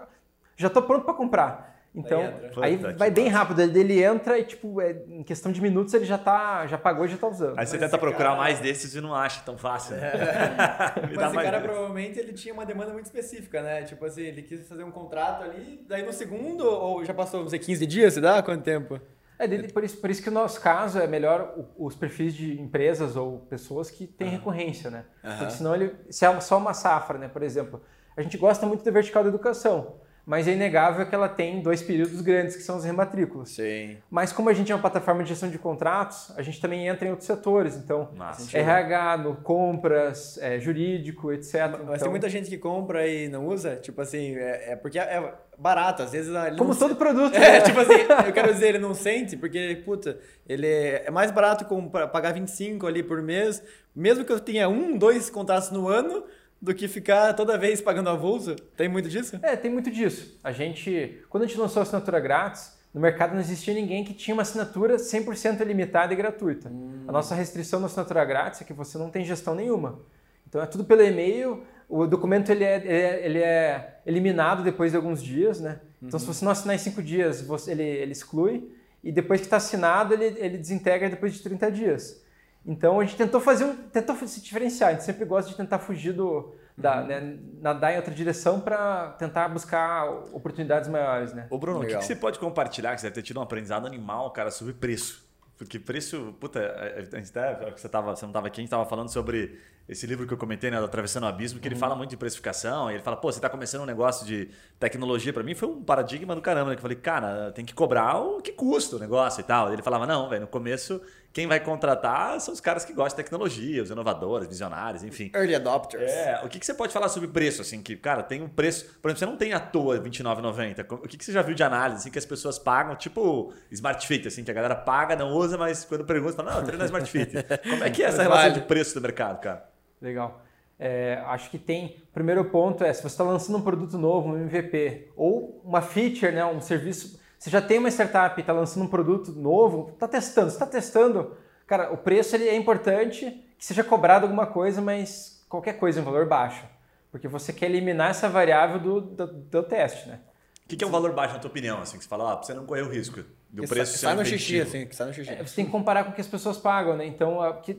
já 0.55 0.67
estou 0.67 0.83
pronto 0.83 1.03
para 1.05 1.13
comprar. 1.13 1.73
Então, 1.97 2.21
aí 2.61 2.77
Puta 2.77 2.93
vai 2.97 3.09
bem 3.09 3.25
massa. 3.27 3.37
rápido, 3.37 3.61
ele 3.61 3.79
ele 3.79 4.03
entra 4.03 4.37
e 4.37 4.43
tipo, 4.43 4.81
é, 4.81 4.97
em 5.07 5.23
questão 5.23 5.49
de 5.49 5.61
minutos 5.61 5.93
ele 5.93 6.03
já 6.03 6.17
tá, 6.17 6.67
já 6.67 6.77
pagou 6.77 7.05
e 7.05 7.07
já 7.07 7.15
tá 7.15 7.25
usando. 7.25 7.57
Aí 7.57 7.65
você 7.65 7.77
Mas 7.77 7.85
tenta 7.89 7.97
procurar 7.97 8.31
cara- 8.31 8.35
mais 8.41 8.59
desses 8.59 8.93
e 8.95 8.99
não 8.99 9.15
acha 9.15 9.41
tão 9.45 9.57
fácil. 9.57 9.95
Né? 9.95 10.11
Dá 10.11 10.93
Mas 11.01 11.07
esse 11.07 11.17
cara 11.17 11.51
desses. 11.51 11.61
provavelmente 11.63 12.19
ele 12.19 12.33
tinha 12.33 12.53
uma 12.53 12.65
demanda 12.65 12.91
muito 12.91 13.05
específica, 13.05 13.61
né? 13.61 13.83
Tipo 13.83 14.03
assim, 14.03 14.23
ele 14.23 14.41
quis 14.41 14.67
fazer 14.67 14.83
um 14.83 14.91
contrato 14.91 15.43
ali, 15.45 15.85
daí 15.87 16.03
no 16.05 16.11
segundo, 16.11 16.65
ou 16.69 17.05
já 17.05 17.13
passou, 17.13 17.41
não 17.43 17.49
sei, 17.49 17.59
15 17.59 17.85
dias, 17.87 18.13
se 18.13 18.19
dá? 18.19 18.43
Quanto 18.43 18.61
tempo? 18.61 18.99
É, 19.37 19.47
por, 19.67 19.83
isso, 19.83 19.97
por 19.97 20.09
isso 20.09 20.23
que 20.23 20.29
no 20.29 20.39
nosso 20.39 20.61
caso 20.61 20.99
é 20.99 21.07
melhor 21.07 21.53
o- 21.77 21.85
os 21.87 21.95
perfis 21.95 22.33
de 22.33 22.59
empresas 22.59 23.15
ou 23.15 23.39
pessoas 23.49 23.91
que 23.91 24.07
têm 24.07 24.29
recorrência, 24.29 24.89
né? 24.89 25.05
Porque 25.39 25.51
senão 25.51 25.75
ele, 25.75 25.93
se 26.09 26.25
é 26.25 26.39
só 26.39 26.57
uma 26.57 26.73
safra, 26.73 27.17
né? 27.17 27.27
Por 27.27 27.43
exemplo, 27.43 27.81
a 28.15 28.21
gente 28.21 28.37
gosta 28.37 28.65
muito 28.65 28.83
da 28.83 28.91
vertical 28.91 29.23
da 29.23 29.29
educação, 29.29 29.95
mas 30.25 30.47
é 30.47 30.53
inegável 30.53 31.05
que 31.05 31.13
ela 31.13 31.29
tem 31.29 31.61
dois 31.61 31.81
períodos 31.81 32.19
grandes, 32.21 32.55
que 32.55 32.63
são 32.63 32.77
as 32.77 32.83
rematrículas. 32.83 33.49
Sim. 33.49 33.97
Mas 34.09 34.33
como 34.33 34.49
a 34.49 34.53
gente 34.53 34.71
é 34.71 34.75
uma 34.75 34.81
plataforma 34.81 35.23
de 35.23 35.29
gestão 35.29 35.49
de 35.49 35.57
contratos, 35.57 36.33
a 36.35 36.41
gente 36.41 36.59
também 36.59 36.87
entra 36.87 37.07
em 37.07 37.11
outros 37.11 37.27
setores, 37.27 37.75
então 37.75 38.09
Massa. 38.15 38.57
RH, 38.57 39.17
no 39.17 39.35
compras, 39.35 40.37
é, 40.39 40.59
jurídico, 40.59 41.31
etc. 41.31 41.53
Mas 41.53 41.81
Então, 41.81 41.97
tem 41.97 42.09
muita 42.09 42.29
gente 42.29 42.49
que 42.49 42.57
compra 42.57 43.07
e 43.07 43.29
não 43.29 43.47
usa, 43.47 43.75
tipo 43.75 44.01
assim, 44.01 44.35
é, 44.35 44.71
é 44.71 44.75
porque 44.75 44.99
é 44.99 45.33
barato, 45.57 46.03
às 46.03 46.11
vezes 46.11 46.33
ele 46.33 46.57
Como 46.57 46.71
não 46.71 46.79
todo 46.79 46.95
produto. 46.95 47.35
É, 47.45 47.59
né? 47.59 47.61
tipo 47.61 47.79
assim, 47.79 47.93
eu 48.25 48.33
quero 48.33 48.51
dizer, 48.51 48.69
ele 48.69 48.79
não 48.79 48.93
sente, 48.93 49.37
porque, 49.37 49.81
puta, 49.85 50.17
ele 50.47 50.67
é 50.67 51.05
é 51.05 51.11
mais 51.11 51.31
barato 51.31 51.65
comprar, 51.65 52.07
pagar 52.07 52.33
25 52.33 52.87
ali 52.87 53.03
por 53.03 53.21
mês, 53.21 53.63
mesmo 53.95 54.25
que 54.25 54.31
eu 54.31 54.39
tenha 54.39 54.67
um, 54.67 54.97
dois 54.97 55.29
contratos 55.29 55.71
no 55.71 55.87
ano, 55.87 56.23
do 56.65 56.73
que 56.73 56.87
ficar 56.87 57.33
toda 57.33 57.57
vez 57.57 57.79
pagando 57.79 58.09
avulso. 58.09 58.55
Tem 58.75 58.89
muito 58.89 59.07
disso? 59.07 59.39
É, 59.43 59.55
tem 59.55 59.71
muito 59.71 59.91
disso. 59.91 60.37
A 60.43 60.51
gente, 60.51 61.21
quando 61.29 61.43
a 61.43 61.45
gente 61.45 61.59
lançou 61.59 61.79
a 61.79 61.83
assinatura 61.83 62.19
grátis, 62.19 62.75
no 62.91 62.99
mercado 62.99 63.33
não 63.33 63.39
existia 63.39 63.73
ninguém 63.73 64.03
que 64.03 64.13
tinha 64.13 64.33
uma 64.33 64.41
assinatura 64.41 64.95
100% 64.95 65.61
ilimitada 65.61 66.11
e 66.11 66.15
gratuita. 66.15 66.69
Hum. 66.69 67.03
A 67.07 67.11
nossa 67.11 67.35
restrição 67.35 67.79
na 67.79 67.85
assinatura 67.85 68.25
grátis 68.25 68.61
é 68.61 68.65
que 68.65 68.73
você 68.73 68.97
não 68.97 69.11
tem 69.11 69.23
gestão 69.23 69.53
nenhuma. 69.53 69.99
Então 70.47 70.59
é 70.59 70.65
tudo 70.65 70.83
pelo 70.83 71.03
e-mail, 71.03 71.63
o 71.87 72.07
documento 72.07 72.51
ele 72.51 72.63
é, 72.63 72.75
ele 72.77 72.97
é, 72.97 73.25
ele 73.25 73.39
é 73.39 73.99
eliminado 74.05 74.63
depois 74.63 74.91
de 74.91 74.97
alguns 74.97 75.21
dias, 75.21 75.59
né? 75.61 75.81
Então 76.01 76.19
se 76.19 76.25
você 76.25 76.43
não 76.43 76.51
assinar 76.51 76.75
em 76.75 76.79
5 76.79 77.01
dias, 77.03 77.41
você, 77.41 77.71
ele, 77.71 77.83
ele 77.83 78.11
exclui, 78.11 78.71
e 79.03 79.11
depois 79.11 79.39
que 79.39 79.45
está 79.45 79.57
assinado, 79.57 80.13
ele, 80.13 80.35
ele 80.39 80.57
desintegra 80.57 81.09
depois 81.09 81.33
de 81.33 81.43
30 81.43 81.71
dias. 81.71 82.24
Então 82.65 82.99
a 82.99 83.05
gente 83.05 83.15
tentou 83.15 83.39
fazer 83.39 83.65
um, 83.65 83.75
tentou 83.75 84.15
se 84.15 84.41
diferenciar, 84.41 84.89
a 84.89 84.93
gente 84.93 85.03
sempre 85.03 85.23
gosta 85.23 85.51
de 85.51 85.55
tentar 85.55 85.79
fugir 85.79 86.13
do, 86.13 86.55
da, 86.75 87.01
né, 87.03 87.37
nadar 87.61 87.93
em 87.93 87.97
outra 87.97 88.13
direção 88.13 88.59
para 88.59 89.11
tentar 89.19 89.47
buscar 89.49 90.09
oportunidades 90.33 90.89
maiores, 90.89 91.33
né? 91.33 91.47
Ô, 91.49 91.57
Bruno, 91.57 91.79
o 91.79 91.85
que, 91.85 91.95
que 91.95 92.03
você 92.03 92.15
pode 92.15 92.39
compartilhar 92.39 92.95
que 92.95 93.01
você 93.01 93.07
deve 93.07 93.15
ter 93.15 93.21
tido 93.21 93.39
um 93.39 93.43
aprendizado 93.43 93.85
animal, 93.85 94.31
cara, 94.31 94.49
sobre 94.49 94.73
preço? 94.73 95.25
Porque 95.57 95.79
preço, 95.79 96.35
puta, 96.37 96.59
a 96.59 97.17
gente 97.17 97.29
até, 97.29 97.71
você, 97.71 97.87
tava, 97.87 98.13
você 98.13 98.25
não 98.25 98.31
estava 98.31 98.47
aqui, 98.47 98.59
a 98.59 98.61
gente 98.61 98.67
estava 98.67 98.85
falando 98.85 99.09
sobre 99.09 99.57
esse 99.87 100.05
livro 100.05 100.27
que 100.27 100.33
eu 100.33 100.37
comentei, 100.37 100.69
né, 100.69 100.77
do 100.79 100.85
Atravessando 100.85 101.23
o 101.23 101.27
Abismo, 101.27 101.61
que 101.61 101.67
ele 101.67 101.75
fala 101.75 101.95
muito 101.95 102.09
de 102.09 102.17
precificação, 102.17 102.91
e 102.91 102.95
ele 102.95 103.03
fala, 103.03 103.15
pô, 103.15 103.31
você 103.31 103.37
está 103.37 103.49
começando 103.49 103.81
um 103.81 103.85
negócio 103.85 104.25
de 104.25 104.49
tecnologia, 104.79 105.31
para 105.31 105.43
mim 105.43 105.55
foi 105.55 105.69
um 105.69 105.81
paradigma 105.81 106.35
do 106.35 106.41
caramba, 106.41 106.71
né, 106.71 106.75
que 106.75 106.79
eu 106.79 106.81
falei, 106.81 106.97
cara, 106.97 107.51
tem 107.53 107.63
que 107.63 107.73
cobrar 107.73 108.17
o 108.19 108.41
que 108.41 108.51
custa 108.51 108.97
o 108.97 108.99
negócio 108.99 109.39
e 109.39 109.43
tal. 109.43 109.71
Ele 109.71 109.81
falava, 109.81 110.05
não, 110.05 110.27
velho, 110.27 110.41
no 110.41 110.47
começo, 110.47 111.01
quem 111.35 111.47
vai 111.47 111.59
contratar 111.59 112.39
são 112.39 112.53
os 112.53 112.61
caras 112.61 112.85
que 112.85 112.93
gostam 112.93 113.17
de 113.17 113.23
tecnologia, 113.25 113.83
os 113.83 113.89
inovadores, 113.89 114.47
visionários, 114.47 115.03
enfim. 115.03 115.29
Early 115.35 115.53
adopters. 115.53 116.09
É, 116.09 116.39
o 116.41 116.47
que, 116.47 116.57
que 116.57 116.65
você 116.65 116.73
pode 116.73 116.93
falar 116.93 117.09
sobre 117.09 117.27
preço, 117.27 117.61
assim, 117.61 117.83
que, 117.83 117.97
cara, 117.97 118.23
tem 118.23 118.41
um 118.41 118.47
preço, 118.47 118.85
por 119.01 119.09
exemplo, 119.09 119.19
você 119.19 119.25
não 119.25 119.35
tem 119.35 119.51
à 119.51 119.59
toa 119.59 119.95
R$29,90, 119.95 120.93
o 120.93 120.99
que, 120.99 121.17
que 121.17 121.25
você 121.25 121.33
já 121.33 121.41
viu 121.41 121.53
de 121.53 121.61
análise, 121.61 121.97
assim, 121.97 122.09
que 122.09 122.17
as 122.17 122.25
pessoas 122.25 122.57
pagam, 122.57 122.95
tipo 122.95 123.53
Smart 123.69 124.07
Fit, 124.07 124.25
assim, 124.25 124.45
que 124.45 124.51
a 124.51 124.53
galera 124.53 124.75
paga, 124.75 125.13
não 125.13 125.33
usa, 125.33 125.57
mas 125.57 125.83
quando 125.83 126.05
pergunta, 126.05 126.37
fala, 126.37 126.51
não, 126.51 126.59
eu 126.59 126.63
treino 126.63 126.79
na 126.79 126.85
Smart 126.85 127.11
Fit. 127.11 127.33
Como 127.69 127.83
é 127.83 127.89
que 127.89 128.01
é 128.01 128.05
essa 128.05 128.23
relação 128.23 128.51
vale. 128.51 128.61
de 128.61 128.65
preço 128.65 128.95
do 128.95 129.01
mercado, 129.01 129.41
cara? 129.41 129.69
Legal. 130.01 130.41
É, 130.79 131.21
acho 131.25 131.49
que 131.49 131.57
tem. 131.57 131.97
O 132.11 132.13
primeiro 132.13 132.45
ponto 132.45 132.81
é 132.81 132.93
se 132.93 133.01
você 133.01 133.07
está 133.07 133.25
lançando 133.25 133.57
um 133.57 133.61
produto 133.61 133.97
novo, 133.97 134.29
um 134.29 134.37
MVP, 134.37 135.11
ou 135.17 135.61
uma 135.65 135.81
feature, 135.81 136.31
né, 136.31 136.45
um 136.45 136.61
serviço. 136.61 137.19
Você 137.45 137.51
já 137.51 137.61
tem 137.61 137.77
uma 137.77 137.89
startup 137.91 138.33
e 138.35 138.41
está 138.41 138.51
lançando 138.51 138.85
um 138.85 138.87
produto 138.87 139.31
novo, 139.31 139.91
está 139.93 140.07
testando. 140.07 140.49
Você 140.49 140.55
está 140.55 140.65
testando, 140.65 141.37
cara, 141.67 141.93
o 141.93 141.97
preço 141.97 142.35
ele 142.35 142.49
é 142.49 142.55
importante 142.55 143.45
que 143.55 143.63
seja 143.63 143.83
cobrado 143.83 144.25
alguma 144.25 144.47
coisa, 144.47 144.81
mas 144.81 145.45
qualquer 145.47 145.73
coisa, 145.73 146.01
um 146.01 146.03
valor 146.03 146.25
baixo. 146.25 146.65
Porque 147.11 147.27
você 147.27 147.53
quer 147.53 147.67
eliminar 147.67 148.09
essa 148.09 148.27
variável 148.27 148.79
do, 148.79 148.99
do, 148.99 149.27
do 149.27 149.61
teste, 149.61 150.09
né? 150.09 150.21
O 150.65 150.67
que, 150.67 150.75
que 150.75 150.83
é 150.83 150.87
um 150.87 150.89
valor 150.89 151.13
baixo 151.13 151.35
na 151.35 151.39
tua 151.39 151.51
opinião, 151.51 151.79
assim, 151.79 151.99
que 151.99 152.03
você 152.03 152.09
fala, 152.09 152.33
ah, 152.33 152.35
pra 152.37 152.47
você 152.47 152.55
não 152.55 152.65
correr 152.65 152.81
o 152.81 152.89
risco 152.89 153.23
do 153.51 153.61
Que 153.61 153.67
preço 153.67 153.91
sai, 153.91 153.99
ser 153.99 154.05
sai 154.07 154.15
no 154.15 154.25
xixi, 154.25 154.61
assim, 154.61 154.87
que 154.87 154.95
sai 154.95 155.07
no 155.09 155.13
xixi. 155.13 155.29
É, 155.31 155.43
você 155.45 155.55
tem 155.57 155.65
que 155.65 155.71
comparar 155.71 156.03
com 156.03 156.09
o 156.09 156.13
que 156.15 156.21
as 156.21 156.27
pessoas 156.27 156.57
pagam, 156.57 156.97
né? 156.97 157.05
Então, 157.05 157.39
a, 157.43 157.53
que- 157.57 157.77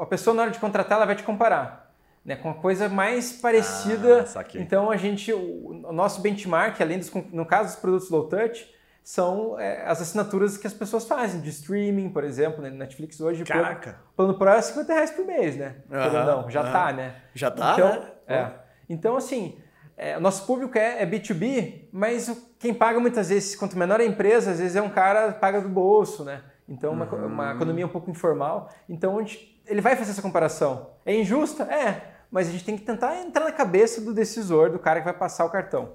a 0.00 0.06
pessoa 0.06 0.34
na 0.36 0.42
hora 0.42 0.52
de 0.52 0.60
contratar, 0.60 0.98
ela 0.98 1.06
vai 1.06 1.16
te 1.16 1.24
comparar. 1.24 1.90
Né, 2.24 2.36
com 2.36 2.48
a 2.50 2.54
coisa 2.54 2.88
mais 2.88 3.32
parecida. 3.32 4.20
Ah, 4.20 4.62
então 4.62 4.88
a 4.88 4.96
gente, 4.96 5.32
o, 5.32 5.88
o 5.88 5.92
nosso 5.92 6.20
benchmark, 6.20 6.80
além 6.80 6.98
dos, 7.00 7.10
no 7.32 7.44
caso 7.44 7.70
dos 7.70 7.80
produtos 7.80 8.08
low 8.10 8.28
touch, 8.28 8.70
são 9.02 9.58
é, 9.58 9.82
as 9.86 10.00
assinaturas 10.00 10.56
que 10.56 10.66
as 10.66 10.72
pessoas 10.72 11.06
fazem 11.06 11.40
de 11.40 11.48
streaming, 11.50 12.10
por 12.10 12.22
exemplo, 12.24 12.62
né? 12.62 12.70
Netflix 12.70 13.20
hoje. 13.20 13.44
plano- 13.44 13.62
Caraca. 13.62 13.98
O 14.12 14.16
plano 14.16 14.34
Pro 14.38 14.48
é 14.50 14.60
50 14.62 14.92
reais 14.92 15.10
por 15.10 15.24
mês, 15.26 15.56
né? 15.56 15.76
Ou 15.90 16.12
não, 16.24 16.50
já 16.50 16.60
aham. 16.62 16.72
tá, 16.72 16.92
né? 16.92 17.14
Já 17.34 17.50
tá, 17.50 17.72
então, 17.74 17.88
né? 17.88 18.06
É. 18.28 18.50
Então, 18.88 19.16
assim, 19.16 19.58
é, 19.96 20.16
o 20.16 20.20
nosso 20.20 20.46
público 20.46 20.76
é, 20.78 21.02
é 21.02 21.06
B2B, 21.06 21.88
mas 21.92 22.30
quem 22.58 22.72
paga 22.74 23.00
muitas 23.00 23.28
vezes, 23.30 23.56
quanto 23.56 23.76
menor 23.78 24.00
a 24.00 24.04
empresa, 24.04 24.50
às 24.52 24.58
vezes 24.58 24.76
é 24.76 24.82
um 24.82 24.90
cara 24.90 25.32
que 25.32 25.40
paga 25.40 25.60
do 25.60 25.68
bolso, 25.68 26.24
né? 26.24 26.42
Então, 26.68 26.92
uma, 26.92 27.04
Uhum. 27.12 27.26
uma 27.26 27.52
economia 27.52 27.84
um 27.86 27.90
pouco 27.90 28.10
informal. 28.10 28.70
Então, 28.88 29.18
gente- 29.20 29.60
ele 29.66 29.80
vai 29.80 29.96
fazer 29.96 30.12
essa 30.12 30.22
comparação. 30.22 30.90
É 31.04 31.14
injusta? 31.14 31.64
É. 31.64 32.02
Mas 32.30 32.48
a 32.48 32.52
gente 32.52 32.64
tem 32.64 32.76
que 32.76 32.84
tentar 32.84 33.16
entrar 33.20 33.44
na 33.44 33.50
cabeça 33.52 34.00
do 34.00 34.14
decisor, 34.14 34.70
do 34.70 34.78
cara 34.78 35.00
que 35.00 35.04
vai 35.04 35.14
passar 35.14 35.44
o 35.44 35.50
cartão. 35.50 35.94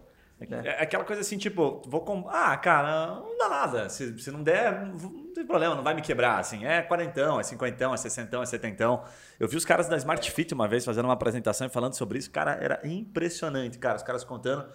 É 0.66 0.84
aquela 0.84 1.04
coisa 1.06 1.22
assim, 1.22 1.38
tipo, 1.38 1.82
vou 1.88 2.02
com... 2.02 2.28
Ah, 2.30 2.56
cara, 2.58 3.16
não 3.22 3.38
dá 3.38 3.48
nada. 3.50 3.90
Se, 3.90 4.20
se 4.20 4.30
não 4.32 4.44
der, 4.44 4.86
não 4.86 5.34
tem 5.34 5.46
problema, 5.46 5.76
não 5.76 5.84
vai 5.84 5.94
me 5.94 6.02
quebrar. 6.02 6.40
Assim, 6.40 6.66
é 6.66 6.82
quarentão, 6.82 7.40
é 7.40 7.44
cinquentão, 7.44 7.94
é 7.94 7.98
sessentão, 7.98 8.44
é 8.44 8.46
setentão. 8.46 9.04
Eu 9.40 9.48
vi 9.48 9.56
os 9.56 9.64
caras 9.64 9.88
da 9.88 9.96
Smart 9.96 10.30
Fit 10.32 10.54
uma 10.54 10.68
vez 10.68 10.84
fazendo 10.84 11.06
uma 11.06 11.14
apresentação 11.14 11.68
e 11.68 11.70
falando 11.70 11.94
sobre 11.94 12.20
isso. 12.20 12.30
Cara, 12.32 12.58
era 12.62 12.82
impressionante, 12.84 13.78
cara. 13.78 13.96
Os 13.96 14.04
caras 14.04 14.24
contando 14.26 14.66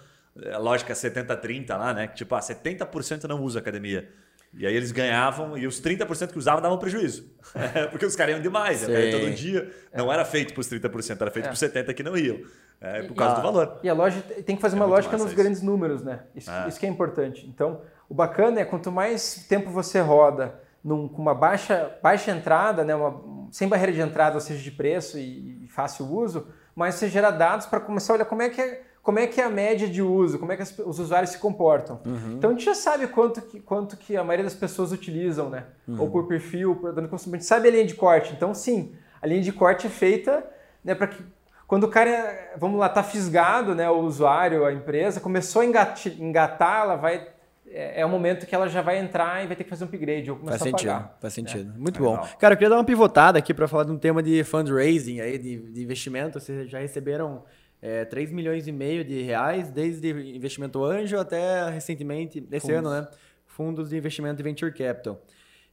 é, 0.41 0.51
a 0.51 0.57
lógica 0.57 0.93
70-30 0.93 1.69
lá, 1.77 1.93
né? 1.93 2.07
Que, 2.07 2.15
tipo, 2.15 2.33
ah, 2.33 2.39
70% 2.39 3.25
não 3.25 3.41
usa 3.43 3.59
academia. 3.59 4.09
E 4.53 4.67
aí 4.67 4.75
eles 4.75 4.91
ganhavam 4.91 5.57
e 5.57 5.65
os 5.65 5.81
30% 5.81 6.31
que 6.31 6.37
usavam 6.37 6.61
davam 6.61 6.77
prejuízo. 6.77 7.31
Porque 7.89 8.05
os 8.05 8.15
caras 8.17 8.33
iam 8.35 8.41
demais. 8.41 8.85
Né? 8.85 9.11
Todo 9.11 9.31
dia 9.31 9.71
não 9.93 10.11
era 10.11 10.25
feito 10.25 10.53
para 10.53 10.59
os 10.59 10.67
30%, 10.69 11.21
era 11.21 11.31
feito 11.31 11.45
É. 11.45 11.47
para 11.49 11.53
os 11.53 11.59
70% 11.59 11.93
que 11.93 12.03
não 12.03 12.17
iam. 12.17 12.41
É, 12.81 13.03
por 13.03 13.11
E- 13.11 13.15
causa 13.15 13.33
e- 13.33 13.35
do 13.37 13.41
valor. 13.43 13.79
E 13.83 13.89
a 13.89 13.93
loja 13.93 14.21
tem 14.45 14.55
que 14.55 14.61
fazer 14.61 14.75
É 14.75 14.79
uma 14.79 14.85
lógica 14.87 15.15
nos 15.15 15.27
isso. 15.27 15.35
grandes 15.35 15.61
números, 15.61 16.01
né? 16.03 16.21
Isso, 16.35 16.49
É. 16.49 16.67
isso 16.67 16.79
que 16.79 16.85
é 16.85 16.89
importante. 16.89 17.45
Então, 17.47 17.81
o 18.09 18.13
bacana 18.13 18.59
é 18.59 18.65
quanto 18.65 18.91
mais 18.91 19.45
tempo 19.47 19.69
você 19.69 19.99
roda 19.99 20.55
num- 20.83 21.07
com 21.07 21.21
uma 21.21 21.35
baixa, 21.35 21.95
baixa 22.01 22.31
entrada, 22.31 22.83
né? 22.83 22.95
Uma- 22.95 23.47
sem 23.51 23.67
barreira 23.67 23.91
de 23.91 24.01
entrada, 24.01 24.35
ou 24.35 24.41
seja, 24.41 24.61
de 24.63 24.71
preço 24.71 25.19
e, 25.19 25.63
e 25.65 25.67
fácil 25.67 26.05
uso, 26.07 26.47
mais 26.75 26.95
você 26.95 27.07
gera 27.07 27.29
dados 27.29 27.67
para 27.67 27.79
começar 27.79 28.13
a 28.13 28.15
olhar 28.15 28.25
como 28.25 28.41
é 28.41 28.49
que 28.49 28.59
é, 28.61 28.81
como 29.03 29.19
é 29.19 29.27
que 29.27 29.39
é 29.41 29.43
a 29.43 29.49
média 29.49 29.87
de 29.87 30.01
uso, 30.01 30.39
como 30.39 30.51
é 30.51 30.55
que 30.55 30.61
as- 30.61 30.77
os 30.79 30.99
usuários 30.99 31.31
se 31.31 31.37
comportam. 31.37 31.99
Então 32.35 32.49
a 32.49 32.53
gente 32.53 32.63
já 32.65 32.73
sabe 32.75 33.07
quanto 33.07 33.41
que, 33.41 33.59
quanto 33.59 33.97
que 33.97 34.15
a 34.17 34.23
maioria 34.23 34.43
das 34.45 34.53
pessoas 34.55 34.91
utilizam, 34.91 35.49
né? 35.49 35.65
Ou 35.99 36.09
por 36.09 36.27
perfil, 36.27 36.75
por 36.75 36.93
dano 36.93 37.07
consumo. 37.09 37.35
A 37.35 37.37
gente 37.39 37.47
sabe 37.47 37.67
a 37.67 37.71
linha 37.71 37.85
de 37.85 37.93
corte. 37.95 38.31
Então, 38.33 38.53
sim, 38.53 38.93
a 39.21 39.27
linha 39.27 39.41
de 39.41 39.51
corte 39.51 39.85
é 39.87 39.89
feita 39.89 40.43
né, 40.83 40.95
para 40.95 41.07
que 41.07 41.23
quando 41.71 41.85
o 41.85 41.87
cara, 41.87 42.51
vamos 42.57 42.77
lá, 42.77 42.89
tá 42.89 43.01
fisgado, 43.01 43.73
né, 43.73 43.89
o 43.89 43.99
usuário, 44.01 44.65
a 44.65 44.73
empresa, 44.73 45.21
começou 45.21 45.61
a 45.61 45.65
engatar, 45.65 46.81
ela 46.81 46.97
vai 46.97 47.29
é, 47.65 48.01
é 48.01 48.05
o 48.05 48.09
momento 48.09 48.45
que 48.45 48.53
ela 48.53 48.67
já 48.67 48.81
vai 48.81 48.97
entrar 48.97 49.41
e 49.41 49.47
vai 49.47 49.55
ter 49.55 49.63
que 49.63 49.69
fazer 49.69 49.85
um 49.85 49.87
upgrade 49.87 50.29
ou 50.29 50.35
começar 50.35 50.59
Faz 50.59 50.61
a 50.63 50.65
sentido, 50.77 50.91
pagar. 50.91 51.17
faz 51.21 51.33
sentido. 51.33 51.73
Muito 51.79 51.95
É 51.97 52.03
bom. 52.03 52.11
legal. 52.11 52.29
Cara, 52.37 52.55
eu 52.55 52.57
queria 52.57 52.69
dar 52.71 52.75
uma 52.75 52.83
pivotada 52.83 53.39
aqui 53.39 53.53
para 53.53 53.69
falar 53.69 53.85
de 53.85 53.91
um 53.93 53.97
tema 53.97 54.21
de 54.21 54.43
fundraising 54.43 55.21
aí, 55.21 55.37
de, 55.37 55.59
de 55.71 55.81
investimento. 55.81 56.41
Vocês 56.41 56.69
já 56.69 56.79
receberam 56.79 57.45
é, 57.81 58.03
3 58.03 58.33
milhões 58.33 58.67
e 58.67 58.73
meio 58.73 59.05
de 59.05 59.21
reais, 59.21 59.69
desde 59.71 60.09
investimento 60.35 60.83
anjo 60.83 61.17
até 61.17 61.69
recentemente, 61.69 62.45
esse 62.51 62.67
Fundos. 62.67 62.79
ano, 62.79 62.89
né? 62.89 63.07
Fundos 63.45 63.89
de 63.91 63.95
investimento 63.95 64.35
de 64.35 64.43
venture 64.43 64.73
capital. 64.73 65.21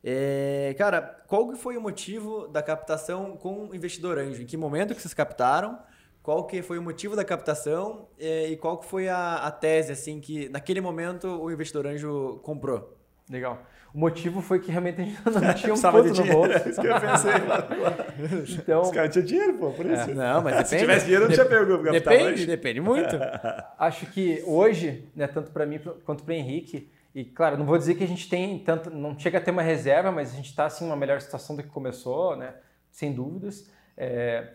É, 0.02 0.74
cara, 0.78 1.02
qual 1.26 1.48
que 1.48 1.56
foi 1.56 1.76
o 1.76 1.80
motivo 1.80 2.46
da 2.48 2.62
captação 2.62 3.36
com 3.36 3.74
investidor 3.74 4.18
anjo? 4.18 4.42
Em 4.42 4.46
que 4.46 4.56
momento 4.56 4.94
que 4.94 5.00
vocês 5.00 5.14
captaram? 5.14 5.78
Qual 6.22 6.46
que 6.46 6.62
foi 6.62 6.78
o 6.78 6.82
motivo 6.82 7.16
da 7.16 7.24
captação 7.24 8.08
é, 8.18 8.48
e 8.48 8.56
qual 8.56 8.78
que 8.78 8.86
foi 8.86 9.08
a, 9.08 9.36
a 9.36 9.50
tese 9.50 9.92
assim 9.92 10.20
que 10.20 10.48
naquele 10.50 10.80
momento 10.80 11.26
o 11.26 11.50
investidor 11.50 11.86
anjo 11.86 12.40
comprou? 12.42 12.96
Legal. 13.30 13.62
O 13.94 13.98
motivo 13.98 14.42
foi 14.42 14.58
que 14.58 14.70
realmente 14.70 15.00
a 15.00 15.04
gente 15.04 15.20
não 15.24 15.54
tinha 15.54 15.74
um 15.74 15.80
ponto 15.80 16.04
no 16.04 16.10
dinheiro. 16.12 16.36
bolso. 16.38 16.68
Isso 16.68 16.80
que 16.80 16.86
eu 16.86 17.00
pensei. 17.00 17.32
Então, 18.58 18.82
Os 18.82 18.90
caras 18.90 19.12
tinham 19.12 19.24
dinheiro, 19.24 19.54
pô, 19.54 19.70
por 19.70 19.86
isso. 19.86 20.14
Não, 20.14 20.42
mas 20.42 20.52
depende. 20.56 20.68
Se 20.68 20.78
tivesse 20.78 21.04
dinheiro, 21.04 21.26
não 21.26 21.32
tinha 21.32 21.46
pego 21.46 21.74
o 21.74 21.82
capital 21.82 22.12
Depende, 22.12 22.46
depende 22.46 22.80
muito. 22.80 23.16
acho 23.78 24.06
que 24.06 24.42
hoje, 24.46 25.08
né, 25.14 25.26
tanto 25.26 25.50
para 25.50 25.64
mim 25.64 25.80
quanto 26.04 26.24
para 26.24 26.34
Henrique, 26.34 26.90
e 27.14 27.24
claro, 27.24 27.56
não 27.56 27.64
vou 27.64 27.78
dizer 27.78 27.94
que 27.94 28.04
a 28.04 28.08
gente 28.08 28.28
tem 28.28 28.58
tanto, 28.58 28.90
não 28.90 29.18
chega 29.18 29.38
a 29.38 29.40
ter 29.40 29.50
uma 29.50 29.62
reserva, 29.62 30.12
mas 30.12 30.32
a 30.32 30.36
gente 30.36 30.50
está 30.50 30.66
assim 30.66 30.84
uma 30.84 30.96
melhor 30.96 31.20
situação 31.20 31.56
do 31.56 31.62
que 31.62 31.68
começou, 31.68 32.36
né, 32.36 32.54
sem 32.90 33.12
dúvidas. 33.12 33.70
É, 33.96 34.52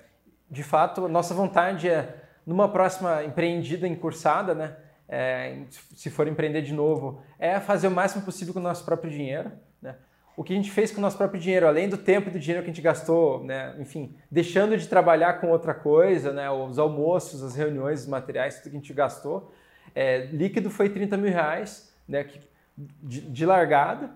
de 0.50 0.64
fato, 0.64 1.06
a 1.06 1.10
nossa 1.10 1.34
vontade 1.34 1.90
é 1.90 2.16
numa 2.46 2.70
próxima 2.70 3.24
empreendida, 3.24 3.88
encursada, 3.88 4.54
né, 4.54 4.76
é, 5.10 5.64
se 5.70 6.10
for 6.10 6.28
empreender 6.28 6.62
de 6.62 6.74
novo, 6.74 7.22
é 7.40 7.60
fazer 7.60 7.88
o 7.88 7.92
máximo 7.92 8.24
possível 8.24 8.54
com 8.54 8.60
o 8.60 8.64
nosso 8.64 8.86
próprio 8.86 9.12
dinheiro, 9.12 9.52
né. 9.82 9.96
O 10.36 10.44
que 10.44 10.52
a 10.52 10.56
gente 10.56 10.72
fez 10.72 10.90
com 10.90 10.98
o 10.98 11.02
nosso 11.02 11.18
próprio 11.18 11.40
dinheiro, 11.40 11.68
além 11.68 11.88
do 11.88 11.98
tempo 11.98 12.28
e 12.30 12.32
do 12.32 12.40
dinheiro 12.40 12.64
que 12.64 12.70
a 12.70 12.74
gente 12.74 12.82
gastou, 12.82 13.44
né, 13.44 13.76
enfim, 13.80 14.16
deixando 14.32 14.78
de 14.78 14.88
trabalhar 14.88 15.42
com 15.42 15.50
outra 15.50 15.74
coisa, 15.74 16.32
né, 16.32 16.50
os 16.50 16.80
almoços, 16.80 17.44
as 17.44 17.56
reuniões, 17.56 18.02
os 18.02 18.08
materiais, 18.08 18.56
tudo 18.58 18.72
que 18.72 18.78
a 18.78 18.80
gente 18.80 18.94
gastou, 18.94 19.52
é, 19.94 20.28
líquido 20.28 20.70
foi 20.70 20.90
30 20.90 21.18
mil 21.18 21.32
reais 21.32 21.93
né, 22.08 22.24
que- 22.24 22.40
de, 22.78 23.22
de 23.22 23.46
largada. 23.46 24.10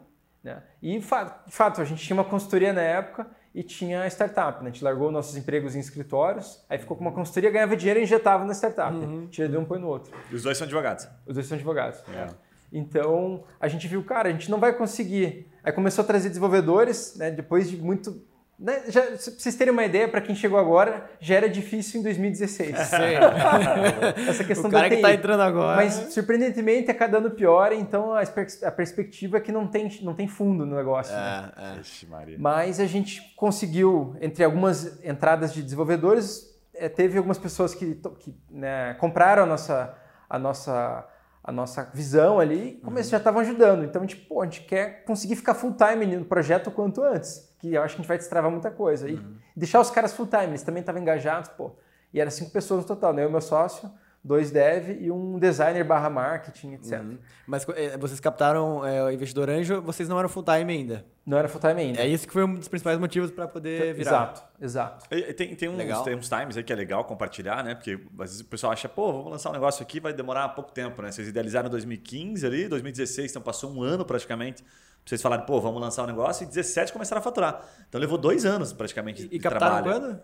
Né? 0.43 0.61
E, 0.81 0.97
de 0.99 1.05
fato, 1.05 1.81
a 1.81 1.85
gente 1.85 2.03
tinha 2.03 2.15
uma 2.15 2.23
consultoria 2.23 2.71
na 2.73 2.81
época 2.81 3.27
e 3.53 3.63
tinha 3.63 4.03
a 4.03 4.07
startup. 4.07 4.63
Né? 4.63 4.69
A 4.69 4.73
gente 4.73 4.83
largou 4.83 5.11
nossos 5.11 5.35
empregos 5.35 5.75
em 5.75 5.79
escritórios, 5.79 6.63
aí 6.69 6.77
ficou 6.77 6.95
com 6.95 7.03
uma 7.03 7.11
consultoria, 7.11 7.49
ganhava 7.51 7.75
dinheiro 7.75 7.99
e 7.99 8.03
injetava 8.03 8.45
na 8.45 8.53
startup. 8.53 8.95
Né? 8.95 9.27
Tira 9.29 9.49
de 9.49 9.57
um, 9.57 9.65
põe 9.65 9.79
no 9.79 9.87
outro. 9.87 10.11
E 10.31 10.35
os 10.35 10.43
dois 10.43 10.57
são 10.57 10.65
advogados. 10.65 11.07
Os 11.25 11.33
dois 11.35 11.45
são 11.47 11.55
advogados. 11.55 11.99
É. 12.13 12.27
Então, 12.71 13.43
a 13.59 13.67
gente 13.67 13.87
viu, 13.87 14.03
cara, 14.03 14.29
a 14.29 14.31
gente 14.31 14.51
não 14.51 14.59
vai 14.59 14.73
conseguir. 14.73 15.49
Aí 15.63 15.71
começou 15.71 16.03
a 16.03 16.07
trazer 16.07 16.29
desenvolvedores, 16.29 17.15
né? 17.15 17.31
Depois 17.31 17.69
de 17.69 17.77
muito 17.77 18.21
Né, 18.59 18.85
já, 18.87 19.15
se 19.17 19.39
vocês 19.39 19.55
terem 19.55 19.71
uma 19.71 19.85
ideia, 19.85 20.07
para 20.07 20.19
quem 20.19 20.33
chegou 20.33 20.57
agora, 20.57 21.07
já 21.19 21.35
era 21.35 21.47
difícil 21.47 21.99
em 21.99 22.03
2016. 22.03 22.73
Essa 24.27 24.43
questão 24.43 24.69
o 24.69 24.73
cara 24.73 24.89
da 24.89 24.95
que 24.95 25.01
tá 25.01 25.13
entrando 25.13 25.41
agora. 25.41 25.75
Mas, 25.75 25.93
surpreendentemente, 26.11 26.89
é 26.89 26.93
cada 26.93 27.19
ano 27.19 27.29
pior, 27.29 27.71
então 27.71 28.13
a, 28.13 28.21
a 28.21 28.71
perspectiva 28.71 29.37
é 29.37 29.39
que 29.39 29.51
não 29.51 29.67
tem, 29.67 29.99
não 30.01 30.15
tem 30.15 30.27
fundo 30.27 30.65
no 30.65 30.75
negócio. 30.75 31.13
né? 31.13 31.51
É, 31.55 31.77
é. 31.77 31.79
Ixi. 31.81 32.07
Mas 32.39 32.79
a 32.79 32.85
gente 32.87 33.33
conseguiu, 33.35 34.15
entre 34.21 34.43
algumas 34.43 35.03
entradas 35.05 35.53
de 35.53 35.61
desenvolvedores, 35.61 36.57
eh, 36.73 36.89
teve 36.89 37.17
algumas 37.17 37.37
pessoas 37.37 37.75
que, 37.75 37.93
que, 38.19 38.35
né, 38.49 38.95
compraram 38.95 39.43
a 39.43 39.45
nossa, 39.45 39.95
a, 40.27 40.39
nossa, 40.39 41.07
a 41.47 41.51
nossa 41.53 41.89
visão 41.93 42.39
ali 42.41 42.71
e 42.71 42.81
come- 42.81 43.01
já 43.01 43.17
estavam 43.17 43.39
ajudando. 43.39 43.85
Então 43.85 44.01
a 44.01 44.05
gente, 44.05 44.17
pô, 44.17 44.41
a 44.41 44.45
gente 44.45 44.61
quer 44.65 45.05
conseguir 45.05 45.37
ficar 45.37 45.53
full 45.53 45.73
time 45.73 46.05
no 46.05 46.25
projeto 46.25 46.67
o 46.67 46.71
quanto 46.71 47.01
antes, 47.01 47.55
que 47.57 47.73
eu 47.73 47.81
acho 47.81 47.95
que 47.95 48.01
a 48.01 48.03
gente 48.03 48.07
vai 48.09 48.17
destravar 48.17 48.51
muita 48.51 48.69
coisa. 48.69 49.09
E 49.09 49.17
deixar 49.55 49.79
os 49.79 49.89
caras 49.89 50.13
full 50.13 50.27
time, 50.27 50.47
eles 50.47 50.61
também 50.63 50.81
estavam 50.81 51.01
engajados, 51.01 51.49
pô. 51.51 51.71
E 52.13 52.19
era 52.19 52.29
cinco 52.29 52.51
pessoas 52.51 52.81
no 52.81 52.87
total, 52.87 53.13
né? 53.13 53.23
Eu 53.23 53.29
e 53.29 53.31
meu 53.31 53.39
sócio, 53.41 53.89
dois 54.27 54.51
dev 54.51 54.89
e 55.01 55.09
um 55.09 55.39
designer 55.39 55.83
barra 55.85 56.09
marketing, 56.09 56.73
etc. 56.73 57.01
Mas 57.47 57.65
eh, 57.75 57.97
vocês 57.97 58.19
captaram 58.19 58.85
eh, 58.85 59.03
o 59.05 59.09
investidor 59.11 59.49
anjo, 59.49 59.81
vocês 59.81 60.09
não 60.09 60.19
eram 60.19 60.27
full 60.27 60.43
time 60.43 60.73
ainda. 60.73 61.05
Não 61.25 61.37
era 61.37 61.47
full 61.47 61.61
time 61.61 61.81
ainda. 61.81 62.01
É 62.01 62.07
isso 62.07 62.27
que 62.27 62.33
foi 62.33 62.43
um 62.43 62.55
dos 62.55 62.67
principais 62.67 62.97
motivos 62.99 63.31
para 63.31 63.47
poder 63.47 63.93
virar. 63.93 64.11
Exato, 64.11 64.43
exato. 64.61 65.05
E- 65.09 65.33
Tem, 65.33 65.55
tem, 65.55 65.69
uns, 65.69 65.77
Legal. 65.77 66.03
tem 66.03 66.15
uns 66.15 66.27
times 66.29 66.57
aí 66.57 66.63
que 66.63 66.71
é 66.71 66.75
legal 66.75 67.03
compartilhar, 67.05 67.63
né? 67.63 67.73
Porque 67.75 67.93
às 68.19 68.29
vezes 68.29 68.41
o 68.41 68.45
pessoal 68.45 68.73
acha, 68.73 68.87
pô, 68.89 69.11
vamos 69.13 69.31
lançar 69.31 69.49
um 69.49 69.53
negócio 69.53 69.81
aqui, 69.81 69.99
vai 69.99 70.13
demorar 70.13 70.49
pouco 70.49 70.71
tempo, 70.71 71.01
né? 71.01 71.11
Vocês 71.11 71.27
idealizaram 71.27 71.67
em 71.67 71.71
2015 71.71 72.45
ali, 72.45 72.67
2016, 72.67 73.31
então 73.31 73.41
passou 73.41 73.71
um 73.71 73.81
ano 73.81 74.03
praticamente. 74.05 74.61
pra 74.63 74.71
Vocês 75.05 75.21
falarem, 75.21 75.45
pô, 75.45 75.59
vamos 75.61 75.81
lançar 75.81 76.03
um 76.03 76.07
negócio 76.07 76.43
e 76.43 76.47
17 76.47 76.91
começaram 76.91 77.19
a 77.19 77.23
faturar. 77.23 77.61
Então 77.87 77.99
levou 77.99 78.17
dois 78.17 78.45
anos 78.45 78.73
praticamente 78.73 79.23
E, 79.23 79.27
de 79.29 79.35
e 79.35 79.39
captaram 79.39 79.83
trabalho. 79.83 80.01
quando? 80.01 80.21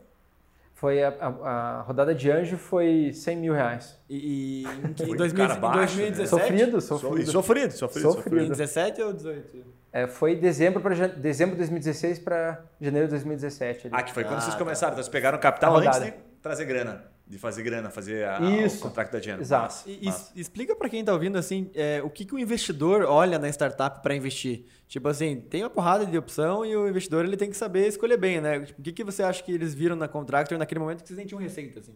Foi 0.84 1.02
a, 1.02 1.14
a- 1.18 1.80
a 1.80 1.82
rodada 1.84 2.14
de 2.14 2.30
anjo 2.30 2.58
foi 2.58 3.14
100 3.14 3.38
mil 3.38 3.54
reais. 3.54 3.98
E, 4.10 4.64
e 4.64 4.64
em 4.86 4.92
que- 4.94 5.04
Foi 5.04 5.12
em 5.12 5.14
um 5.14 5.16
2000 5.16 5.48
cara 5.48 5.58
em 5.58 5.62
baixo, 5.62 5.96
né? 5.96 6.12
2017? 6.12 6.30
Sofrido, 6.30 6.82
So- 6.82 7.00
sofrido. 7.00 7.22
e 7.22 7.26
Sofrido, 7.32 7.72
sofrido, 7.72 8.02
Sofrido. 8.04 8.12
sofrido. 8.24 8.46
Em 8.46 8.50
17 8.50 9.02
ou 9.02 9.14
18? 9.14 9.64
É, 9.94 10.08
foi 10.08 10.36
dezembro 10.36 10.82
para 10.82 11.08
dezembro 11.08 11.54
de 11.56 11.60
2016 11.60 12.20
para 12.20 12.66
janeiro 12.82 13.08
de 13.08 13.12
2017. 13.12 13.88
ali. 13.88 13.96
Ah, 13.96 14.04
que 14.04 14.12
foi 14.14 14.26
quando 14.26 14.40
Ah, 14.40 14.42
vocês 14.42 14.56
tá. 14.56 14.60
começaram. 14.60 14.92
Então 14.92 15.02
vocês 15.04 15.10
pegaram 15.10 15.38
capital 15.40 15.78
antes 15.78 16.02
de 16.02 16.14
trazer 16.42 16.66
grana. 16.66 17.06
De 17.26 17.38
fazer 17.38 17.64
grana, 17.64 17.90
fazer 17.90 18.28
a, 18.28 18.42
Isso. 18.42 18.78
o 18.78 18.82
contrato 18.82 19.12
da 19.14 19.20
dinheiro. 19.20 19.42
Exato. 19.42 19.64
Massa, 19.64 19.90
E, 19.90 20.10
e 20.36 20.42
explica 20.42 20.76
para 20.76 20.90
quem 20.90 21.04
tá 21.06 21.14
ouvindo 21.14 21.38
assim, 21.38 21.72
é, 21.74 22.02
o 22.04 22.10
que, 22.10 22.26
que 22.26 22.36
o 22.36 22.40
investidor 22.40 23.04
olha 23.04 23.40
na 23.40 23.48
startup 23.50 24.02
para 24.04 24.14
investir. 24.14 24.66
Tipo 24.88 25.08
assim, 25.08 25.40
tem 25.40 25.64
uma 25.64 25.70
porrada 25.70 26.06
de 26.06 26.18
opção 26.18 26.66
e 26.66 26.76
o 26.76 26.88
investidor 26.88 27.24
ele 27.26 27.38
tem 27.38 27.50
que 27.50 27.56
saber 27.58 27.88
escolher 27.88 28.18
bem, 28.18 28.42
né? 28.42 28.60
Tipo, 28.60 28.82
o 28.82 28.84
que, 28.84 28.92
que 28.92 29.04
você 29.04 29.24
acha 29.24 29.42
que 29.42 29.52
eles 29.54 29.74
viram 29.74 29.96
na 29.96 30.08
Contractor 30.08 30.58
naquele 30.58 30.80
momento 30.82 31.02
que 31.02 31.08
vocês 31.08 31.18
nem 31.18 31.26
tinham 31.26 31.42
receita, 31.42 31.80
assim? 31.80 31.96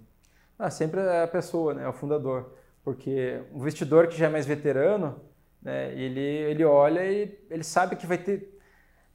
Ah, 0.57 0.69
sempre 0.71 1.01
é 1.01 1.23
a 1.23 1.27
pessoa, 1.27 1.73
né, 1.73 1.87
o 1.87 1.93
fundador. 1.93 2.53
Porque 2.83 3.41
o 3.53 3.57
investidor 3.59 4.07
que 4.07 4.17
já 4.17 4.27
é 4.27 4.29
mais 4.29 4.45
veterano, 4.45 5.19
né, 5.61 5.91
ele, 5.93 6.21
ele 6.21 6.63
olha 6.63 7.05
e 7.05 7.37
ele 7.51 7.63
sabe 7.63 7.97
que 7.97 8.07
vai 8.07 8.17
ter... 8.17 8.57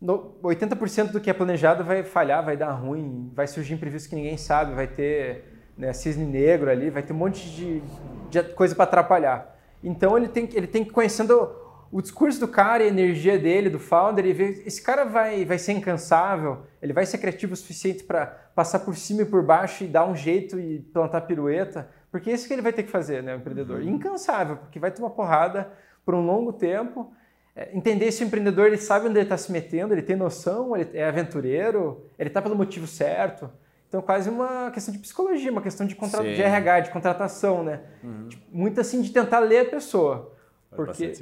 no- 0.00 0.34
80% 0.42 1.10
do 1.10 1.20
que 1.20 1.30
é 1.30 1.32
planejado 1.32 1.82
vai 1.82 2.04
falhar, 2.04 2.44
vai 2.44 2.56
dar 2.56 2.72
ruim, 2.72 3.30
vai 3.34 3.46
surgir 3.48 3.72
imprevisto 3.74 4.10
que 4.10 4.14
ninguém 4.14 4.36
sabe, 4.36 4.74
vai 4.74 4.86
ter 4.86 5.50
né, 5.76 5.92
cisne 5.92 6.24
negro 6.24 6.70
ali, 6.70 6.90
vai 6.90 7.02
ter 7.02 7.12
um 7.12 7.16
monte 7.16 7.48
de, 7.50 7.82
de 8.30 8.42
coisa 8.54 8.74
para 8.74 8.84
atrapalhar. 8.84 9.56
Então 9.82 10.16
ele 10.16 10.28
tem, 10.28 10.46
que- 10.46 10.56
ele 10.56 10.66
tem 10.66 10.84
que 10.84 10.90
conhecendo 10.90 11.50
o 11.90 12.00
discurso 12.00 12.40
do 12.40 12.48
cara 12.48 12.82
e 12.82 12.86
a 12.86 12.88
energia 12.88 13.38
dele, 13.38 13.68
do 13.68 13.78
founder, 13.78 14.24
e 14.24 14.32
ver 14.32 14.62
esse 14.66 14.80
cara 14.82 15.04
vai, 15.04 15.44
vai 15.44 15.58
ser 15.58 15.72
incansável, 15.72 16.62
ele 16.80 16.92
vai 16.92 17.04
ser 17.04 17.18
criativo 17.18 17.52
o 17.52 17.56
suficiente 17.56 18.02
para 18.04 18.26
passar 18.54 18.78
por 18.78 18.96
cima 18.96 19.22
e 19.22 19.26
por 19.26 19.42
baixo 19.42 19.84
e 19.84 19.88
dar 19.88 20.06
um 20.06 20.16
jeito 20.16 20.58
e 20.58 20.78
plantar 20.80 21.22
pirueta, 21.22 21.88
porque 22.10 22.30
é 22.30 22.34
isso 22.34 22.46
que 22.46 22.52
ele 22.54 22.62
vai 22.62 22.72
ter 22.72 22.82
que 22.84 22.90
fazer, 22.90 23.22
né, 23.22 23.34
o 23.34 23.38
empreendedor. 23.38 23.82
E 23.82 23.88
Incansável, 23.88 24.56
porque 24.56 24.78
vai 24.78 24.90
tomar 24.90 25.10
porrada 25.10 25.70
por 26.04 26.14
um 26.14 26.24
longo 26.24 26.52
tempo. 26.52 27.12
É, 27.54 27.76
entender 27.76 28.10
se 28.10 28.24
o 28.24 28.26
empreendedor 28.26 28.66
ele 28.68 28.78
sabe 28.78 29.06
onde 29.08 29.18
ele 29.18 29.24
está 29.26 29.36
se 29.36 29.52
metendo, 29.52 29.92
ele 29.92 30.00
tem 30.00 30.16
noção, 30.16 30.74
ele 30.74 30.88
é 30.94 31.04
aventureiro, 31.04 32.06
ele 32.18 32.28
está 32.30 32.40
pelo 32.40 32.56
motivo 32.56 32.86
certo. 32.86 33.50
Então, 33.92 34.00
quase 34.00 34.30
uma 34.30 34.70
questão 34.70 34.90
de 34.90 34.98
psicologia, 34.98 35.52
uma 35.52 35.60
questão 35.60 35.86
de, 35.86 35.94
contra... 35.94 36.22
De 36.22 36.40
RH, 36.40 36.80
de 36.80 36.90
contratação, 36.90 37.62
né? 37.62 37.80
Tipo, 38.26 38.42
muito 38.50 38.80
assim 38.80 39.02
de 39.02 39.10
tentar 39.10 39.40
ler 39.40 39.66
a 39.66 39.70
pessoa. 39.70 40.32
Faz 40.70 40.96
Porque. 40.96 41.12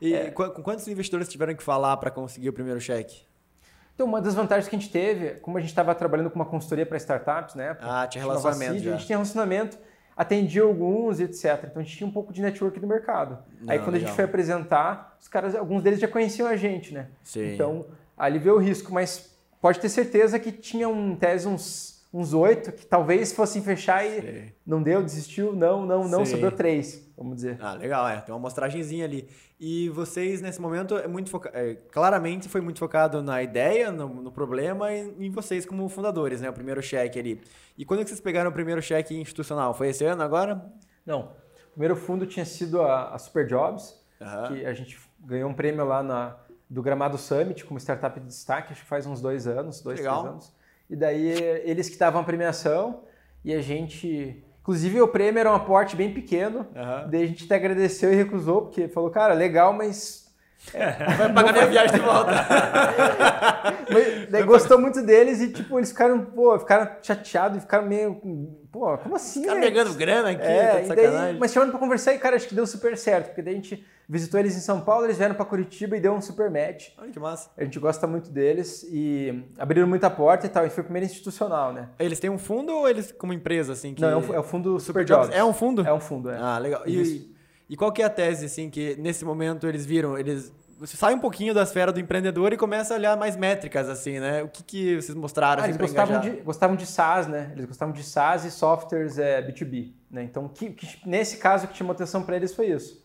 E 0.00 0.14
É. 0.14 0.30
com 0.30 0.48
quantos 0.62 0.86
investidores 0.86 1.26
tiveram 1.28 1.56
que 1.56 1.62
falar 1.64 1.96
para 1.96 2.08
conseguir 2.08 2.48
o 2.48 2.52
primeiro 2.52 2.80
cheque? 2.80 3.22
Então, 3.96 4.06
uma 4.06 4.20
das 4.22 4.32
vantagens 4.36 4.68
que 4.68 4.76
a 4.76 4.78
gente 4.78 4.92
teve, 4.92 5.40
como 5.40 5.58
a 5.58 5.60
gente 5.60 5.70
estava 5.70 5.92
trabalhando 5.92 6.30
com 6.30 6.36
uma 6.36 6.46
consultoria 6.46 6.86
para 6.86 6.96
startups, 6.98 7.56
né? 7.56 7.76
Ah, 7.80 8.06
tinha 8.06 8.22
relacionamento. 8.22 8.74
A 8.74 8.92
gente 8.92 9.06
tinha 9.06 9.18
relacionamento, 9.18 9.76
atendia 10.16 10.62
alguns, 10.62 11.18
etc. 11.18 11.64
Então, 11.64 11.80
a 11.80 11.82
gente 11.82 11.96
tinha 11.96 12.06
um 12.08 12.12
pouco 12.12 12.32
de 12.32 12.40
network 12.40 12.78
do 12.78 12.86
mercado. 12.86 13.38
Aí, 13.66 13.78
Não, 13.78 13.84
quando 13.84 13.96
a 13.96 13.98
gente 13.98 14.06
legal. 14.06 14.14
foi 14.14 14.24
apresentar, 14.24 15.16
os 15.20 15.26
caras, 15.26 15.56
alguns 15.56 15.82
deles 15.82 15.98
já 15.98 16.06
conheciam 16.06 16.46
a 16.46 16.54
gente, 16.54 16.94
né? 16.94 17.08
Sim. 17.24 17.54
Então, 17.54 17.86
ali 18.16 18.38
veio 18.38 18.54
o 18.54 18.58
risco, 18.58 18.94
mas 18.94 19.36
pode 19.60 19.80
ter 19.80 19.88
certeza 19.88 20.38
que 20.38 20.52
tinha 20.52 20.88
um 20.88 21.10
em 21.10 21.16
tese 21.16 21.48
uns 21.48 21.99
uns 22.12 22.34
oito 22.34 22.72
que 22.72 22.84
talvez 22.84 23.32
fossem 23.32 23.62
fechar 23.62 24.04
e 24.04 24.20
Sim. 24.20 24.52
não 24.66 24.82
deu, 24.82 25.02
desistiu, 25.02 25.52
não, 25.52 25.86
não, 25.86 26.08
não, 26.08 26.24
Sim. 26.24 26.32
sobrou 26.32 26.50
três, 26.50 27.08
vamos 27.16 27.36
dizer. 27.36 27.56
Ah, 27.60 27.74
legal, 27.74 28.08
é. 28.08 28.20
Tem 28.20 28.32
uma 28.34 28.38
amostragenzinha 28.38 29.04
ali. 29.04 29.28
E 29.58 29.88
vocês, 29.90 30.40
nesse 30.40 30.60
momento, 30.60 30.96
é 30.96 31.06
muito 31.06 31.30
foca... 31.30 31.50
é, 31.54 31.74
claramente 31.92 32.48
foi 32.48 32.60
muito 32.60 32.78
focado 32.78 33.22
na 33.22 33.42
ideia, 33.42 33.92
no, 33.92 34.08
no 34.08 34.32
problema 34.32 34.92
e 34.92 35.26
em 35.26 35.30
vocês 35.30 35.64
como 35.64 35.88
fundadores, 35.88 36.40
né? 36.40 36.50
O 36.50 36.52
primeiro 36.52 36.82
cheque 36.82 37.18
ali. 37.18 37.40
E 37.78 37.84
quando 37.84 38.00
que 38.02 38.08
vocês 38.08 38.20
pegaram 38.20 38.50
o 38.50 38.52
primeiro 38.52 38.82
cheque 38.82 39.14
institucional? 39.14 39.72
Foi 39.72 39.88
esse 39.88 40.04
ano 40.04 40.22
agora? 40.22 40.64
Não, 41.06 41.32
o 41.68 41.70
primeiro 41.72 41.94
fundo 41.94 42.26
tinha 42.26 42.44
sido 42.44 42.82
a, 42.82 43.14
a 43.14 43.18
Super 43.18 43.46
Jobs, 43.46 44.02
Aham. 44.20 44.48
que 44.48 44.66
a 44.66 44.72
gente 44.72 44.98
ganhou 45.20 45.48
um 45.48 45.54
prêmio 45.54 45.84
lá 45.84 46.02
na, 46.02 46.36
do 46.68 46.82
Gramado 46.82 47.16
Summit 47.18 47.64
como 47.64 47.78
startup 47.78 48.18
de 48.18 48.26
destaque, 48.26 48.72
acho 48.72 48.82
que 48.82 48.88
faz 48.88 49.06
uns 49.06 49.20
dois 49.20 49.46
anos, 49.46 49.80
dois, 49.80 49.98
Legal. 49.98 50.20
três 50.20 50.32
anos. 50.32 50.59
E 50.90 50.96
daí 50.96 51.30
eles 51.64 51.88
que 51.88 51.96
davam 51.96 52.20
a 52.20 52.24
premiação 52.24 53.04
e 53.44 53.54
a 53.54 53.62
gente... 53.62 54.44
Inclusive 54.60 55.00
o 55.00 55.08
prêmio 55.08 55.40
era 55.40 55.50
um 55.50 55.54
aporte 55.54 55.96
bem 55.96 56.12
pequeno, 56.12 56.66
Aham. 56.76 57.08
daí 57.10 57.22
a 57.22 57.26
gente 57.26 57.44
até 57.44 57.54
agradeceu 57.54 58.12
e 58.12 58.16
recusou, 58.16 58.62
porque 58.62 58.88
falou, 58.88 59.10
cara, 59.10 59.32
legal, 59.32 59.72
mas... 59.72 60.29
Vai 61.16 61.32
pagar 61.32 61.52
minha 61.52 61.66
viagem 61.66 61.94
de 61.98 62.00
volta. 62.04 62.32
mas 63.90 64.28
daí 64.30 64.42
gostou 64.44 64.78
muito 64.78 65.02
deles 65.02 65.40
e, 65.40 65.52
tipo, 65.52 65.78
eles 65.78 65.90
ficaram, 65.90 66.24
pô, 66.24 66.58
ficaram 66.58 66.90
chateados 67.02 67.58
e 67.58 67.60
ficaram 67.62 67.86
meio... 67.86 68.20
Pô, 68.70 68.96
como 68.98 69.16
assim, 69.16 69.40
Ficaram 69.40 69.60
né? 69.60 69.66
pegando 69.66 69.94
grana 69.94 70.30
aqui, 70.30 70.42
É, 70.42 70.66
tá 70.66 70.78
de 70.80 70.84
e 70.84 70.88
daí, 70.94 71.06
sacanagem. 71.06 71.40
mas 71.40 71.52
chamando 71.52 71.70
pra 71.70 71.78
conversar 71.80 72.14
e, 72.14 72.18
cara, 72.18 72.36
acho 72.36 72.46
que 72.46 72.54
deu 72.54 72.66
super 72.66 72.96
certo, 72.96 73.26
porque 73.26 73.42
daí 73.42 73.54
a 73.54 73.56
gente 73.56 73.84
visitou 74.08 74.38
eles 74.38 74.56
em 74.56 74.60
São 74.60 74.80
Paulo, 74.80 75.06
eles 75.06 75.16
vieram 75.16 75.34
pra 75.34 75.44
Curitiba 75.44 75.96
e 75.96 76.00
deu 76.00 76.12
um 76.12 76.20
super 76.20 76.48
match. 76.50 76.88
Olha 76.98 77.10
que 77.10 77.18
massa. 77.18 77.50
A 77.56 77.64
gente 77.64 77.78
gosta 77.80 78.06
muito 78.06 78.30
deles 78.30 78.84
e 78.88 79.44
abriram 79.58 79.88
muita 79.88 80.08
porta 80.08 80.46
e 80.46 80.48
tal, 80.48 80.64
e 80.66 80.70
foi 80.70 80.82
o 80.82 80.84
primeiro 80.84 81.06
institucional, 81.06 81.72
né? 81.72 81.88
Eles 81.98 82.20
têm 82.20 82.30
um 82.30 82.38
fundo 82.38 82.72
ou 82.72 82.88
eles 82.88 83.10
como 83.10 83.32
empresa, 83.32 83.72
assim? 83.72 83.92
Que... 83.94 84.02
Não, 84.02 84.08
é 84.08 84.16
o, 84.16 84.34
é 84.34 84.38
o 84.38 84.42
fundo 84.44 84.78
Super 84.78 85.04
Jobs. 85.04 85.26
Jobs. 85.26 85.36
É 85.40 85.42
um 85.44 85.52
fundo? 85.52 85.84
É 85.86 85.92
um 85.92 86.00
fundo, 86.00 86.30
é. 86.30 86.38
Ah, 86.40 86.58
legal. 86.58 86.82
Isso. 86.86 87.28
E, 87.70 87.76
qual 87.76 87.92
que 87.92 88.02
é 88.02 88.04
a 88.04 88.10
tese, 88.10 88.46
assim, 88.46 88.68
que 88.68 88.96
nesse 88.98 89.24
momento 89.24 89.66
eles 89.66 89.86
viram? 89.86 90.18
Eles... 90.18 90.52
Você 90.78 90.96
sai 90.96 91.14
um 91.14 91.18
pouquinho 91.18 91.54
da 91.54 91.62
esfera 91.62 91.92
do 91.92 92.00
empreendedor 92.00 92.52
e 92.52 92.56
começa 92.56 92.94
a 92.94 92.96
olhar 92.96 93.16
mais 93.16 93.36
métricas, 93.36 93.88
assim, 93.88 94.18
né? 94.18 94.42
O 94.42 94.48
que, 94.48 94.62
que 94.62 94.96
vocês 95.00 95.14
mostraram, 95.16 95.62
Ah, 95.62 95.66
assim, 95.66 95.74
eles 95.74 95.80
gostavam 95.80 96.16
engajar? 96.16 96.34
de, 96.36 96.40
gostavam 96.42 96.76
de 96.76 96.86
SaaS, 96.86 97.26
né? 97.28 97.50
Eles 97.52 97.66
gostavam 97.66 97.94
de 97.94 98.02
SaaS 98.02 98.44
e 98.44 98.50
softwares 98.50 99.18
é, 99.18 99.40
B2B, 99.42 99.92
né? 100.10 100.22
Então, 100.22 100.48
que, 100.48 100.70
que- 100.70 100.98
nesse 101.06 101.36
caso, 101.36 101.66
o 101.66 101.68
que 101.68 101.76
chamou 101.76 101.92
atenção 101.92 102.22
para 102.22 102.34
eles 102.36 102.54
foi 102.54 102.66
isso. 102.68 103.04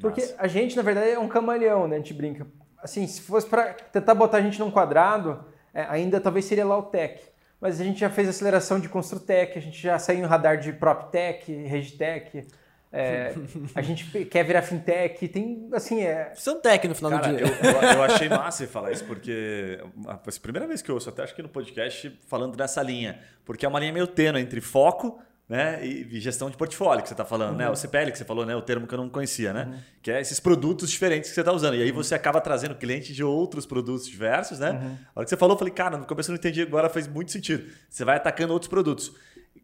Porque 0.00 0.22
Massa. 0.22 0.34
a 0.38 0.46
gente, 0.48 0.74
na 0.76 0.82
verdade, 0.82 1.10
é 1.10 1.18
um 1.18 1.28
camaleão, 1.28 1.86
né? 1.86 1.96
A 1.96 1.98
gente 1.98 2.14
brinca. 2.14 2.46
Assim, 2.82 3.06
se 3.06 3.20
fosse 3.20 3.46
para 3.46 3.74
tentar 3.74 4.14
botar 4.14 4.38
a 4.38 4.40
gente 4.40 4.58
num 4.58 4.70
quadrado, 4.70 5.44
é, 5.74 5.82
ainda 5.90 6.18
talvez 6.20 6.46
seria 6.46 6.64
Lautech. 6.66 7.20
Mas 7.60 7.78
a 7.78 7.84
gente 7.84 8.00
já 8.00 8.08
fez 8.08 8.26
aceleração 8.26 8.80
de 8.80 8.88
Construtech, 8.88 9.58
a 9.58 9.60
gente 9.60 9.78
já 9.78 9.98
saiu 9.98 10.20
em 10.20 10.26
radar 10.26 10.56
de 10.56 10.72
PropTech, 10.72 11.52
Regitech, 11.52 12.46
é, 12.92 13.34
a 13.74 13.82
gente 13.82 14.24
quer 14.24 14.44
virar 14.44 14.62
fintech, 14.62 15.28
tem, 15.28 15.68
assim, 15.72 16.02
é... 16.02 16.32
São 16.34 16.60
tech 16.60 16.86
no 16.88 16.94
final 16.94 17.10
Cara, 17.12 17.32
do 17.32 17.38
eu, 17.38 17.46
dia. 17.46 17.56
eu, 17.62 17.82
eu 17.82 18.02
achei 18.02 18.28
massa 18.30 18.58
você 18.58 18.66
falar 18.66 18.90
isso, 18.90 19.04
porque 19.04 19.78
a 20.06 20.14
a 20.14 20.40
primeira 20.42 20.66
vez 20.66 20.82
que 20.82 20.90
eu 20.90 20.94
ouço, 20.94 21.08
até 21.08 21.22
acho 21.22 21.34
que 21.34 21.42
no 21.42 21.48
podcast, 21.48 22.18
falando 22.26 22.56
dessa 22.56 22.82
linha. 22.82 23.20
Porque 23.44 23.64
é 23.64 23.68
uma 23.68 23.78
linha 23.78 23.92
meio 23.92 24.06
tênue 24.06 24.40
entre 24.40 24.60
foco 24.60 25.20
né, 25.50 25.84
e 25.84 26.20
gestão 26.20 26.48
de 26.48 26.56
portfólio 26.56 27.02
que 27.02 27.08
você 27.08 27.14
está 27.14 27.24
falando, 27.24 27.56
né? 27.56 27.68
O 27.68 27.74
CPL 27.74 28.12
que 28.12 28.18
você 28.18 28.24
falou, 28.24 28.46
né? 28.46 28.54
O 28.54 28.62
termo 28.62 28.86
que 28.86 28.94
eu 28.94 28.98
não 28.98 29.08
conhecia, 29.08 29.52
né? 29.52 29.82
Que 30.00 30.12
é 30.12 30.20
esses 30.20 30.38
produtos 30.38 30.88
diferentes 30.88 31.28
que 31.28 31.34
você 31.34 31.40
está 31.40 31.52
usando. 31.52 31.74
E 31.74 31.82
aí 31.82 31.90
você 31.90 32.14
acaba 32.14 32.40
trazendo 32.40 32.76
cliente 32.76 33.12
de 33.12 33.24
outros 33.24 33.66
produtos 33.66 34.06
diversos, 34.06 34.60
né? 34.60 34.68
A 35.12 35.18
hora 35.18 35.24
que 35.24 35.30
você 35.30 35.36
falou, 35.36 35.56
eu 35.56 35.58
falei, 35.58 35.74
cara, 35.74 35.98
no 35.98 36.06
começo 36.06 36.30
eu 36.30 36.34
não 36.34 36.38
entendi, 36.38 36.62
agora 36.62 36.88
faz 36.88 37.08
muito 37.08 37.32
sentido. 37.32 37.68
Você 37.88 38.04
vai 38.04 38.16
atacando 38.16 38.52
outros 38.52 38.68
produtos. 38.68 39.12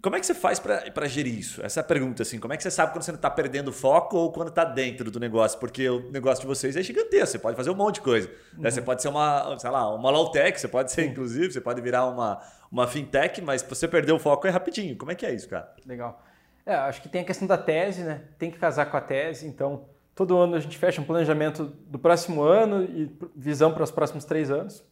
Como 0.03 0.15
é 0.15 0.21
que 0.21 0.27
você 0.27 0.35
faz 0.35 0.59
para 0.59 1.07
gerir 1.07 1.39
isso? 1.39 1.65
Essa 1.65 1.81
é 1.81 1.83
pergunta, 1.83 2.23
assim. 2.23 2.39
Como 2.39 2.53
é 2.53 2.57
que 2.57 2.63
você 2.63 2.71
sabe 2.71 2.93
quando 2.93 3.03
você 3.03 3.13
não 3.13 3.17
está 3.17 3.31
perdendo 3.31 3.73
foco 3.73 4.17
ou 4.17 4.33
quando 4.33 4.49
está 4.49 4.65
dentro 4.65 5.11
do 5.11 5.19
negócio? 5.19 5.59
Porque 5.59 5.89
o 5.89 6.11
negócio 6.11 6.43
de 6.43 6.47
vocês 6.47 6.77
é 6.77 6.83
gigantesco, 6.83 7.27
você 7.27 7.39
pode 7.39 7.57
fazer 7.57 7.71
um 7.71 7.75
monte 7.75 7.97
de 7.97 8.01
coisa. 8.03 8.31
Né? 8.57 8.71
Você 8.71 8.83
pode 8.83 9.03
ser 9.03 9.09
uma, 9.09 9.59
sei 9.59 9.71
lá, 9.71 9.93
uma 9.95 10.11
low-tech, 10.11 10.61
você 10.61 10.69
pode 10.69 10.93
ser, 10.93 11.07
inclusive, 11.07 11.53
você 11.53 11.61
pode 11.61 11.81
virar 11.81 12.07
uma, 12.07 12.41
uma 12.71 12.87
fintech, 12.87 13.41
mas 13.43 13.63
você 13.63 13.89
perder 13.89 14.13
o 14.13 14.19
foco 14.19 14.47
é 14.47 14.51
rapidinho. 14.51 14.97
Como 14.97 15.11
é 15.11 15.15
que 15.15 15.25
é 15.25 15.33
isso, 15.33 15.49
cara? 15.49 15.73
Legal. 15.85 16.23
É, 16.65 16.75
acho 16.75 17.01
que 17.01 17.09
tem 17.09 17.23
a 17.23 17.25
questão 17.25 17.47
da 17.47 17.57
tese, 17.57 18.03
né? 18.03 18.23
Tem 18.39 18.51
que 18.51 18.59
casar 18.59 18.87
com 18.87 18.97
a 18.97 19.01
tese, 19.01 19.47
então 19.47 19.89
todo 20.15 20.37
ano 20.37 20.57
a 20.57 20.61
gente 20.61 20.77
fecha 20.77 21.01
um 21.01 21.05
planejamento 21.05 21.65
do 21.65 21.99
próximo 21.99 22.43
ano 22.43 22.83
e 22.85 23.17
visão 23.37 23.73
para 23.73 23.85
os 23.85 23.91
próximos 23.91 24.25
três 24.25 24.51
anos. 24.51 24.85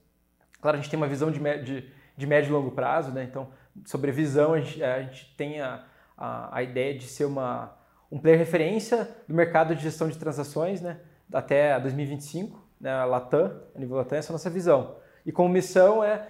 Claro, 0.60 0.76
a 0.76 0.80
gente 0.80 0.90
tem 0.90 0.96
uma 0.96 1.08
visão 1.08 1.30
de, 1.30 1.40
de, 1.62 1.90
de 2.16 2.26
médio 2.26 2.50
e 2.50 2.52
longo 2.52 2.70
prazo, 2.70 3.10
né? 3.10 3.24
Então, 3.24 3.48
sobre 3.84 4.12
visão, 4.12 4.54
a 4.54 4.60
gente, 4.60 4.82
a 4.82 5.02
gente 5.02 5.34
tem 5.36 5.60
a, 5.60 5.84
a, 6.16 6.58
a, 6.58 6.62
ideia 6.62 6.96
de 6.96 7.06
ser 7.06 7.24
uma, 7.24 7.76
um 8.10 8.18
player 8.18 8.38
referência 8.38 9.08
do 9.26 9.34
mercado 9.34 9.74
de 9.74 9.82
gestão 9.82 10.08
de 10.08 10.16
transações, 10.16 10.80
né? 10.80 10.98
Até 11.32 11.78
2025, 11.80 12.62
né? 12.80 12.92
A 12.92 13.04
Latam, 13.04 13.60
a 13.74 13.78
nível 13.78 13.96
Latam, 13.96 14.18
essa 14.18 14.28
é 14.28 14.32
a 14.32 14.34
nossa 14.34 14.50
visão. 14.50 14.96
E 15.26 15.32
como 15.32 15.48
missão 15.48 16.04
é, 16.04 16.28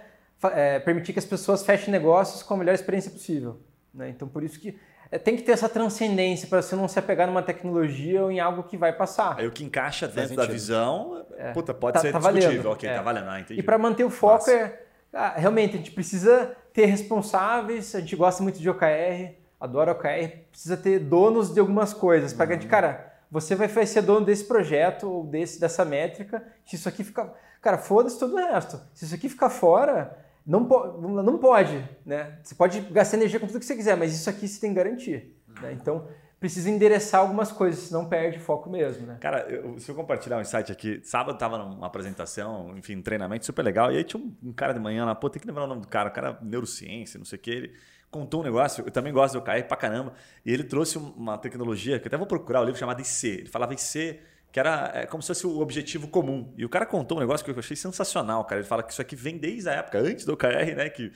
é 0.53 0.79
permitir 0.79 1.13
que 1.13 1.19
as 1.19 1.25
pessoas 1.25 1.63
fechem 1.63 1.91
negócios 1.91 2.41
com 2.41 2.53
a 2.53 2.57
melhor 2.57 2.73
experiência 2.73 3.11
possível. 3.11 3.59
Né? 3.93 4.09
Então, 4.09 4.27
por 4.27 4.43
isso 4.43 4.59
que 4.59 4.77
é, 5.11 5.17
tem 5.17 5.35
que 5.35 5.43
ter 5.43 5.51
essa 5.51 5.69
transcendência 5.69 6.47
para 6.47 6.61
você 6.61 6.75
não 6.75 6.87
se 6.87 6.97
apegar 6.97 7.27
numa 7.27 7.43
tecnologia 7.43 8.23
ou 8.23 8.31
em 8.31 8.39
algo 8.39 8.63
que 8.63 8.75
vai 8.75 8.91
passar. 8.91 9.39
Aí 9.39 9.47
o 9.47 9.51
que 9.51 9.63
encaixa 9.63 10.07
dentro 10.07 10.35
da 10.35 10.45
visão, 10.45 11.25
é, 11.37 11.51
puta, 11.51 11.73
pode 11.73 11.93
tá, 11.93 11.99
ser 12.01 12.11
tá 12.11 12.19
discutível. 12.19 12.49
Valendo. 12.49 12.71
Ok, 12.71 12.89
é. 12.89 12.95
tá 12.95 13.01
valendo. 13.01 13.29
Ah, 13.29 13.39
entendi. 13.39 13.59
E 13.59 13.63
para 13.63 13.77
manter 13.77 14.03
o 14.03 14.09
foco 14.09 14.49
é. 14.49 14.81
Ah, 15.13 15.33
realmente, 15.37 15.75
a 15.75 15.77
gente 15.77 15.91
precisa 15.91 16.55
ter 16.75 16.85
responsáveis, 16.85 17.95
a 17.95 18.01
gente 18.01 18.17
gosta 18.17 18.43
muito 18.43 18.59
de 18.59 18.69
OKR, 18.69 19.33
adora 19.57 19.93
OKR, 19.93 20.43
precisa 20.51 20.75
ter 20.75 20.99
donos 20.99 21.53
de 21.53 21.59
algumas 21.61 21.93
coisas. 21.93 22.33
Para 22.33 22.53
uhum. 22.53 22.67
cara, 22.67 23.13
você 23.31 23.55
vai 23.55 23.69
ser 23.85 24.01
dono 24.01 24.25
desse 24.25 24.43
projeto 24.43 25.09
ou 25.09 25.23
desse, 25.23 25.57
dessa 25.57 25.85
métrica. 25.85 26.45
Se 26.65 26.75
isso 26.75 26.89
aqui 26.89 27.03
ficar. 27.05 27.33
Cara, 27.61 27.77
foda-se 27.77 28.19
todo 28.19 28.33
o 28.33 28.35
resto. 28.35 28.79
Se 28.93 29.05
isso 29.05 29.15
aqui 29.15 29.29
ficar 29.29 29.49
fora, 29.49 30.17
não, 30.45 30.65
po 30.65 30.97
não 30.99 31.37
pode, 31.37 31.81
né? 32.05 32.37
Você 32.43 32.53
pode 32.53 32.81
gastar 32.81 33.15
energia 33.15 33.39
com 33.39 33.47
tudo 33.47 33.59
que 33.59 33.65
você 33.65 33.75
quiser, 33.75 33.95
mas 33.95 34.13
isso 34.13 34.29
aqui 34.29 34.45
você 34.45 34.59
tem 34.59 34.71
que 34.71 34.75
garantir. 34.75 35.33
Né? 35.61 35.71
Então, 35.73 36.07
precisa 36.39 36.69
endereçar 36.69 37.21
algumas 37.21 37.51
coisas, 37.51 37.85
senão 37.85 38.05
perde 38.05 38.39
foco 38.39 38.69
mesmo, 38.69 39.07
né? 39.07 39.17
Cara, 39.19 39.47
eu, 39.49 39.79
se 39.79 39.89
eu 39.89 39.95
compartilhar 39.95 40.37
um 40.37 40.41
insight 40.41 40.71
aqui, 40.71 40.99
sábado 41.03 41.37
tava 41.37 41.57
numa 41.57 41.87
apresentação, 41.87 42.77
enfim, 42.77 42.97
um 42.97 43.01
treinamento 43.01 43.45
super 43.45 43.63
legal, 43.63 43.91
e 43.91 43.97
aí 43.97 44.03
tinha 44.03 44.21
um, 44.21 44.35
um, 44.43 44.53
cara 44.53 44.73
de 44.73 44.79
manhã 44.79 45.05
lá, 45.05 45.15
pô, 45.15 45.29
tem 45.29 45.41
que 45.41 45.47
lembrar 45.47 45.63
o 45.63 45.67
nome 45.67 45.81
do 45.81 45.87
cara, 45.87 46.09
o 46.09 46.11
cara 46.11 46.37
neurociência, 46.41 47.17
não 47.17 47.25
sei 47.25 47.37
o 47.37 47.41
que, 47.41 47.51
ele 47.51 47.73
contou 48.11 48.41
um 48.41 48.43
negócio, 48.43 48.83
eu 48.85 48.91
também 48.91 49.11
gosto 49.11 49.33
do 49.33 49.41
KR 49.41 49.63
pra 49.67 49.75
caramba, 49.75 50.13
e 50.45 50.53
ele 50.53 50.63
trouxe 50.63 50.97
uma 50.97 51.37
tecnologia, 51.37 51.99
que 51.99 52.07
até 52.07 52.17
vou 52.17 52.27
procurar 52.27 52.61
o 52.61 52.63
livro 52.63 52.79
chamado 52.79 53.01
IC, 53.01 53.27
ele 53.27 53.49
falava 53.49 53.73
IC 53.73 54.19
que 54.55 54.59
era 54.59 54.89
é, 54.93 55.05
como 55.05 55.21
se 55.21 55.27
fosse 55.27 55.45
o 55.45 55.59
objetivo 55.59 56.07
comum. 56.07 56.53
E 56.57 56.63
o 56.63 56.69
cara 56.69 56.85
contou 56.85 57.17
um 57.17 57.19
negócio 57.19 57.43
que 57.43 57.51
eu 57.51 57.59
achei 57.59 57.75
sensacional, 57.75 58.45
cara. 58.45 58.61
Ele 58.61 58.67
fala 58.67 58.83
que 58.83 58.93
isso 58.93 59.01
aqui 59.01 59.13
vem 59.13 59.37
desde 59.37 59.67
a 59.67 59.73
época, 59.73 59.99
antes 59.99 60.23
do 60.23 60.31
OKR, 60.31 60.73
né? 60.77 60.89
Que, 60.89 61.11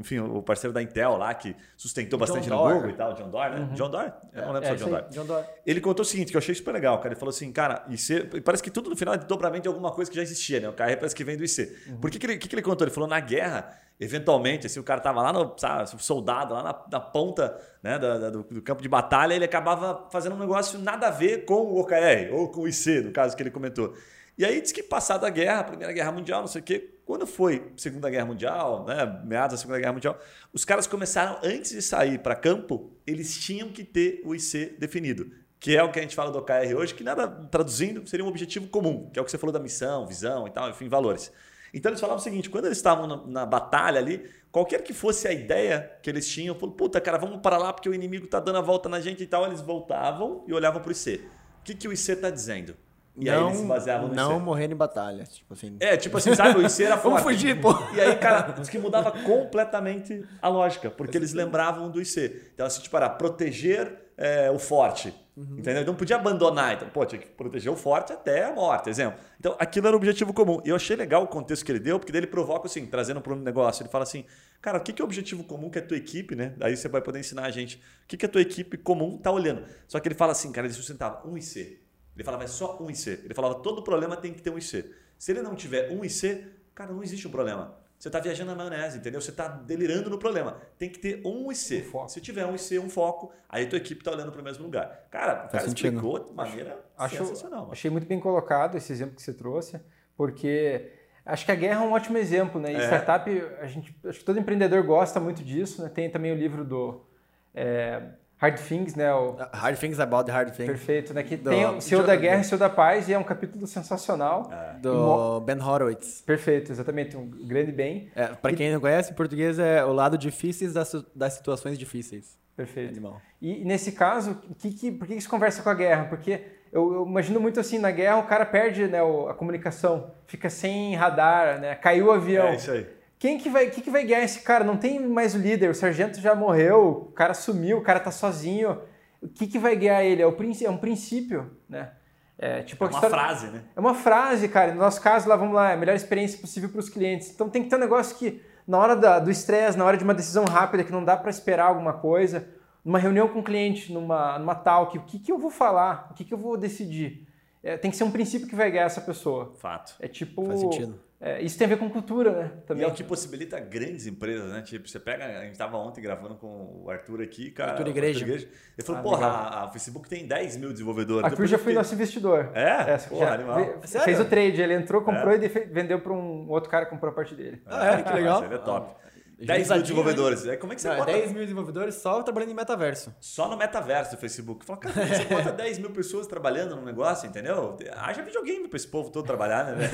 enfim, 0.00 0.18
o 0.18 0.42
parceiro 0.42 0.72
da 0.72 0.82
Intel 0.82 1.16
lá, 1.16 1.32
que 1.32 1.54
sustentou 1.76 2.18
bastante 2.18 2.48
no 2.50 2.56
Google 2.56 2.90
e 2.90 2.92
tal, 2.94 3.14
John 3.14 3.30
Doerr, 3.30 3.52
né? 3.52 3.60
Uhum. 3.60 3.74
John 3.74 3.90
Doerr? 3.90 4.12
Eu 4.32 4.46
não 4.46 4.52
lembro 4.52 4.64
é, 4.64 4.66
se 4.66 4.70
é 4.70 4.74
o 4.74 4.76
John 4.76 4.90
Doerr. 4.90 5.08
John 5.10 5.24
Doerr. 5.26 5.44
Ele 5.64 5.80
contou 5.80 6.02
o 6.02 6.06
seguinte, 6.06 6.30
que 6.30 6.36
eu 6.36 6.40
achei 6.40 6.54
super 6.54 6.72
legal, 6.72 6.98
cara. 6.98 7.10
Ele 7.10 7.20
falou 7.20 7.30
assim, 7.30 7.52
cara, 7.52 7.84
IC, 7.88 8.40
parece 8.42 8.62
que 8.62 8.70
tudo 8.70 8.90
no 8.90 8.96
final 8.96 9.14
é 9.14 9.18
dobramento 9.18 9.62
de 9.62 9.68
alguma 9.68 9.92
coisa 9.92 10.10
que 10.10 10.16
já 10.16 10.22
existia, 10.22 10.60
né? 10.60 10.68
O 10.68 10.72
KR 10.72 10.96
parece 10.96 11.14
que 11.14 11.22
vem 11.22 11.36
do 11.36 11.44
IC. 11.44 11.76
Uhum. 11.86 11.96
Por 11.98 12.10
que, 12.10 12.18
que, 12.18 12.26
ele, 12.26 12.36
que, 12.36 12.48
que 12.48 12.54
ele 12.54 12.62
contou? 12.62 12.84
Ele 12.84 12.94
falou, 12.94 13.08
na 13.08 13.20
guerra, 13.20 13.78
eventualmente, 14.00 14.66
assim, 14.66 14.80
o 14.80 14.84
cara 14.84 15.00
tava 15.00 15.22
lá 15.22 15.32
no 15.32 15.54
sabe, 15.56 15.90
soldado, 16.02 16.54
lá 16.54 16.62
na, 16.62 16.84
na 16.90 17.00
ponta 17.00 17.56
né, 17.82 17.98
da, 17.98 18.30
do, 18.30 18.42
do, 18.42 18.62
campo 18.62 18.82
de 18.82 18.88
batalha, 18.88 19.34
ele 19.34 19.44
acabava 19.44 20.08
fazendo 20.10 20.34
um 20.34 20.38
negócio 20.38 20.78
nada 20.78 21.08
a 21.08 21.10
ver 21.10 21.44
com 21.44 21.54
o 21.54 21.80
OKR, 21.80 22.32
ou 22.32 22.48
com 22.48 22.62
o 22.62 22.68
IC, 22.68 23.02
no 23.02 23.12
caso 23.12 23.36
que 23.36 23.42
ele 23.42 23.50
comentou. 23.50 23.94
E 24.36 24.44
aí 24.44 24.60
diz 24.60 24.72
que 24.72 24.82
passada 24.82 25.26
a 25.26 25.30
guerra, 25.30 25.60
a 25.60 25.64
Primeira 25.64 25.92
Guerra 25.92 26.10
Mundial, 26.10 26.40
não 26.40 26.48
sei 26.48 26.60
o 26.60 26.64
quê, 26.64 26.94
quando 27.06 27.26
foi 27.26 27.70
Segunda 27.76 28.10
Guerra 28.10 28.26
Mundial, 28.26 28.84
né, 28.84 29.22
meados 29.24 29.54
da 29.54 29.58
Segunda 29.58 29.78
Guerra 29.78 29.92
Mundial, 29.92 30.18
os 30.52 30.64
caras 30.64 30.86
começaram, 30.86 31.38
antes 31.42 31.70
de 31.70 31.82
sair 31.82 32.18
para 32.18 32.34
campo, 32.34 32.90
eles 33.06 33.38
tinham 33.38 33.68
que 33.68 33.84
ter 33.84 34.22
o 34.24 34.34
IC 34.34 34.76
definido. 34.78 35.30
Que 35.60 35.76
é 35.76 35.82
o 35.82 35.90
que 35.90 35.98
a 35.98 36.02
gente 36.02 36.16
fala 36.16 36.30
do 36.30 36.38
OKR 36.38 36.74
hoje, 36.76 36.94
que 36.94 37.04
nada, 37.04 37.26
traduzindo, 37.26 38.06
seria 38.06 38.24
um 38.24 38.28
objetivo 38.28 38.68
comum, 38.68 39.08
que 39.10 39.18
é 39.18 39.22
o 39.22 39.24
que 39.24 39.30
você 39.30 39.38
falou 39.38 39.52
da 39.52 39.60
missão, 39.60 40.06
visão 40.06 40.46
e 40.46 40.50
tal, 40.50 40.68
enfim, 40.68 40.88
valores. 40.88 41.32
Então 41.72 41.90
eles 41.90 42.00
falavam 42.00 42.20
o 42.20 42.22
seguinte: 42.22 42.48
quando 42.48 42.66
eles 42.66 42.78
estavam 42.78 43.06
na, 43.06 43.26
na, 43.26 43.46
batalha 43.46 43.98
ali, 43.98 44.28
qualquer 44.52 44.82
que 44.82 44.92
fosse 44.92 45.26
a 45.26 45.32
ideia 45.32 45.98
que 46.02 46.08
eles 46.08 46.28
tinham, 46.28 46.54
falou, 46.54 46.74
puta, 46.74 47.00
cara, 47.00 47.18
vamos 47.18 47.40
para 47.40 47.56
lá 47.56 47.72
porque 47.72 47.88
o 47.88 47.94
inimigo 47.94 48.26
tá 48.26 48.38
dando 48.38 48.58
a 48.58 48.60
volta 48.60 48.88
na 48.88 49.00
gente 49.00 49.22
e 49.22 49.26
tal. 49.26 49.44
Eles 49.46 49.60
voltavam 49.60 50.44
e 50.46 50.52
olhavam 50.52 50.80
pro 50.80 50.92
IC. 50.92 51.16
O 51.60 51.64
que, 51.64 51.74
que 51.74 51.88
o 51.88 51.92
IC 51.92 52.12
está 52.12 52.30
dizendo? 52.30 52.76
E 53.16 53.26
não, 53.26 53.32
aí 53.32 53.44
eles 53.46 53.58
se 53.58 53.66
baseavam 53.66 54.08
no 54.08 54.14
Não 54.14 54.40
morrer 54.40 54.70
em 54.70 54.74
batalha. 54.74 55.24
Tipo 55.24 55.54
assim. 55.54 55.76
É, 55.78 55.96
tipo 55.96 56.16
assim, 56.16 56.34
sabe? 56.34 56.58
O 56.58 56.66
IC 56.66 56.82
era 56.82 56.96
forte. 56.96 57.22
Vamos 57.22 57.22
fugir, 57.22 57.58
pô. 57.62 57.72
E 57.94 58.00
aí, 58.00 58.16
cara, 58.16 58.52
diz 58.52 58.68
que 58.68 58.78
mudava 58.78 59.12
completamente 59.12 60.24
a 60.42 60.48
lógica, 60.48 60.90
porque 60.90 61.16
eles 61.16 61.32
lembravam 61.32 61.90
do 61.90 62.00
IC. 62.00 62.50
Então, 62.54 62.66
assim, 62.66 62.82
tipo, 62.82 62.96
era 62.96 63.08
proteger 63.08 64.10
é, 64.16 64.50
o 64.50 64.58
forte. 64.58 65.14
Uhum. 65.36 65.58
Entendeu? 65.58 65.84
Não 65.84 65.94
podia 65.94 66.16
abandonar. 66.16 66.74
Então, 66.74 66.88
pô, 66.88 67.04
tinha 67.04 67.20
que 67.20 67.26
proteger 67.26 67.70
o 67.70 67.76
forte 67.76 68.12
até 68.12 68.44
a 68.44 68.52
morte, 68.52 68.88
exemplo. 68.88 69.18
Então, 69.38 69.56
aquilo 69.58 69.86
era 69.86 69.96
o 69.96 69.98
objetivo 69.98 70.32
comum. 70.32 70.60
E 70.64 70.68
eu 70.68 70.76
achei 70.76 70.96
legal 70.96 71.24
o 71.24 71.26
contexto 71.26 71.64
que 71.64 71.72
ele 71.72 71.80
deu, 71.80 71.98
porque 71.98 72.12
daí 72.12 72.20
ele 72.20 72.26
provoca 72.26 72.66
assim, 72.66 72.86
trazendo 72.86 73.20
para 73.20 73.32
um 73.32 73.36
negócio. 73.36 73.82
Ele 73.82 73.90
fala 73.90 74.04
assim, 74.04 74.24
cara, 74.60 74.78
o 74.78 74.80
que, 74.80 74.92
que 74.92 75.02
é 75.02 75.04
o 75.04 75.06
objetivo 75.06 75.42
comum 75.42 75.70
que 75.70 75.78
a 75.78 75.82
tua 75.82 75.96
equipe, 75.96 76.36
né? 76.36 76.54
Aí 76.60 76.76
você 76.76 76.88
vai 76.88 77.00
poder 77.00 77.18
ensinar 77.18 77.44
a 77.44 77.50
gente. 77.50 77.76
O 77.76 77.80
que, 78.06 78.16
que 78.16 78.26
a 78.26 78.28
tua 78.28 78.40
equipe 78.40 78.76
comum 78.76 79.18
tá 79.18 79.30
olhando. 79.30 79.64
Só 79.88 79.98
que 79.98 80.06
ele 80.06 80.14
fala 80.14 80.32
assim, 80.32 80.52
cara, 80.52 80.66
ele 80.66 80.74
sustentava 80.74 81.26
um 81.26 81.36
IC. 81.36 81.80
Ele 82.14 82.24
falava, 82.24 82.44
é 82.44 82.46
só 82.46 82.78
um 82.80 82.90
IC. 82.90 83.10
Ele 83.24 83.34
falava, 83.34 83.56
todo 83.56 83.82
problema 83.82 84.16
tem 84.16 84.32
que 84.32 84.40
ter 84.40 84.50
um 84.50 84.58
IC. 84.58 84.94
Se 85.18 85.32
ele 85.32 85.42
não 85.42 85.54
tiver 85.54 85.90
um 85.90 86.04
IC, 86.04 86.46
cara, 86.74 86.92
não 86.92 87.02
existe 87.02 87.26
um 87.26 87.30
problema. 87.30 87.76
Você 87.98 88.08
está 88.08 88.20
viajando 88.20 88.54
na 88.54 88.56
maionese, 88.56 88.98
entendeu? 88.98 89.20
Você 89.20 89.30
está 89.30 89.48
delirando 89.48 90.10
no 90.10 90.18
problema. 90.18 90.58
Tem 90.76 90.90
que 90.90 90.98
ter 90.98 91.22
um 91.24 91.50
IC. 91.50 91.90
Um 91.94 92.06
Se 92.06 92.20
tiver 92.20 92.44
um 92.44 92.54
IC, 92.54 92.78
um 92.78 92.90
foco, 92.90 93.32
aí 93.48 93.66
tua 93.66 93.78
equipe 93.78 94.00
está 94.00 94.10
olhando 94.10 94.30
para 94.30 94.40
o 94.40 94.44
mesmo 94.44 94.64
lugar. 94.64 95.06
Cara, 95.10 95.46
o 95.46 95.48
cara 95.48 95.66
explicou 95.66 96.18
de 96.18 96.32
maneira 96.32 96.84
acho, 96.98 97.16
sensacional. 97.16 97.70
Achei 97.72 97.90
muito 97.90 98.06
bem 98.06 98.20
colocado 98.20 98.76
esse 98.76 98.92
exemplo 98.92 99.16
que 99.16 99.22
você 99.22 99.32
trouxe, 99.32 99.80
porque 100.16 100.92
acho 101.24 101.46
que 101.46 101.52
a 101.52 101.54
guerra 101.54 101.82
é 101.82 101.86
um 101.86 101.92
ótimo 101.92 102.18
exemplo, 102.18 102.60
né? 102.60 102.72
E 102.72 102.76
é. 102.76 102.84
startup, 102.84 103.30
a 103.58 103.66
gente, 103.66 103.96
acho 104.04 104.18
que 104.18 104.24
todo 104.24 104.38
empreendedor 104.38 104.82
gosta 104.82 105.18
muito 105.18 105.42
disso, 105.42 105.82
né? 105.82 105.88
Tem 105.88 106.10
também 106.10 106.30
o 106.30 106.36
livro 106.36 106.62
do 106.62 107.06
é, 107.54 108.02
Hard 108.44 108.58
Things, 108.58 108.94
né? 108.94 109.12
O... 109.12 109.36
Hard 109.52 109.78
Things 109.78 109.98
About 109.98 110.26
the 110.26 110.32
Hard 110.32 110.50
Things. 110.50 110.66
Perfeito, 110.66 111.14
né? 111.14 111.22
Que 111.22 111.36
do... 111.36 111.48
tem 111.48 111.64
o 111.66 111.80
Senhor 111.80 112.04
da 112.04 112.14
Guerra 112.14 112.42
e 112.42 112.44
Senhor 112.44 112.58
da 112.58 112.68
Paz, 112.68 113.08
e 113.08 113.14
é 113.14 113.18
um 113.18 113.24
capítulo 113.24 113.66
sensacional. 113.66 114.50
É. 114.52 114.78
Do 114.78 115.40
Ben 115.40 115.60
Horowitz. 115.60 116.20
Perfeito, 116.20 116.70
exatamente, 116.70 117.16
um 117.16 117.26
grande 117.26 117.72
bem. 117.72 118.10
É, 118.14 118.26
Para 118.28 118.52
e... 118.52 118.56
quem 118.56 118.70
não 118.70 118.80
conhece, 118.80 119.12
em 119.12 119.14
português 119.14 119.58
é 119.58 119.82
o 119.84 119.92
lado 119.92 120.18
difíceis 120.18 120.74
das, 120.74 120.92
das 121.14 121.32
situações 121.32 121.78
difíceis. 121.78 122.38
Perfeito. 122.54 122.90
Animal. 122.90 123.20
E 123.40 123.64
nesse 123.64 123.92
caso, 123.92 124.38
que, 124.58 124.70
que, 124.70 124.92
por 124.92 125.08
que 125.08 125.14
isso 125.14 125.28
conversa 125.28 125.62
com 125.62 125.70
a 125.70 125.74
guerra? 125.74 126.04
Porque 126.04 126.40
eu, 126.70 126.92
eu, 126.92 127.06
imagino 127.06 127.40
muito 127.40 127.58
assim, 127.58 127.78
na 127.78 127.90
guerra 127.90 128.18
o 128.18 128.26
cara 128.26 128.44
perde 128.44 128.86
né, 128.86 128.98
a 129.00 129.34
comunicação, 129.34 130.12
fica 130.26 130.50
sem 130.50 130.94
radar, 130.94 131.60
né? 131.60 131.74
Caiu 131.74 132.06
o 132.06 132.12
avião. 132.12 132.48
É 132.48 132.56
isso 132.56 132.70
aí. 132.70 132.86
Quem 133.24 133.38
que 133.38 133.48
vai, 133.48 133.70
que 133.70 133.80
que 133.80 133.88
vai 133.88 134.04
guiar 134.04 134.22
esse 134.22 134.40
cara? 134.40 134.62
Não 134.62 134.76
tem 134.76 135.00
mais 135.00 135.34
o 135.34 135.38
líder, 135.38 135.70
o 135.70 135.74
sargento 135.74 136.20
já 136.20 136.34
morreu, 136.34 137.06
o 137.08 137.12
cara 137.12 137.32
sumiu, 137.32 137.78
o 137.78 137.80
cara 137.80 137.98
tá 137.98 138.10
sozinho. 138.10 138.78
O 139.22 139.28
que, 139.28 139.46
que 139.46 139.58
vai 139.58 139.74
guiar 139.74 140.04
ele? 140.04 140.20
É, 140.20 140.26
o, 140.26 140.36
é 140.62 140.68
um 140.68 140.76
princípio, 140.76 141.50
né? 141.66 141.92
É, 142.36 142.60
tipo, 142.60 142.84
é 142.84 142.86
uma 142.86 142.92
história... 142.92 143.16
frase, 143.16 143.46
né? 143.46 143.64
É 143.74 143.80
uma 143.80 143.94
frase, 143.94 144.46
cara. 144.46 144.74
No 144.74 144.80
nosso 144.80 145.00
caso, 145.00 145.26
lá, 145.26 145.36
vamos 145.36 145.54
lá, 145.54 145.70
é 145.70 145.72
a 145.72 145.76
melhor 145.78 145.96
experiência 145.96 146.38
possível 146.38 146.68
para 146.68 146.78
os 146.78 146.90
clientes. 146.90 147.30
Então 147.30 147.48
tem 147.48 147.62
que 147.62 147.70
ter 147.70 147.76
um 147.76 147.78
negócio 147.78 148.14
que, 148.18 148.42
na 148.68 148.76
hora 148.76 148.94
da, 148.94 149.18
do 149.18 149.30
estresse, 149.30 149.78
na 149.78 149.86
hora 149.86 149.96
de 149.96 150.04
uma 150.04 150.12
decisão 150.12 150.44
rápida, 150.44 150.84
que 150.84 150.92
não 150.92 151.02
dá 151.02 151.16
para 151.16 151.30
esperar 151.30 151.68
alguma 151.68 151.94
coisa, 151.94 152.46
numa 152.84 152.98
reunião 152.98 153.26
com 153.28 153.38
o 153.38 153.42
cliente, 153.42 153.90
numa, 153.90 154.38
numa 154.38 154.54
talk, 154.54 154.98
o 154.98 155.02
que, 155.02 155.18
que 155.18 155.32
eu 155.32 155.38
vou 155.38 155.50
falar? 155.50 156.08
O 156.10 156.14
que, 156.14 156.24
que 156.26 156.34
eu 156.34 156.38
vou 156.38 156.58
decidir? 156.58 157.26
É, 157.62 157.78
tem 157.78 157.90
que 157.90 157.96
ser 157.96 158.04
um 158.04 158.10
princípio 158.10 158.46
que 158.46 158.54
vai 158.54 158.70
guiar 158.70 158.84
essa 158.84 159.00
pessoa. 159.00 159.54
Fato. 159.56 159.94
É 159.98 160.08
tipo. 160.08 160.44
Faz 160.44 160.60
sentido. 160.60 161.00
É, 161.24 161.40
isso 161.40 161.56
tem 161.56 161.64
a 161.64 161.68
ver 161.68 161.78
com 161.78 161.88
cultura, 161.88 162.32
né? 162.32 162.50
Também. 162.66 162.82
E 162.82 162.84
é 162.84 162.86
o 162.86 162.92
que 162.92 163.02
possibilita 163.02 163.58
grandes 163.58 164.06
empresas, 164.06 164.52
né? 164.52 164.60
Tipo, 164.60 164.86
você 164.86 165.00
pega. 165.00 165.24
A 165.24 165.44
gente 165.44 165.52
estava 165.52 165.78
ontem 165.78 166.02
gravando 166.02 166.34
com 166.34 166.82
o 166.84 166.90
Arthur 166.90 167.22
aqui, 167.22 167.50
cara. 167.50 167.70
Arthur 167.70 167.88
Igreja. 167.88 168.18
Arthur 168.20 168.34
Igreja. 168.34 168.48
Ele 168.76 168.86
falou, 168.86 169.00
ah, 169.00 169.02
porra, 169.02 169.26
a, 169.26 169.64
a, 169.64 169.68
Facebook 169.68 170.06
tem 170.06 170.26
10 170.26 170.58
mil 170.58 170.70
desenvolvedores. 170.70 171.24
Arthur 171.24 171.46
já 171.46 171.56
foi 171.56 171.72
nosso 171.72 171.94
investidor. 171.94 172.50
É? 172.52 172.92
é 172.92 172.98
porra, 172.98 173.32
animal. 173.32 173.80
Fez 174.04 174.20
o 174.20 174.26
trade, 174.26 174.60
ele 174.60 174.74
entrou, 174.74 175.00
comprou 175.00 175.32
é? 175.32 175.36
e 175.36 175.48
vendeu 175.48 175.98
para 175.98 176.12
um 176.12 176.46
outro 176.50 176.68
cara 176.68 176.84
que 176.84 176.90
comprou 176.90 177.10
a 177.10 177.14
parte 177.14 177.34
dele. 177.34 177.62
Ah, 177.64 177.94
é? 177.94 178.02
Que 178.02 178.12
legal. 178.12 178.44
Ele 178.44 178.54
é 178.56 178.58
top. 178.58 179.03
10 179.38 179.68
mil 179.70 179.82
desenvolvedores. 179.82 180.46
É, 180.46 180.56
como 180.56 180.72
é 180.72 180.76
que 180.76 180.82
você 180.82 180.88
Não, 180.88 180.94
é 180.94 180.98
bota 180.98 181.12
10 181.12 181.32
mil 181.32 181.42
desenvolvedores 181.42 181.94
só 181.96 182.22
trabalhando 182.22 182.50
em 182.50 182.54
metaverso. 182.54 183.14
só 183.20 183.48
no 183.48 183.56
metaverso 183.56 184.12
do 184.12 184.18
Facebook? 184.18 184.64
Fala, 184.64 184.78
cara, 184.78 185.02
é 185.02 185.06
você 185.06 185.24
bota 185.24 185.52
10 185.52 185.78
mil 185.78 185.90
pessoas 185.90 186.26
trabalhando 186.26 186.76
no 186.76 186.84
negócio, 186.84 187.28
entendeu? 187.28 187.76
Haja 187.96 188.22
videogame 188.22 188.68
pra 188.68 188.76
esse 188.76 188.86
povo 188.86 189.10
todo 189.10 189.24
trabalhar, 189.26 189.64
né? 189.64 189.90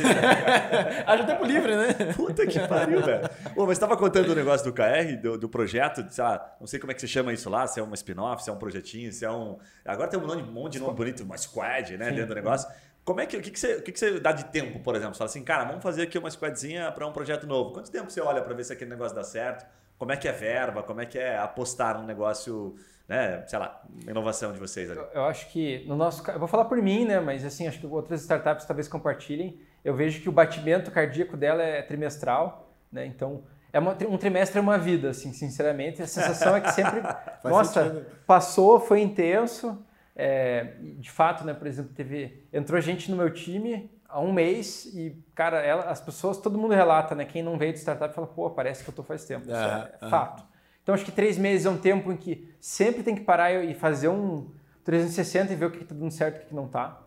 Haja 1.06 1.24
tempo 1.24 1.44
livre, 1.44 1.74
né? 1.74 1.92
Puta 2.14 2.46
que 2.46 2.58
pariu, 2.66 3.02
velho. 3.02 3.28
Pô, 3.54 3.66
mas 3.66 3.78
você 3.78 3.80
tava 3.80 3.96
contando 3.96 4.30
o 4.30 4.34
negócio 4.34 4.64
do 4.66 4.72
KR, 4.72 5.16
do, 5.20 5.38
do 5.38 5.48
projeto, 5.48 6.04
sei 6.10 6.24
lá, 6.24 6.56
não 6.60 6.66
sei 6.66 6.78
como 6.78 6.92
é 6.92 6.94
que 6.94 7.00
você 7.00 7.08
chama 7.08 7.32
isso 7.32 7.48
lá, 7.48 7.66
se 7.66 7.80
é 7.80 7.82
uma 7.82 7.94
spin-off, 7.94 8.44
se 8.44 8.50
é 8.50 8.52
um 8.52 8.58
projetinho, 8.58 9.12
se 9.12 9.24
é 9.24 9.30
um. 9.30 9.58
Agora 9.84 10.08
tem 10.08 10.18
um 10.20 10.26
monte, 10.26 10.42
um 10.42 10.52
monte 10.52 10.72
de 10.74 10.80
nome 10.80 10.94
bonito, 10.94 11.22
uma 11.22 11.36
squad, 11.36 11.96
né, 11.96 12.10
dentro 12.10 12.28
do 12.28 12.34
negócio. 12.34 12.68
Como 13.04 13.20
é 13.20 13.26
que, 13.26 13.36
o 13.36 13.40
que, 13.40 13.50
que, 13.50 13.58
você, 13.58 13.74
o 13.76 13.82
que, 13.82 13.92
que 13.92 13.98
você 13.98 14.20
dá 14.20 14.30
de 14.32 14.44
tempo, 14.46 14.78
por 14.80 14.94
exemplo? 14.94 15.14
Você 15.14 15.18
fala 15.18 15.30
assim, 15.30 15.42
cara, 15.42 15.64
vamos 15.64 15.82
fazer 15.82 16.02
aqui 16.02 16.18
uma 16.18 16.30
squadzinha 16.30 16.92
para 16.92 17.06
um 17.06 17.12
projeto 17.12 17.46
novo. 17.46 17.72
Quanto 17.72 17.90
tempo 17.90 18.10
você 18.10 18.20
olha 18.20 18.42
para 18.42 18.54
ver 18.54 18.64
se 18.64 18.72
aquele 18.72 18.90
negócio 18.90 19.16
dá 19.16 19.24
certo? 19.24 19.66
Como 19.98 20.12
é 20.12 20.16
que 20.16 20.28
é 20.28 20.32
verba? 20.32 20.82
Como 20.82 21.00
é 21.00 21.06
que 21.06 21.18
é 21.18 21.36
apostar 21.38 21.98
num 21.98 22.06
negócio, 22.06 22.76
né, 23.08 23.42
sei 23.46 23.58
lá, 23.58 23.82
inovação 24.06 24.52
de 24.52 24.58
vocês 24.58 24.90
ali? 24.90 24.98
Eu, 25.00 25.06
eu 25.14 25.24
acho 25.24 25.48
que 25.50 25.84
no 25.88 25.96
nosso 25.96 26.22
eu 26.30 26.38
vou 26.38 26.48
falar 26.48 26.66
por 26.66 26.80
mim, 26.80 27.04
né? 27.04 27.20
Mas 27.20 27.44
assim, 27.44 27.66
acho 27.66 27.78
que 27.80 27.86
outras 27.86 28.20
startups 28.22 28.64
talvez 28.64 28.86
compartilhem. 28.86 29.58
Eu 29.84 29.94
vejo 29.94 30.20
que 30.22 30.28
o 30.28 30.32
batimento 30.32 30.90
cardíaco 30.90 31.36
dela 31.36 31.62
é 31.62 31.82
trimestral, 31.82 32.70
né? 32.92 33.04
Então 33.06 33.42
é 33.72 33.78
uma- 33.78 33.96
um 34.08 34.16
trimestre 34.16 34.58
é 34.58 34.60
uma 34.62 34.78
vida, 34.78 35.10
assim, 35.10 35.32
sinceramente. 35.32 36.02
A 36.02 36.06
sensação 36.06 36.54
é 36.56 36.60
que 36.60 36.70
sempre, 36.72 37.00
nossa, 37.44 37.84
sentido. 37.84 38.06
passou, 38.26 38.78
foi 38.80 39.00
intenso. 39.00 39.84
É, 40.16 40.74
de 40.98 41.10
fato, 41.10 41.44
né? 41.44 41.54
Por 41.54 41.66
exemplo, 41.66 41.92
teve 41.94 42.44
entrou 42.52 42.80
gente 42.80 43.10
no 43.10 43.16
meu 43.16 43.30
time 43.32 43.90
há 44.08 44.20
um 44.20 44.32
mês 44.32 44.86
e 44.94 45.16
cara, 45.34 45.60
ela- 45.60 45.84
as 45.84 46.00
pessoas, 46.00 46.36
todo 46.38 46.58
mundo 46.58 46.74
relata, 46.74 47.14
né? 47.14 47.24
Quem 47.24 47.42
não 47.42 47.56
veio 47.56 47.72
de 47.72 47.78
startup 47.78 48.12
fala, 48.14 48.26
pô, 48.26 48.50
parece 48.50 48.82
que 48.84 48.90
eu 48.90 48.94
tô 48.94 49.02
faz 49.02 49.24
tempo. 49.24 49.46
Isso 49.46 49.54
é, 49.54 50.06
é 50.06 50.08
fato. 50.10 50.44
Então 50.82 50.94
acho 50.94 51.04
que 51.04 51.12
três 51.12 51.38
meses 51.38 51.64
é 51.66 51.70
um 51.70 51.78
tempo 51.78 52.10
em 52.12 52.16
que 52.16 52.52
sempre 52.58 53.02
tem 53.02 53.14
que 53.14 53.20
parar 53.22 53.52
e 53.52 53.72
fazer 53.74 54.08
um 54.08 54.50
360 54.84 55.52
e 55.52 55.56
ver 55.56 55.66
o 55.66 55.70
que 55.70 55.82
está 55.82 55.94
dando 55.94 56.10
certo 56.10 56.40
e 56.40 56.44
o 56.44 56.46
que 56.48 56.54
não 56.54 56.66
está. 56.66 57.00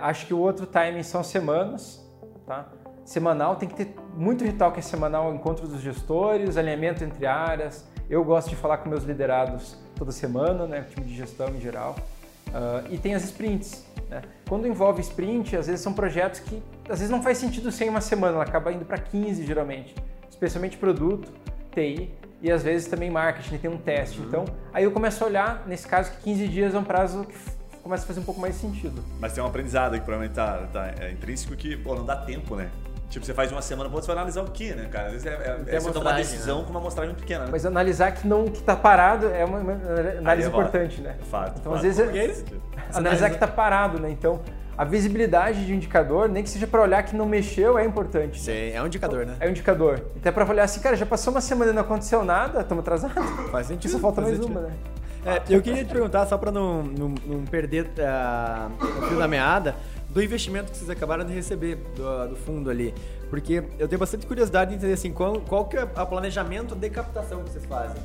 acho 0.00 0.26
que 0.26 0.34
o 0.34 0.38
outro 0.38 0.66
timing 0.66 1.02
são 1.02 1.22
semanas, 1.22 2.04
tá? 2.46 2.68
Semanal 3.04 3.56
tem 3.56 3.68
que 3.68 3.74
ter 3.74 3.94
muito 4.14 4.44
ritual 4.44 4.70
que 4.72 4.78
é 4.80 4.82
semanal, 4.82 5.32
encontro 5.34 5.66
dos 5.66 5.80
gestores, 5.80 6.56
alinhamento 6.56 7.02
entre 7.02 7.26
áreas. 7.26 7.88
Eu 8.08 8.22
gosto 8.24 8.50
de 8.50 8.56
falar 8.56 8.78
com 8.78 8.88
meus 8.88 9.04
liderados 9.04 9.78
toda 10.00 10.12
semana, 10.12 10.66
né? 10.66 10.80
O 10.80 10.84
time 10.94 11.06
de 11.06 11.14
gestão 11.14 11.54
em 11.54 11.60
geral. 11.60 11.94
Ah, 12.54 12.82
e 12.88 12.96
tem 12.96 13.14
as 13.14 13.22
sprints. 13.24 13.84
Né? 14.08 14.22
Quando 14.48 14.66
envolve 14.66 15.00
sprint, 15.02 15.54
às 15.54 15.66
vezes 15.66 15.82
são 15.82 15.92
projetos 15.92 16.40
que 16.40 16.62
às 16.88 16.98
vezes 16.98 17.10
não 17.10 17.22
faz 17.22 17.36
sentido 17.38 17.70
ser 17.70 17.84
em 17.84 17.90
uma 17.90 18.00
semana, 18.00 18.34
ela 18.34 18.44
acaba 18.44 18.72
indo 18.72 18.84
para 18.84 18.98
15 18.98 19.44
geralmente, 19.46 19.94
especialmente 20.28 20.76
produto, 20.76 21.30
TI 21.72 22.10
e 22.42 22.50
às 22.50 22.62
vezes 22.62 22.88
também 22.88 23.10
marketing, 23.10 23.58
tem 23.58 23.70
um 23.70 23.76
teste. 23.76 24.18
Então, 24.20 24.46
aí 24.72 24.84
eu 24.84 24.90
começo 24.90 25.22
a 25.22 25.26
olhar, 25.26 25.64
nesse 25.66 25.86
caso, 25.86 26.10
que 26.12 26.22
15 26.22 26.48
dias 26.48 26.74
é 26.74 26.78
um 26.78 26.84
prazo 26.84 27.24
que 27.24 27.36
começa 27.82 28.04
a 28.04 28.06
fazer 28.06 28.20
um 28.20 28.24
pouco 28.24 28.40
mais 28.40 28.54
sentido. 28.54 29.04
Mas 29.20 29.34
tem 29.34 29.44
um 29.44 29.46
aprendizado 29.46 29.92
que 29.92 30.00
provavelmente 30.00 30.34
tá, 30.34 30.66
tá 30.72 30.94
é 30.98 31.12
intrínseco 31.12 31.54
que, 31.54 31.76
pô, 31.76 31.94
não 31.94 32.06
dá 32.06 32.16
tempo, 32.16 32.56
né? 32.56 32.70
Tipo, 33.10 33.26
você 33.26 33.34
faz 33.34 33.50
uma 33.50 33.60
semana, 33.60 33.90
pô, 33.90 34.00
você 34.00 34.06
vai 34.06 34.16
analisar 34.16 34.42
o 34.42 34.50
quê, 34.52 34.72
né, 34.72 34.88
cara? 34.88 35.06
Às 35.06 35.12
vezes 35.14 35.26
é, 35.26 35.30
é, 35.30 35.74
é 35.76 35.80
você 35.80 35.90
tomar 35.92 36.10
uma 36.12 36.16
decisão 36.16 36.62
com 36.62 36.70
uma 36.70 36.78
amostragem 36.78 37.12
pequena, 37.12 37.44
né? 37.44 37.48
Mas 37.50 37.66
analisar 37.66 38.12
que 38.12 38.26
não 38.26 38.44
que 38.46 38.62
tá 38.62 38.76
parado 38.76 39.26
é 39.26 39.44
uma, 39.44 39.58
uma 39.58 39.72
análise 39.72 40.28
Aí 40.28 40.42
é 40.42 40.46
importante, 40.46 41.00
né? 41.00 41.16
É 41.20 41.24
fato. 41.24 41.58
Então, 41.58 41.72
fato. 41.72 41.74
às 41.74 41.82
vezes, 41.82 41.98
é- 41.98 42.18
é 42.18 42.26
isso? 42.26 42.44
analisar 42.94 43.28
que 43.28 43.34
está 43.34 43.48
parado, 43.48 43.98
né? 44.00 44.10
Então, 44.10 44.40
a 44.78 44.84
visibilidade 44.84 45.66
de 45.66 45.72
um 45.72 45.76
indicador, 45.76 46.28
nem 46.28 46.44
que 46.44 46.48
seja 46.48 46.68
para 46.68 46.80
olhar 46.80 47.02
que 47.02 47.16
não 47.16 47.26
mexeu, 47.26 47.76
é 47.76 47.84
importante. 47.84 48.40
Sim, 48.40 48.70
é 48.72 48.80
um 48.80 48.86
indicador, 48.86 49.26
né? 49.26 49.34
É 49.40 49.46
um 49.48 49.50
indicador. 49.50 50.02
Até 50.16 50.30
para 50.30 50.48
olhar 50.48 50.62
assim, 50.62 50.80
cara, 50.80 50.94
já 50.96 51.04
passou 51.04 51.32
uma 51.34 51.40
semana 51.40 51.72
e 51.72 51.74
não 51.74 51.82
aconteceu 51.82 52.24
nada, 52.24 52.60
estamos 52.60 52.82
atrasados. 52.82 53.50
Faz 53.50 53.66
sentido. 53.66 53.90
Só 53.90 53.98
falta 53.98 54.20
mais 54.20 54.36
sentido. 54.36 54.52
uma, 54.52 54.60
né? 54.60 54.72
É, 55.26 55.42
eu 55.50 55.60
queria 55.60 55.84
te 55.84 55.92
perguntar, 55.92 56.24
só 56.26 56.38
para 56.38 56.50
não, 56.50 56.82
não, 56.82 57.14
não 57.26 57.44
perder 57.44 57.90
ah, 57.98 58.70
o 58.80 59.02
fio 59.02 59.18
da 59.18 59.28
meada, 59.28 59.74
do 60.10 60.22
investimento 60.22 60.70
que 60.70 60.76
vocês 60.76 60.90
acabaram 60.90 61.24
de 61.24 61.32
receber 61.32 61.76
do, 61.94 62.28
do 62.28 62.36
fundo 62.36 62.68
ali. 62.68 62.94
Porque 63.28 63.62
eu 63.78 63.86
tenho 63.86 63.98
bastante 63.98 64.26
curiosidade 64.26 64.70
de 64.70 64.76
entender 64.76 64.92
assim, 64.92 65.12
qual, 65.12 65.40
qual 65.40 65.66
que 65.66 65.76
é 65.76 65.84
o 65.84 66.06
planejamento 66.06 66.74
de 66.74 66.90
captação 66.90 67.42
que 67.44 67.50
vocês 67.50 67.64
fazem. 67.64 68.02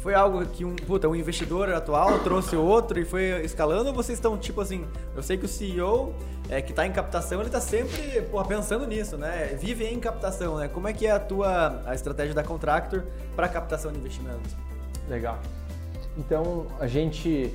Foi 0.00 0.14
algo 0.14 0.46
que 0.46 0.64
um, 0.64 0.76
puta, 0.76 1.08
um 1.08 1.16
investidor 1.16 1.68
atual 1.70 2.20
trouxe 2.20 2.54
outro 2.54 3.00
e 3.00 3.04
foi 3.04 3.44
escalando 3.44 3.88
ou 3.88 3.94
vocês 3.94 4.16
estão 4.16 4.38
tipo 4.38 4.60
assim, 4.60 4.86
eu 5.16 5.22
sei 5.24 5.36
que 5.36 5.44
o 5.44 5.48
CEO 5.48 6.14
é, 6.48 6.62
que 6.62 6.70
está 6.70 6.86
em 6.86 6.92
captação, 6.92 7.40
ele 7.40 7.48
está 7.48 7.60
sempre 7.60 8.22
porra, 8.22 8.44
pensando 8.44 8.86
nisso, 8.86 9.18
né? 9.18 9.56
Vive 9.60 9.84
em 9.84 9.98
captação, 9.98 10.56
né? 10.56 10.68
Como 10.68 10.86
é 10.86 10.92
que 10.92 11.06
é 11.06 11.10
a 11.10 11.18
tua 11.18 11.82
a 11.84 11.94
estratégia 11.94 12.32
da 12.32 12.44
Contractor 12.44 13.02
para 13.34 13.48
captação 13.48 13.90
de 13.90 13.98
investimentos? 13.98 14.54
Legal. 15.08 15.38
Então, 16.16 16.66
a 16.78 16.86
gente, 16.86 17.52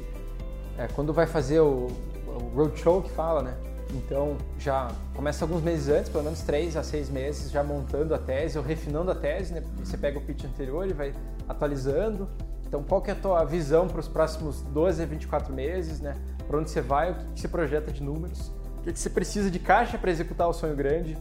é, 0.77 0.87
quando 0.87 1.13
vai 1.13 1.25
fazer 1.25 1.61
o, 1.61 1.87
o 2.27 2.51
roadshow 2.55 3.01
que 3.01 3.09
fala, 3.11 3.41
né? 3.41 3.55
Então, 3.93 4.37
já 4.57 4.91
começa 5.15 5.45
alguns 5.45 5.61
meses 5.61 5.87
antes, 5.87 6.09
pelo 6.09 6.23
menos 6.23 6.41
três 6.41 6.75
a 6.75 6.83
seis 6.83 7.09
meses, 7.09 7.51
já 7.51 7.63
montando 7.63 8.15
a 8.15 8.17
tese 8.17 8.57
ou 8.57 8.63
refinando 8.63 9.11
a 9.11 9.15
tese, 9.15 9.53
né? 9.53 9.61
Porque 9.61 9.85
você 9.85 9.97
pega 9.97 10.17
o 10.17 10.21
pitch 10.21 10.45
anterior 10.45 10.87
e 10.87 10.93
vai 10.93 11.13
atualizando. 11.47 12.27
Então, 12.65 12.83
qual 12.83 13.01
que 13.01 13.11
é 13.11 13.13
a 13.13 13.15
tua 13.15 13.43
visão 13.43 13.87
para 13.87 13.99
os 13.99 14.07
próximos 14.07 14.61
12 14.61 15.03
a 15.03 15.05
24 15.05 15.53
meses, 15.53 15.99
né? 15.99 16.15
Para 16.47 16.57
onde 16.57 16.71
você 16.71 16.81
vai, 16.81 17.11
o 17.11 17.15
que, 17.15 17.25
que 17.25 17.41
você 17.41 17.47
projeta 17.47 17.91
de 17.91 18.01
números, 18.01 18.51
o 18.79 18.83
que, 18.83 18.93
que 18.93 18.99
você 18.99 19.09
precisa 19.09 19.51
de 19.51 19.59
caixa 19.59 19.97
para 19.97 20.09
executar 20.09 20.49
o 20.49 20.53
sonho 20.53 20.75
grande, 20.75 21.15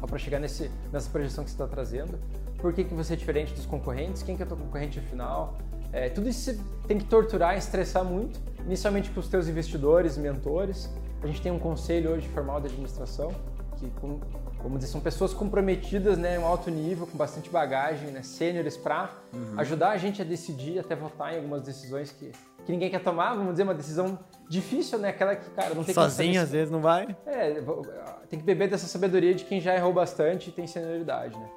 ou 0.00 0.06
para 0.06 0.18
chegar 0.18 0.38
nesse, 0.38 0.70
nessa 0.92 1.08
projeção 1.08 1.44
que 1.44 1.50
você 1.50 1.54
está 1.54 1.66
trazendo. 1.66 2.18
Por 2.58 2.72
que, 2.72 2.84
que 2.84 2.94
você 2.94 3.14
é 3.14 3.16
diferente 3.16 3.54
dos 3.54 3.64
concorrentes? 3.64 4.22
Quem 4.22 4.36
que 4.36 4.42
é 4.42 4.44
o 4.44 4.48
teu 4.48 4.56
concorrente 4.56 4.98
afinal? 4.98 5.56
É, 5.92 6.08
tudo 6.08 6.28
isso 6.28 6.40
você 6.40 6.58
tem 6.86 6.98
que 6.98 7.04
torturar 7.04 7.56
estressar 7.56 8.04
muito, 8.04 8.40
inicialmente 8.64 9.10
com 9.10 9.20
os 9.20 9.28
teus 9.28 9.48
investidores, 9.48 10.16
mentores. 10.16 10.90
A 11.22 11.26
gente 11.26 11.40
tem 11.40 11.52
um 11.52 11.58
conselho 11.58 12.10
hoje 12.10 12.28
formal 12.28 12.60
de 12.60 12.66
administração, 12.66 13.32
que, 13.76 13.88
com- 14.00 14.20
vamos 14.62 14.78
dizer, 14.80 14.90
são 14.92 15.00
pessoas 15.00 15.32
comprometidas, 15.32 16.16
né, 16.18 16.36
em 16.36 16.38
um 16.38 16.46
alto 16.46 16.70
nível, 16.70 17.06
com 17.06 17.16
bastante 17.16 17.48
bagagem, 17.50 18.10
né, 18.10 18.22
sêniores, 18.22 18.76
para 18.76 19.10
ajudar 19.58 19.90
a 19.90 19.96
gente 19.96 20.20
a 20.20 20.24
decidir, 20.24 20.78
até 20.78 20.94
votar 20.96 21.32
em 21.32 21.36
algumas 21.36 21.62
decisões 21.62 22.10
que, 22.12 22.32
que 22.64 22.72
ninguém 22.72 22.90
quer 22.90 23.02
tomar, 23.02 23.34
vamos 23.34 23.52
dizer, 23.52 23.62
uma 23.64 23.74
decisão 23.74 24.18
difícil, 24.48 24.98
né, 24.98 25.08
aquela 25.10 25.34
que, 25.36 25.48
cara, 25.50 25.74
não 25.74 25.84
tem 25.84 25.94
Sozinho 25.94 26.40
às 26.42 26.50
vezes 26.50 26.70
não 26.70 26.80
vai. 26.80 27.16
é, 27.26 27.60
vo- 27.60 27.86
tem 28.28 28.38
que 28.38 28.44
beber 28.44 28.68
dessa 28.68 28.86
sabedoria 28.86 29.34
de 29.34 29.44
quem 29.44 29.60
já 29.60 29.74
errou 29.76 29.92
bastante 29.92 30.50
e 30.50 30.52
tem 30.52 30.66
senioridade, 30.66 31.36
né? 31.38 31.48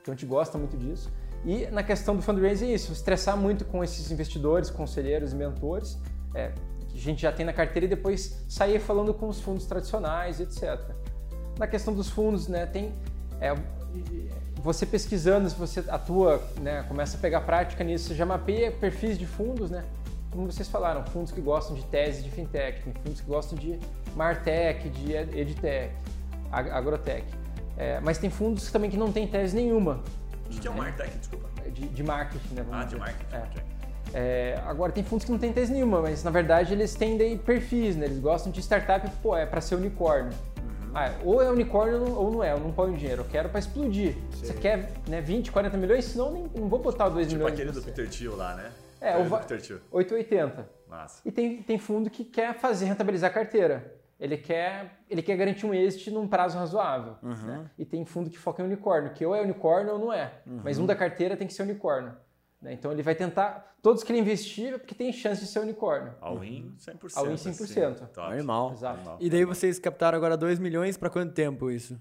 Então 0.00 0.12
a 0.12 0.16
gente 0.16 0.26
gosta 0.26 0.56
muito 0.56 0.76
disso. 0.76 1.10
E 1.44 1.66
na 1.66 1.82
questão 1.82 2.14
do 2.16 2.22
fundraising 2.22 2.70
é 2.70 2.74
isso, 2.74 2.92
estressar 2.92 3.36
muito 3.36 3.64
com 3.64 3.82
esses 3.82 4.10
investidores, 4.10 4.70
conselheiros 4.70 5.32
e 5.32 5.36
mentores, 5.36 5.98
é, 6.34 6.52
gente 7.00 7.22
já 7.22 7.32
tem 7.32 7.44
na 7.46 7.52
carteira 7.52 7.86
e 7.86 7.88
depois 7.88 8.44
sair 8.48 8.78
falando 8.80 9.12
com 9.14 9.28
os 9.28 9.40
fundos 9.40 9.66
tradicionais, 9.66 10.40
etc. 10.40 10.78
Na 11.58 11.66
questão 11.66 11.94
dos 11.94 12.08
fundos, 12.10 12.48
né, 12.48 12.66
tem 12.66 12.92
é, 13.40 13.54
você 14.62 14.84
pesquisando, 14.86 15.48
se 15.48 15.56
você 15.56 15.80
atua, 15.88 16.42
né, 16.60 16.84
começa 16.88 17.16
a 17.16 17.20
pegar 17.20 17.40
prática 17.42 17.82
nisso, 17.82 18.08
você 18.08 18.14
já 18.14 18.26
mapeia 18.26 18.70
perfis 18.70 19.18
de 19.18 19.26
fundos, 19.26 19.70
né? 19.70 19.84
Como 20.30 20.46
vocês 20.50 20.68
falaram, 20.68 21.04
fundos 21.06 21.32
que 21.32 21.40
gostam 21.40 21.74
de 21.74 21.84
tese 21.86 22.22
de 22.22 22.30
fintech, 22.30 22.82
tem 22.82 22.92
fundos 23.02 23.20
que 23.20 23.26
gostam 23.26 23.58
de 23.58 23.78
martech, 24.14 24.88
de 24.88 25.12
ed- 25.12 25.36
edtech, 25.36 25.92
ag- 26.52 26.70
agrotech. 26.70 27.24
É, 27.76 27.98
mas 28.00 28.18
tem 28.18 28.30
fundos 28.30 28.70
também 28.70 28.90
que 28.90 28.96
não 28.96 29.10
tem 29.10 29.26
tese 29.26 29.56
nenhuma 29.56 30.00
O 30.46 30.50
que 30.50 30.68
é 30.68 30.70
o 30.70 30.74
Martech, 30.76 31.16
desculpa? 31.18 31.48
de, 31.70 31.88
de 31.88 32.02
marketing, 32.02 32.54
né? 32.54 32.66
Ah, 32.70 32.84
de 32.84 32.96
marketing. 32.96 33.34
É. 33.34 33.69
É, 34.12 34.58
agora 34.66 34.90
tem 34.92 35.04
fundos 35.04 35.24
que 35.24 35.30
não 35.30 35.38
tem 35.38 35.52
tese 35.52 35.72
nenhuma, 35.72 36.00
mas 36.02 36.24
na 36.24 36.30
verdade 36.30 36.72
eles 36.72 36.94
têm 36.94 37.16
daí 37.16 37.38
perfis, 37.38 37.96
né? 37.96 38.06
Eles 38.06 38.18
gostam 38.18 38.50
de 38.50 38.60
startup, 38.60 39.08
pô, 39.22 39.36
é 39.36 39.46
para 39.46 39.60
ser 39.60 39.76
unicórnio. 39.76 40.32
Uhum. 40.58 40.90
Ah, 40.94 41.12
ou 41.24 41.40
é 41.40 41.48
unicórnio 41.50 42.12
ou 42.16 42.30
não 42.32 42.42
é, 42.42 42.52
eu 42.52 42.58
não 42.58 42.72
ponho 42.72 42.96
dinheiro, 42.96 43.22
eu 43.22 43.26
quero 43.26 43.48
para 43.48 43.60
explodir. 43.60 44.16
Você 44.32 44.52
quer 44.54 44.90
né, 45.08 45.20
20, 45.20 45.52
40 45.52 45.76
milhões, 45.76 46.04
senão 46.06 46.32
nem, 46.32 46.42
não 46.56 46.68
vou 46.68 46.80
botar 46.80 47.08
2 47.08 47.28
Tipo 47.28 47.38
milhões. 47.38 47.52
aquele 47.54 47.70
em 47.70 47.72
do. 47.72 47.82
Peter 47.82 48.08
Thiel 48.08 48.34
lá, 48.36 48.54
né? 48.54 48.70
É, 49.00 49.10
Aquele 49.10 49.26
o 49.26 49.30
va- 49.30 49.38
Peter 49.38 49.62
Thiel. 49.62 49.78
880. 49.92 50.68
Massa. 50.88 51.22
E 51.24 51.30
tem, 51.30 51.62
tem 51.62 51.78
fundo 51.78 52.10
que 52.10 52.24
quer 52.24 52.52
fazer 52.54 52.86
rentabilizar 52.86 53.30
a 53.30 53.32
carteira. 53.32 53.94
Ele 54.18 54.36
quer, 54.36 54.98
ele 55.08 55.22
quer 55.22 55.36
garantir 55.36 55.64
um 55.64 55.72
êxito 55.72 56.10
num 56.10 56.26
prazo 56.26 56.58
razoável. 56.58 57.14
né? 57.22 57.64
E 57.78 57.84
tem 57.86 58.04
fundo 58.04 58.28
que 58.28 58.36
foca 58.36 58.60
em 58.60 58.66
unicórnio, 58.66 59.12
que 59.12 59.24
ou 59.24 59.34
é 59.34 59.40
unicórnio 59.40 59.92
ou 59.94 59.98
não 59.98 60.12
é. 60.12 60.32
Mas 60.44 60.78
um 60.78 60.84
da 60.84 60.94
carteira 60.96 61.36
tem 61.36 61.46
que 61.46 61.54
ser 61.54 61.62
unicórnio. 61.62 62.12
Né? 62.60 62.72
Então 62.72 62.92
ele 62.92 63.02
vai 63.02 63.14
tentar, 63.14 63.74
todos 63.82 64.02
que 64.02 64.12
ele 64.12 64.18
investir, 64.20 64.74
é 64.74 64.78
porque 64.78 64.94
tem 64.94 65.12
chance 65.12 65.40
de 65.40 65.46
ser 65.46 65.60
unicórnio. 65.60 66.14
All-in 66.20 66.74
100%. 66.78 67.16
All-in 67.16 67.34
100%. 67.34 68.02
Assim. 68.02 68.36
Normal. 68.36 68.72
Exato. 68.72 68.96
Normal. 68.96 69.18
E 69.20 69.30
daí 69.30 69.44
vocês 69.44 69.78
captaram 69.78 70.16
agora 70.16 70.36
2 70.36 70.58
milhões 70.58 70.96
para 70.96 71.08
quanto 71.08 71.32
tempo 71.32 71.70
isso? 71.70 71.98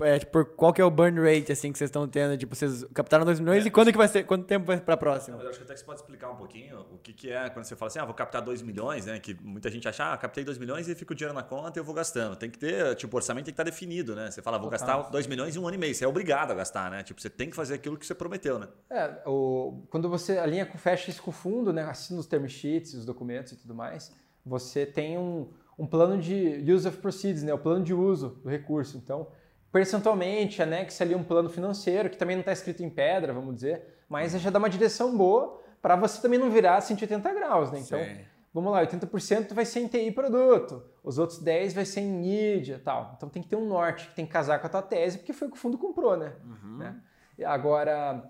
É, 0.00 0.18
tipo, 0.18 0.44
qual 0.46 0.72
que 0.72 0.80
é 0.80 0.84
o 0.84 0.90
burn 0.90 1.20
rate, 1.20 1.52
assim, 1.52 1.70
que 1.70 1.76
vocês 1.76 1.88
estão 1.88 2.08
tendo? 2.08 2.38
Tipo, 2.38 2.56
vocês 2.56 2.84
captaram 2.94 3.24
2 3.26 3.38
milhões 3.38 3.66
e 3.66 3.70
quando 3.70 3.92
que 3.92 3.98
vai 3.98 4.08
ser? 4.08 4.24
Quanto 4.24 4.46
tempo 4.46 4.64
vai 4.64 4.80
pra 4.80 4.96
próxima? 4.96 5.36
Mas 5.36 5.44
eu 5.44 5.50
acho 5.50 5.58
que 5.58 5.64
até 5.64 5.74
que 5.74 5.80
você 5.80 5.84
pode 5.84 6.00
explicar 6.00 6.30
um 6.30 6.36
pouquinho 6.36 6.80
o 6.90 6.96
que, 6.96 7.12
que 7.12 7.30
é 7.30 7.50
quando 7.50 7.66
você 7.66 7.76
fala 7.76 7.88
assim, 7.88 7.98
ah, 7.98 8.06
vou 8.06 8.14
captar 8.14 8.40
2 8.40 8.62
milhões, 8.62 9.04
né? 9.04 9.20
Que 9.20 9.34
muita 9.34 9.70
gente 9.70 9.86
acha, 9.86 10.10
ah, 10.10 10.16
captei 10.16 10.42
2 10.42 10.56
milhões 10.56 10.88
e 10.88 10.94
fica 10.94 11.12
o 11.12 11.14
dinheiro 11.14 11.34
na 11.34 11.42
conta 11.42 11.78
e 11.78 11.80
eu 11.80 11.84
vou 11.84 11.94
gastando. 11.94 12.34
Tem 12.34 12.48
que 12.48 12.58
ter, 12.58 12.94
tipo, 12.96 13.14
o 13.14 13.18
orçamento 13.18 13.44
tem 13.44 13.52
que 13.52 13.60
estar 13.60 13.70
definido, 13.70 14.16
né? 14.16 14.30
Você 14.30 14.40
fala, 14.40 14.58
vou 14.58 14.70
gastar 14.70 15.10
2 15.10 15.26
milhões 15.26 15.54
em 15.54 15.58
um 15.58 15.66
ano 15.66 15.74
e 15.74 15.78
meio. 15.78 15.94
Você 15.94 16.04
é 16.04 16.08
obrigado 16.08 16.52
a 16.52 16.54
gastar, 16.54 16.90
né? 16.90 17.02
Tipo, 17.02 17.20
você 17.20 17.28
tem 17.28 17.50
que 17.50 17.56
fazer 17.56 17.74
aquilo 17.74 17.98
que 17.98 18.06
você 18.06 18.14
prometeu, 18.14 18.58
né? 18.58 18.68
É, 18.88 19.22
o, 19.26 19.82
quando 19.90 20.08
você 20.08 20.38
alinha 20.38 20.64
com 20.64 20.78
fecha 20.78 21.10
isso 21.10 21.22
com 21.22 21.30
o 21.30 21.34
fundo, 21.34 21.74
né? 21.74 21.82
Assina 21.82 22.18
os 22.18 22.26
term 22.26 22.46
sheets, 22.46 22.94
os 22.94 23.04
documentos 23.04 23.52
e 23.52 23.56
tudo 23.56 23.74
mais, 23.74 24.10
você 24.46 24.86
tem 24.86 25.18
um, 25.18 25.50
um 25.78 25.86
plano 25.86 26.18
de 26.18 26.64
use 26.72 26.88
of 26.88 26.96
proceeds, 26.98 27.42
né? 27.42 27.52
O 27.52 27.58
plano 27.58 27.84
de 27.84 27.92
uso 27.92 28.40
do 28.42 28.48
recurso. 28.48 28.96
Então, 28.96 29.28
percentualmente 29.72 30.62
anexa 30.62 31.02
ali 31.02 31.14
um 31.14 31.24
plano 31.24 31.48
financeiro, 31.48 32.10
que 32.10 32.16
também 32.16 32.36
não 32.36 32.42
está 32.42 32.52
escrito 32.52 32.82
em 32.82 32.90
pedra, 32.90 33.32
vamos 33.32 33.54
dizer, 33.54 34.04
mas 34.08 34.38
já 34.38 34.50
dá 34.50 34.58
uma 34.58 34.68
direção 34.68 35.16
boa 35.16 35.60
para 35.80 35.96
você 35.96 36.20
também 36.20 36.38
não 36.38 36.50
virar 36.50 36.80
180 36.80 37.32
graus, 37.32 37.72
né? 37.72 37.80
Então, 37.80 37.98
Sim. 37.98 38.18
vamos 38.52 38.70
lá, 38.70 38.84
80% 38.86 39.54
vai 39.54 39.64
ser 39.64 39.80
em 39.80 39.88
TI 39.88 40.12
produto, 40.12 40.84
os 41.02 41.18
outros 41.18 41.42
10% 41.42 41.72
vai 41.72 41.86
ser 41.86 42.00
em 42.00 42.12
mídia 42.12 42.80
tal. 42.84 43.14
Então 43.16 43.28
tem 43.28 43.42
que 43.42 43.48
ter 43.48 43.56
um 43.56 43.66
norte, 43.66 44.06
que 44.08 44.14
tem 44.14 44.26
que 44.26 44.32
casar 44.32 44.60
com 44.60 44.66
a 44.66 44.70
tua 44.70 44.82
tese, 44.82 45.18
porque 45.18 45.32
foi 45.32 45.48
o 45.48 45.50
que 45.50 45.56
o 45.56 45.60
fundo 45.60 45.78
comprou, 45.78 46.16
né? 46.16 46.34
Uhum. 46.44 46.76
né? 46.76 46.96
Agora, 47.44 48.22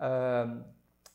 uh, 0.00 0.64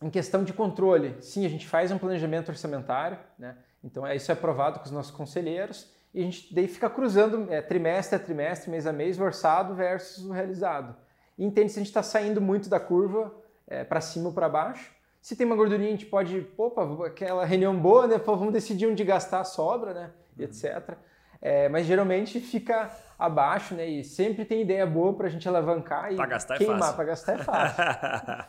em 0.01 0.09
questão 0.09 0.43
de 0.43 0.53
controle, 0.53 1.17
sim, 1.19 1.43
a 1.45 1.49
gente 1.49 1.67
faz 1.67 1.91
um 1.91 1.97
planejamento 1.97 2.49
orçamentário, 2.49 3.17
né? 3.37 3.57
Então 3.83 4.07
isso 4.13 4.31
é 4.31 4.33
aprovado 4.33 4.79
com 4.79 4.85
os 4.85 4.91
nossos 4.91 5.11
conselheiros 5.11 5.91
e 6.13 6.21
a 6.21 6.23
gente 6.23 6.53
daí 6.53 6.67
fica 6.67 6.89
cruzando 6.89 7.47
é, 7.49 7.61
trimestre 7.61 8.15
a 8.15 8.19
trimestre, 8.19 8.69
mês 8.69 8.85
a 8.85 8.91
mês, 8.91 9.19
o 9.19 9.23
orçado 9.23 9.73
versus 9.73 10.25
o 10.25 10.31
realizado. 10.31 10.95
E 11.37 11.45
entende 11.45 11.71
se 11.71 11.79
a 11.79 11.81
gente 11.81 11.89
está 11.89 12.03
saindo 12.03 12.41
muito 12.41 12.69
da 12.69 12.79
curva 12.79 13.33
é, 13.67 13.83
para 13.83 14.01
cima 14.01 14.27
ou 14.27 14.33
para 14.33 14.49
baixo. 14.49 14.91
Se 15.21 15.35
tem 15.35 15.45
uma 15.45 15.55
gordurinha, 15.55 15.87
a 15.87 15.91
gente 15.91 16.05
pode, 16.05 16.47
opa, 16.57 17.07
aquela 17.07 17.45
reunião 17.45 17.77
boa, 17.79 18.07
né? 18.07 18.17
Pô, 18.17 18.35
vamos 18.35 18.53
decidir 18.53 18.87
onde 18.87 19.03
gastar 19.03 19.39
a 19.39 19.43
sobra, 19.43 19.93
né? 19.93 20.11
E 20.37 20.43
etc. 20.43 20.97
É, 21.41 21.69
mas 21.69 21.85
geralmente 21.85 22.39
fica 22.39 22.91
abaixo, 23.17 23.73
né? 23.73 23.87
E 23.87 24.03
sempre 24.03 24.43
tem 24.43 24.61
ideia 24.61 24.85
boa 24.85 25.13
para 25.13 25.27
a 25.27 25.29
gente 25.29 25.47
alavancar 25.47 26.11
e 26.11 26.15
pra 26.15 26.25
gastar 26.25 26.57
queimar. 26.57 26.91
É. 26.91 26.95
Para 26.95 27.03
gastar 27.05 27.33
é 27.33 27.37
fácil. 27.37 27.83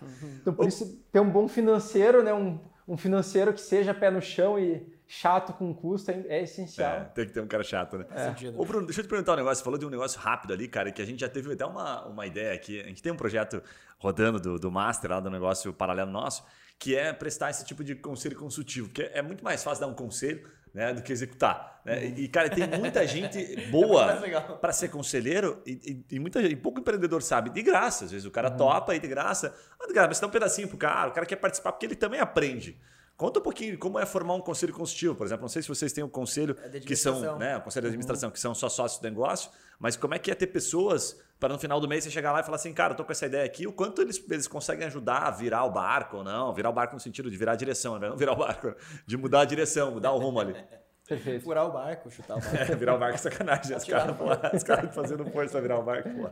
então, 0.41 0.55
por 0.55 0.67
isso, 0.67 1.01
ter 1.13 1.21
um 1.21 1.31
bom 1.31 1.47
financeiro, 1.47 2.23
né? 2.23 2.35
Um, 2.35 2.59
um 2.89 2.97
financeiro 2.97 3.53
que 3.53 3.61
seja 3.61 3.95
pé 3.95 4.11
no 4.11 4.21
chão 4.21 4.59
e 4.59 4.87
chato 5.07 5.53
com 5.53 5.75
custo 5.75 6.11
é, 6.11 6.25
é 6.29 6.43
essencial. 6.43 6.97
É, 6.97 7.05
tem 7.05 7.27
que 7.27 7.33
ter 7.33 7.41
um 7.41 7.47
cara 7.47 7.63
chato, 7.63 7.99
né? 7.99 8.07
É. 8.11 8.49
Ô, 8.57 8.65
Bruno, 8.65 8.87
deixa 8.87 9.01
eu 9.01 9.05
te 9.05 9.09
perguntar 9.09 9.33
um 9.33 9.37
negócio. 9.37 9.57
Você 9.57 9.65
falou 9.65 9.79
de 9.79 9.87
um 9.87 9.91
negócio 9.91 10.21
rápido 10.21 10.53
ali, 10.53 10.69
cara, 10.69 10.91
que 10.91 11.03
a 11.03 11.05
gente 11.05 11.21
já 11.21 11.29
teve 11.29 11.53
até 11.53 11.65
uma, 11.65 12.07
uma 12.07 12.27
ideia 12.27 12.53
aqui. 12.55 12.81
A 12.81 12.85
gente 12.85 13.03
tem 13.03 13.13
um 13.13 13.17
projeto 13.17 13.63
rodando 13.99 14.41
do, 14.41 14.59
do 14.59 14.71
Master, 14.71 15.11
lá 15.11 15.21
do 15.21 15.31
negócio 15.31 15.73
paralelo 15.73 16.11
nosso, 16.11 16.45
que 16.79 16.97
é 16.97 17.13
prestar 17.13 17.51
esse 17.51 17.65
tipo 17.65 17.85
de 17.85 17.95
conselho 17.95 18.37
consultivo, 18.37 18.89
porque 18.89 19.11
é 19.13 19.23
muito 19.23 19.45
mais 19.45 19.63
fácil 19.63 19.83
dar 19.83 19.87
um 19.87 19.95
conselho 19.95 20.43
né, 20.75 20.93
do 20.93 21.03
que 21.03 21.13
executar. 21.13 21.81
Né? 21.85 22.07
E, 22.07 22.29
cara, 22.29 22.49
tem 22.49 22.67
muita 22.79 23.05
gente 23.07 23.69
boa 23.71 24.17
para 24.61 24.73
ser 24.73 24.89
conselheiro 24.89 25.63
e, 25.67 26.05
e, 26.11 26.17
e, 26.17 26.19
muita, 26.19 26.41
e 26.41 26.57
pouco 26.57 26.81
empreendedor 26.81 27.23
sabe. 27.23 27.51
De 27.51 27.63
graça, 27.63 28.07
às 28.07 28.11
vezes 28.11 28.27
o 28.27 28.31
cara 28.31 28.51
uhum. 28.51 28.57
topa 28.57 28.93
aí 28.93 28.99
de 28.99 29.09
graça. 29.09 29.55
Ah, 29.81 29.87
de 29.87 29.93
graça, 29.93 30.09
mas 30.09 30.21
dá 30.21 30.27
um 30.27 30.31
pedacinho 30.31 30.69
pro 30.69 30.79
cara, 30.79 31.11
o 31.11 31.13
cara 31.13 31.27
quer 31.27 31.37
participar 31.37 31.73
porque 31.73 31.87
ele 31.87 31.97
também 31.97 32.21
aprende. 32.21 32.79
Conta 33.17 33.39
um 33.39 33.43
pouquinho 33.43 33.79
como 33.79 33.99
é 33.99 34.07
formar 34.07 34.35
um 34.35 34.41
conselho 34.41 34.73
consultivo, 34.73 35.15
por 35.15 35.27
exemplo. 35.27 35.43
Não 35.43 35.49
sei 35.49 35.63
se 35.63 35.69
vocês 35.69 35.93
têm 35.93 36.03
um 36.03 36.09
conselho 36.09 36.57
é 36.63 36.81
que 36.81 36.97
são, 36.97 37.39
né, 37.39 37.57
o 37.57 37.61
conselho 37.61 37.83
de 37.85 37.89
administração, 37.89 38.29
uhum. 38.29 38.33
que 38.33 38.41
são 38.41 38.55
só 38.55 38.69
sócios 38.69 39.01
do 39.01 39.05
negócio, 39.05 39.51
mas 39.79 39.97
como 39.97 40.15
é 40.15 40.19
que 40.19 40.31
é 40.31 40.35
ter 40.35 40.49
pessoas 40.49 41.21
para 41.39 41.53
no 41.53 41.59
final 41.59 41.81
do 41.81 41.89
mês 41.89 42.05
você 42.05 42.11
chegar 42.11 42.33
lá 42.33 42.41
e 42.41 42.43
falar 42.43 42.57
assim, 42.57 42.73
cara, 42.73 42.93
eu 42.93 42.97
tô 42.97 43.05
com 43.05 43.13
essa 43.13 43.27
ideia 43.27 43.45
aqui, 43.45 43.67
o 43.67 43.73
quanto 43.73 44.01
eles, 44.01 44.23
eles 44.31 44.47
conseguem 44.47 44.87
ajudar 44.87 45.27
a 45.27 45.31
virar 45.31 45.65
o 45.65 45.71
barco 45.71 46.19
ou 46.19 46.25
não? 46.25 46.55
Virar 46.55 46.71
o 46.71 46.73
barco 46.73 46.95
no 46.95 47.01
sentido 47.01 47.31
de 47.31 47.37
virar 47.37 47.53
a 47.53 47.57
direção, 47.57 47.99
né? 47.99 48.09
não 48.09 48.17
virar 48.17 48.33
o 48.33 48.37
barco, 48.37 48.75
de 49.07 49.17
mudar 49.17 49.41
a 49.41 49.45
direção, 49.45 49.93
mudar 49.93 50.13
o 50.13 50.19
rumo 50.19 50.41
ali. 50.41 50.55
Perfeito. 51.09 51.45
Furar 51.45 51.67
o 51.67 51.73
barco, 51.73 52.11
chutar 52.11 52.37
o 52.37 52.41
barco. 52.41 52.57
É, 52.57 52.77
virar 52.77 52.95
o 52.95 52.99
barco 52.99 53.17
é 53.17 53.19
sacanagem. 53.19 53.77
Os 53.77 53.85
caras 53.85 54.63
cara 54.63 54.89
fazendo 54.89 55.27
força 55.27 55.61
virar 55.61 55.79
o 55.79 55.83
barco. 55.83 56.09
Pô. 56.11 56.31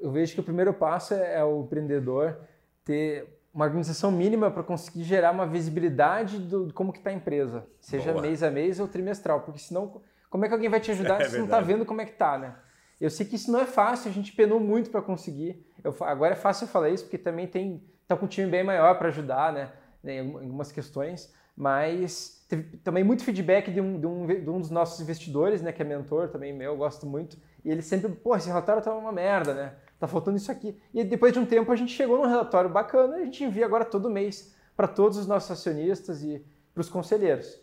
Eu 0.00 0.10
vejo 0.10 0.34
que 0.34 0.40
o 0.40 0.44
primeiro 0.44 0.72
passo 0.72 1.12
é, 1.12 1.34
é 1.40 1.44
o 1.44 1.62
empreendedor 1.62 2.36
ter 2.84 3.33
uma 3.54 3.64
organização 3.64 4.10
mínima 4.10 4.50
para 4.50 4.64
conseguir 4.64 5.04
gerar 5.04 5.30
uma 5.30 5.46
visibilidade 5.46 6.38
do, 6.38 6.66
de 6.66 6.72
como 6.72 6.92
que 6.92 6.98
está 6.98 7.10
a 7.10 7.12
empresa, 7.12 7.64
seja 7.80 8.10
Boa. 8.10 8.22
mês 8.22 8.42
a 8.42 8.50
mês 8.50 8.80
ou 8.80 8.88
trimestral, 8.88 9.42
porque 9.42 9.60
senão 9.60 10.02
como 10.28 10.44
é 10.44 10.48
que 10.48 10.54
alguém 10.54 10.68
vai 10.68 10.80
te 10.80 10.90
ajudar 10.90 11.20
é 11.22 11.24
se 11.24 11.30
você 11.30 11.38
não 11.38 11.44
está 11.44 11.60
vendo 11.60 11.86
como 11.86 12.00
é 12.00 12.04
que 12.04 12.12
está, 12.12 12.36
né? 12.36 12.56
Eu 13.00 13.10
sei 13.10 13.24
que 13.24 13.36
isso 13.36 13.52
não 13.52 13.60
é 13.60 13.66
fácil, 13.66 14.10
a 14.10 14.12
gente 14.12 14.32
penou 14.32 14.58
muito 14.58 14.90
para 14.90 15.00
conseguir. 15.00 15.64
Eu, 15.82 15.94
agora 16.00 16.32
é 16.32 16.36
fácil 16.36 16.64
eu 16.64 16.68
falar 16.68 16.90
isso 16.90 17.04
porque 17.04 17.18
também 17.18 17.46
tem 17.46 17.82
tá 18.08 18.16
com 18.16 18.24
um 18.24 18.28
time 18.28 18.50
bem 18.50 18.64
maior 18.64 18.98
para 18.98 19.08
ajudar, 19.08 19.52
né, 19.52 19.70
em 20.04 20.18
algumas 20.18 20.70
questões, 20.70 21.32
mas 21.56 22.44
teve 22.48 22.76
também 22.78 23.04
muito 23.04 23.24
feedback 23.24 23.70
de 23.70 23.80
um, 23.80 23.98
de 23.98 24.06
um, 24.06 24.26
de 24.26 24.50
um 24.50 24.60
dos 24.60 24.70
nossos 24.70 25.00
investidores, 25.00 25.62
né, 25.62 25.72
que 25.72 25.80
é 25.80 25.84
mentor 25.84 26.28
também 26.28 26.52
meu, 26.52 26.72
eu 26.72 26.76
gosto 26.76 27.06
muito, 27.06 27.38
e 27.64 27.70
ele 27.70 27.82
sempre, 27.82 28.12
pô, 28.12 28.36
esse 28.36 28.48
relatório 28.48 28.82
tá 28.82 28.94
uma 28.94 29.12
merda, 29.12 29.54
né? 29.54 29.72
Tá 30.04 30.08
faltando 30.08 30.36
isso 30.36 30.52
aqui. 30.52 30.78
E 30.92 31.02
depois 31.02 31.32
de 31.32 31.38
um 31.38 31.46
tempo 31.46 31.72
a 31.72 31.76
gente 31.76 31.90
chegou 31.90 32.18
num 32.18 32.26
relatório 32.26 32.68
bacana 32.68 33.16
a 33.16 33.24
gente 33.24 33.42
envia 33.42 33.64
agora 33.64 33.86
todo 33.86 34.10
mês 34.10 34.54
para 34.76 34.86
todos 34.86 35.16
os 35.16 35.26
nossos 35.26 35.50
acionistas 35.50 36.22
e 36.22 36.44
para 36.74 36.82
os 36.82 36.90
conselheiros. 36.90 37.58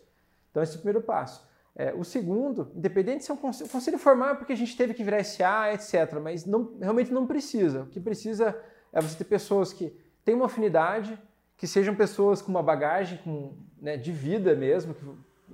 Então 0.50 0.60
esse 0.60 0.72
é 0.72 0.74
o 0.74 0.78
primeiro 0.78 1.02
passo. 1.02 1.48
É, 1.76 1.94
o 1.94 2.02
segundo, 2.02 2.72
independente 2.74 3.18
de 3.18 3.24
ser 3.26 3.32
um 3.32 3.36
conselho, 3.36 3.70
conselho 3.70 3.96
formal 3.96 4.34
porque 4.34 4.52
a 4.52 4.56
gente 4.56 4.76
teve 4.76 4.92
que 4.92 5.04
virar 5.04 5.22
SA, 5.22 5.72
etc. 5.72 6.18
Mas 6.20 6.44
não, 6.44 6.76
realmente 6.80 7.12
não 7.12 7.28
precisa. 7.28 7.82
O 7.82 7.86
que 7.86 8.00
precisa 8.00 8.58
é 8.92 9.00
você 9.00 9.16
ter 9.16 9.24
pessoas 9.24 9.72
que 9.72 9.96
têm 10.24 10.34
uma 10.34 10.46
afinidade, 10.46 11.16
que 11.56 11.68
sejam 11.68 11.94
pessoas 11.94 12.42
com 12.42 12.50
uma 12.50 12.62
bagagem 12.62 13.18
com, 13.18 13.52
né, 13.80 13.96
de 13.96 14.10
vida 14.10 14.56
mesmo, 14.56 14.94
que, 14.94 15.04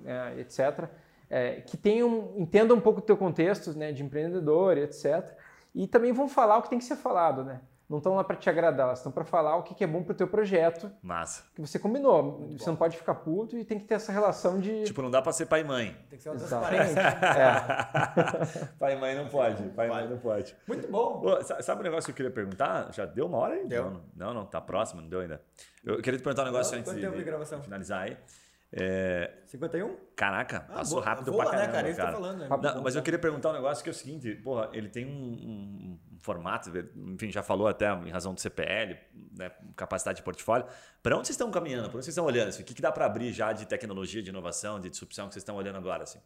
é, 0.06 0.40
etc. 0.40 0.88
É, 1.28 1.60
que 1.60 1.76
tenham, 1.76 2.32
entendam 2.38 2.78
um 2.78 2.80
pouco 2.80 3.02
do 3.02 3.04
teu 3.04 3.16
contexto 3.18 3.76
né, 3.76 3.92
de 3.92 4.02
empreendedor, 4.02 4.78
etc 4.78 5.36
e 5.78 5.86
também 5.86 6.12
vão 6.12 6.28
falar 6.28 6.58
o 6.58 6.62
que 6.62 6.70
tem 6.70 6.78
que 6.78 6.84
ser 6.84 6.96
falado, 6.96 7.44
né? 7.44 7.60
Não 7.88 7.98
estão 7.98 8.14
lá 8.16 8.24
para 8.24 8.34
te 8.36 8.50
agradar, 8.50 8.88
elas 8.88 8.98
estão 8.98 9.12
para 9.12 9.24
falar 9.24 9.56
o 9.56 9.62
que 9.62 9.82
é 9.82 9.86
bom 9.86 10.02
para 10.02 10.12
o 10.12 10.14
teu 10.14 10.26
projeto. 10.26 10.90
Massa. 11.00 11.44
Que 11.54 11.60
você 11.60 11.78
combinou. 11.78 12.22
Muito 12.22 12.58
você 12.58 12.64
bom. 12.66 12.72
não 12.72 12.76
pode 12.76 12.96
ficar 12.98 13.14
puto 13.14 13.56
e 13.56 13.64
tem 13.64 13.78
que 13.78 13.86
ter 13.86 13.94
essa 13.94 14.12
relação 14.12 14.60
de. 14.60 14.82
Tipo, 14.82 15.00
não 15.00 15.10
dá 15.10 15.22
para 15.22 15.32
ser 15.32 15.46
pai 15.46 15.60
e 15.60 15.64
mãe. 15.64 15.96
Tem 16.10 16.18
que 16.18 16.22
ser 16.22 16.30
uma 16.30 16.36
transparência. 16.36 17.00
é. 17.00 18.66
pai 18.78 18.94
e 18.94 19.00
mãe 19.00 19.14
não 19.14 19.28
pode. 19.28 19.62
Pai 19.70 19.86
e 19.86 19.90
mãe 19.90 20.08
não 20.08 20.18
pode. 20.18 20.54
Muito 20.66 20.88
bom. 20.88 21.20
Pô, 21.20 21.42
sabe 21.62 21.80
um 21.80 21.84
negócio 21.84 22.06
que 22.06 22.10
eu 22.10 22.16
queria 22.16 22.30
perguntar? 22.32 22.92
Já 22.92 23.06
deu 23.06 23.26
uma 23.26 23.38
hora 23.38 23.54
aí? 23.54 23.66
Deu. 23.66 23.84
Não, 23.84 24.02
não, 24.14 24.34
não, 24.34 24.44
tá 24.44 24.60
próximo, 24.60 25.00
não 25.00 25.08
deu 25.08 25.20
ainda. 25.20 25.40
Eu 25.82 26.02
queria 26.02 26.18
te 26.18 26.22
perguntar 26.22 26.42
um 26.42 26.46
negócio 26.46 26.72
não, 26.72 26.80
antes 26.80 26.92
de, 26.92 27.00
de 27.00 27.62
finalizar 27.62 28.02
aí. 28.02 28.18
É... 28.70 29.38
51? 29.46 29.96
Caraca, 30.14 30.66
ah, 30.68 30.74
passou 30.74 30.98
boa, 30.98 31.06
rápido 31.06 31.32
voa, 31.32 31.44
pra 31.44 31.52
caramba, 31.52 31.82
né, 31.82 31.82
cara? 31.82 31.94
cara. 31.94 32.12
Falando, 32.12 32.38
né? 32.38 32.48
Não, 32.48 32.82
mas 32.82 32.94
eu 32.94 33.02
queria 33.02 33.18
perguntar 33.18 33.50
um 33.50 33.54
negócio 33.54 33.82
que 33.82 33.88
é 33.88 33.92
o 33.92 33.94
seguinte, 33.94 34.34
porra, 34.34 34.68
ele 34.74 34.90
tem 34.90 35.06
um, 35.06 35.10
um, 35.10 35.98
um 36.14 36.18
formato, 36.20 36.70
enfim, 36.96 37.30
já 37.30 37.42
falou 37.42 37.66
até 37.66 37.90
em 37.90 38.10
razão 38.10 38.34
do 38.34 38.40
CPL, 38.40 38.98
né, 39.36 39.50
capacidade 39.74 40.18
de 40.18 40.22
portfólio. 40.22 40.66
Para 41.02 41.16
onde 41.16 41.28
vocês 41.28 41.34
estão 41.34 41.50
caminhando? 41.50 41.88
Para 41.88 41.96
onde 41.96 42.04
vocês 42.04 42.12
estão 42.12 42.26
olhando? 42.26 42.48
Assim? 42.48 42.62
O 42.62 42.64
que, 42.66 42.74
que 42.74 42.82
dá 42.82 42.92
para 42.92 43.06
abrir 43.06 43.32
já 43.32 43.52
de 43.52 43.66
tecnologia, 43.66 44.22
de 44.22 44.28
inovação, 44.28 44.78
de 44.78 44.90
disrupção 44.90 45.28
que 45.28 45.34
vocês 45.34 45.42
estão 45.42 45.56
olhando 45.56 45.78
agora? 45.78 46.02
Assim? 46.02 46.18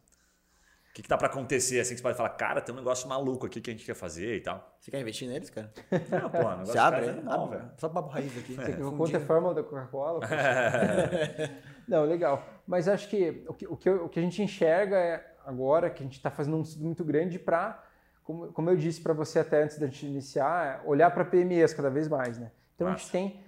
O 0.93 0.95
que, 0.95 1.01
que 1.01 1.09
dá 1.09 1.17
para 1.17 1.27
acontecer 1.27 1.81
assim 1.81 1.95
que 1.95 2.01
você 2.01 2.03
pode 2.03 2.19
falar, 2.19 2.29
cara, 2.29 2.61
tem 2.61 2.75
um 2.75 2.77
negócio 2.77 3.09
maluco 3.09 3.47
aqui 3.47 3.63
que 3.63 3.71
a 3.71 3.73
gente 3.73 3.83
quer 3.87 3.95
fazer 3.95 4.37
e 4.37 4.41
tal? 4.43 4.77
Você 4.79 4.91
quer 4.91 5.01
investir 5.01 5.27
neles, 5.27 5.49
cara? 5.49 5.73
Não, 5.91 6.29
pô, 6.29 6.37
negócio 6.51 6.67
você 6.67 6.79
abre, 6.79 7.07
é 7.07 7.13
não, 7.15 7.49
velho. 7.49 7.71
Só 7.79 7.89
papo 7.89 8.11
raiz 8.11 8.37
aqui. 8.37 8.55
É. 8.61 8.77
Você 8.77 8.97
conta 8.97 9.17
a 9.17 9.21
fórmula 9.23 9.55
da 9.55 9.63
Coca-Cola? 9.63 10.21
não, 11.89 12.05
legal. 12.05 12.47
Mas 12.67 12.89
acho 12.89 13.09
que 13.09 13.43
o 13.49 13.55
que, 13.55 13.67
o 13.67 13.75
que, 13.75 13.89
o 13.89 14.09
que 14.11 14.21
a 14.21 14.23
gente 14.23 14.43
enxerga 14.43 14.97
é 14.97 15.35
agora 15.47 15.89
que 15.89 16.03
a 16.03 16.05
gente 16.05 16.19
está 16.19 16.31
fazendo 16.31 16.59
um 16.59 16.61
estudo 16.61 16.85
muito 16.85 17.03
grande 17.03 17.39
para, 17.39 17.83
como, 18.23 18.53
como 18.53 18.69
eu 18.69 18.77
disse 18.77 19.01
para 19.01 19.15
você 19.15 19.39
até 19.39 19.63
antes 19.63 19.79
da 19.79 19.87
gente 19.87 20.05
iniciar, 20.05 20.83
olhar 20.85 21.11
para 21.11 21.25
PMEs 21.25 21.73
cada 21.73 21.89
vez 21.89 22.07
mais, 22.07 22.37
né? 22.37 22.53
Então 22.75 22.87
Nossa. 22.87 22.97
a 22.97 23.03
gente 23.03 23.11
tem, 23.11 23.41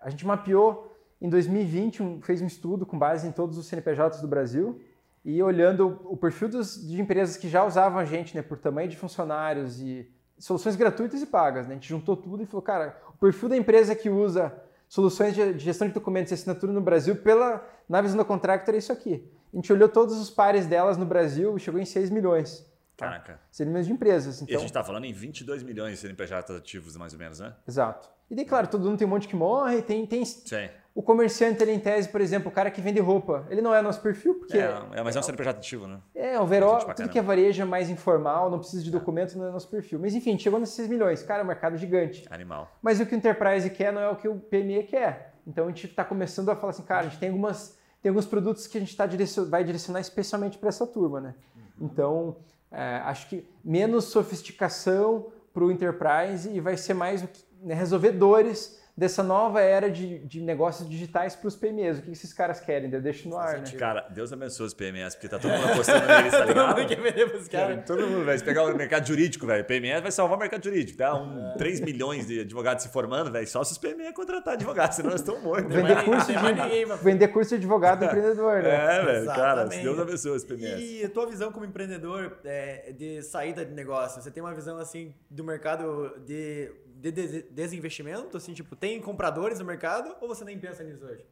a 0.00 0.08
gente 0.08 0.26
mapeou 0.26 0.96
em 1.20 1.28
2020, 1.28 2.20
fez 2.22 2.40
um 2.40 2.46
estudo 2.46 2.86
com 2.86 2.98
base 2.98 3.28
em 3.28 3.32
todos 3.32 3.58
os 3.58 3.66
CNPJs 3.66 4.22
do 4.22 4.28
Brasil 4.28 4.80
e 5.26 5.42
olhando 5.42 6.00
o 6.04 6.16
perfil 6.16 6.48
dos, 6.48 6.86
de 6.86 7.00
empresas 7.00 7.36
que 7.36 7.48
já 7.48 7.64
usavam 7.64 7.98
a 7.98 8.04
gente, 8.04 8.36
né, 8.36 8.42
por 8.42 8.56
tamanho 8.56 8.88
de 8.88 8.96
funcionários 8.96 9.80
e 9.80 10.08
soluções 10.38 10.76
gratuitas 10.76 11.20
e 11.20 11.26
pagas. 11.26 11.66
Né? 11.66 11.72
A 11.72 11.74
gente 11.74 11.88
juntou 11.88 12.16
tudo 12.16 12.44
e 12.44 12.46
falou, 12.46 12.62
cara, 12.62 12.96
o 13.08 13.18
perfil 13.18 13.48
da 13.48 13.56
empresa 13.56 13.96
que 13.96 14.08
usa 14.08 14.56
soluções 14.88 15.34
de 15.34 15.58
gestão 15.58 15.88
de 15.88 15.94
documentos 15.94 16.30
e 16.30 16.34
assinatura 16.34 16.72
no 16.72 16.80
Brasil 16.80 17.16
pela 17.16 17.68
na 17.88 18.00
visão 18.00 18.16
do 18.16 18.24
contractor 18.24 18.76
é 18.76 18.78
isso 18.78 18.92
aqui. 18.92 19.28
A 19.52 19.56
gente 19.56 19.72
olhou 19.72 19.88
todos 19.88 20.16
os 20.16 20.30
pares 20.30 20.64
delas 20.66 20.96
no 20.96 21.04
Brasil 21.04 21.56
e 21.56 21.60
chegou 21.60 21.80
em 21.80 21.84
6 21.84 22.08
milhões. 22.10 22.64
Tá? 22.96 23.06
Caraca. 23.06 23.40
6 23.50 23.66
milhões 23.66 23.86
de 23.86 23.92
empresas. 23.92 24.40
Então... 24.40 24.46
E 24.46 24.50
a 24.50 24.54
então 24.54 24.60
gente 24.60 24.70
está 24.70 24.84
falando 24.84 25.06
em 25.06 25.12
22 25.12 25.64
milhões 25.64 25.94
de 25.94 25.98
CNPJs 25.98 26.50
ativos, 26.50 26.96
mais 26.96 27.12
ou 27.12 27.18
menos, 27.18 27.40
né? 27.40 27.52
Exato. 27.66 28.08
E 28.30 28.34
daí, 28.36 28.44
claro, 28.44 28.68
todo 28.68 28.84
mundo 28.84 28.96
tem 28.96 29.08
um 29.08 29.10
monte 29.10 29.26
que 29.26 29.34
morre, 29.34 29.82
tem, 29.82 30.06
tem 30.06 30.24
Sim 30.24 30.68
O 30.96 31.02
comerciante, 31.02 31.62
ele, 31.62 31.72
em 31.72 31.78
tese, 31.78 32.08
por 32.08 32.22
exemplo, 32.22 32.48
o 32.48 32.50
cara 32.50 32.70
que 32.70 32.80
vende 32.80 32.98
roupa, 33.00 33.46
ele 33.50 33.60
não 33.60 33.74
é 33.74 33.82
nosso 33.82 34.00
perfil, 34.00 34.36
porque. 34.36 34.56
É, 34.56 34.80
é, 34.94 35.02
mas 35.02 35.14
é 35.14 35.18
um 35.18 35.22
CNPJ 35.22 35.58
ativo, 35.58 35.86
né? 35.86 36.00
É, 36.14 36.40
o 36.40 36.46
Veró, 36.46 36.78
tudo 36.78 36.86
caramba. 36.94 37.12
que 37.12 37.18
é 37.18 37.22
varejo 37.22 37.60
é 37.60 37.66
mais 37.66 37.90
informal, 37.90 38.50
não 38.50 38.58
precisa 38.58 38.82
de 38.82 38.90
documento, 38.90 39.36
não 39.36 39.46
é 39.46 39.50
nosso 39.50 39.68
perfil. 39.68 39.98
Mas 39.98 40.14
enfim, 40.14 40.38
chegou 40.38 40.58
nesses 40.58 40.74
6 40.74 40.88
milhões. 40.88 41.22
Cara, 41.22 41.40
é 41.40 41.44
um 41.44 41.46
mercado 41.46 41.76
gigante. 41.76 42.24
Animal. 42.30 42.74
Mas 42.80 42.98
o 42.98 43.04
que 43.04 43.14
o 43.14 43.16
Enterprise 43.16 43.68
quer 43.68 43.92
não 43.92 44.00
é 44.00 44.08
o 44.08 44.16
que 44.16 44.26
o 44.26 44.36
PME 44.36 44.84
quer. 44.84 45.34
Então 45.46 45.66
a 45.66 45.68
gente 45.68 45.84
está 45.86 46.02
começando 46.02 46.48
a 46.48 46.56
falar 46.56 46.70
assim, 46.70 46.82
cara, 46.82 47.00
a 47.00 47.04
gente 47.04 47.18
tem 47.18 47.28
algumas 47.28 47.76
tem 48.02 48.08
alguns 48.08 48.24
produtos 48.26 48.66
que 48.66 48.78
a 48.78 48.80
gente 48.80 48.96
tá 48.96 49.04
direcion- 49.04 49.50
vai 49.50 49.64
direcionar 49.64 50.00
especialmente 50.00 50.56
para 50.56 50.70
essa 50.70 50.86
turma, 50.86 51.20
né? 51.20 51.34
Então 51.78 52.36
é, 52.72 53.02
acho 53.04 53.28
que 53.28 53.46
menos 53.62 54.04
sofisticação 54.06 55.26
para 55.52 55.62
o 55.64 55.70
Enterprise 55.70 56.48
e 56.50 56.58
vai 56.58 56.76
ser 56.78 56.94
mais 56.94 57.22
o 57.22 57.28
que, 57.28 57.44
né, 57.62 57.74
resolver 57.74 58.12
dores 58.12 58.80
dessa 58.96 59.22
nova 59.22 59.60
era 59.60 59.90
de, 59.90 60.20
de 60.20 60.40
negócios 60.40 60.88
digitais 60.88 61.36
para 61.36 61.48
os 61.48 61.54
PMEs. 61.54 61.98
O 61.98 62.02
que 62.02 62.12
esses 62.12 62.32
caras 62.32 62.60
querem? 62.60 62.90
Eu 62.90 63.02
deixo 63.02 63.28
no 63.28 63.36
ar, 63.36 63.58
né? 63.58 63.70
Cara, 63.78 64.08
Deus 64.08 64.32
abençoe 64.32 64.66
os 64.66 64.74
PMS, 64.74 65.14
porque 65.14 65.28
tá 65.28 65.38
todo 65.38 65.52
mundo 65.52 65.72
apostando 65.72 66.06
neles, 66.06 66.32
tá 66.32 66.44
ligado? 66.44 66.56
Todo 66.76 66.78
mundo 66.78 66.88
quer 66.88 67.00
vender 67.00 67.30
pros 67.30 67.48
caras. 67.48 67.84
Todo 67.84 68.06
mundo, 68.06 68.24
velho. 68.24 68.38
Se 68.38 68.44
pegar 68.44 68.64
o 68.64 68.74
mercado 68.74 69.06
jurídico, 69.06 69.46
velho, 69.46 69.64
PME 69.64 70.00
vai 70.00 70.10
salvar 70.10 70.36
o 70.36 70.40
mercado 70.40 70.64
jurídico, 70.64 70.96
tá? 70.98 71.14
Um, 71.14 71.54
3 71.58 71.80
milhões 71.80 72.26
de 72.26 72.40
advogados 72.40 72.84
se 72.84 72.88
formando, 72.88 73.30
velho. 73.30 73.46
Só 73.46 73.62
se 73.62 73.72
os 73.72 73.78
PME 73.78 74.12
contratar 74.14 74.54
advogados, 74.54 74.96
senão 74.96 75.10
nós 75.10 75.20
estamos 75.20 75.42
mortos. 75.42 75.74
Vender 75.74 75.94
mais- 75.94 76.04
curso, 76.04 76.26
de, 76.32 77.04
vender 77.04 77.28
curso 77.28 77.50
de 77.50 77.56
advogado 77.56 78.04
empreendedor, 78.04 78.62
né? 78.62 78.96
É, 78.98 79.04
velho, 79.04 79.26
cara. 79.26 79.64
Deus 79.64 79.98
abençoe 79.98 80.30
os 80.32 80.44
PMS. 80.44 80.82
E 80.82 81.04
a 81.04 81.10
tua 81.10 81.26
visão 81.26 81.52
como 81.52 81.66
empreendedor 81.66 82.38
é, 82.44 82.92
de 82.92 83.22
saída 83.22 83.64
de 83.64 83.72
negócio? 83.72 84.22
Você 84.22 84.30
tem 84.30 84.42
uma 84.42 84.54
visão 84.54 84.78
assim 84.78 85.14
do 85.30 85.44
mercado 85.44 86.14
de, 86.24 86.72
de 87.00 87.10
des- 87.12 87.44
desinvestimento? 87.50 88.36
Assim, 88.36 88.52
tipo, 88.54 88.74
tem 88.74 89.00
compradores 89.00 89.58
no 89.58 89.64
mercado 89.64 90.14
ou 90.20 90.28
você 90.28 90.44
nem 90.44 90.58
pensa 90.58 90.82
nisso 90.82 91.04
hoje? 91.04 91.24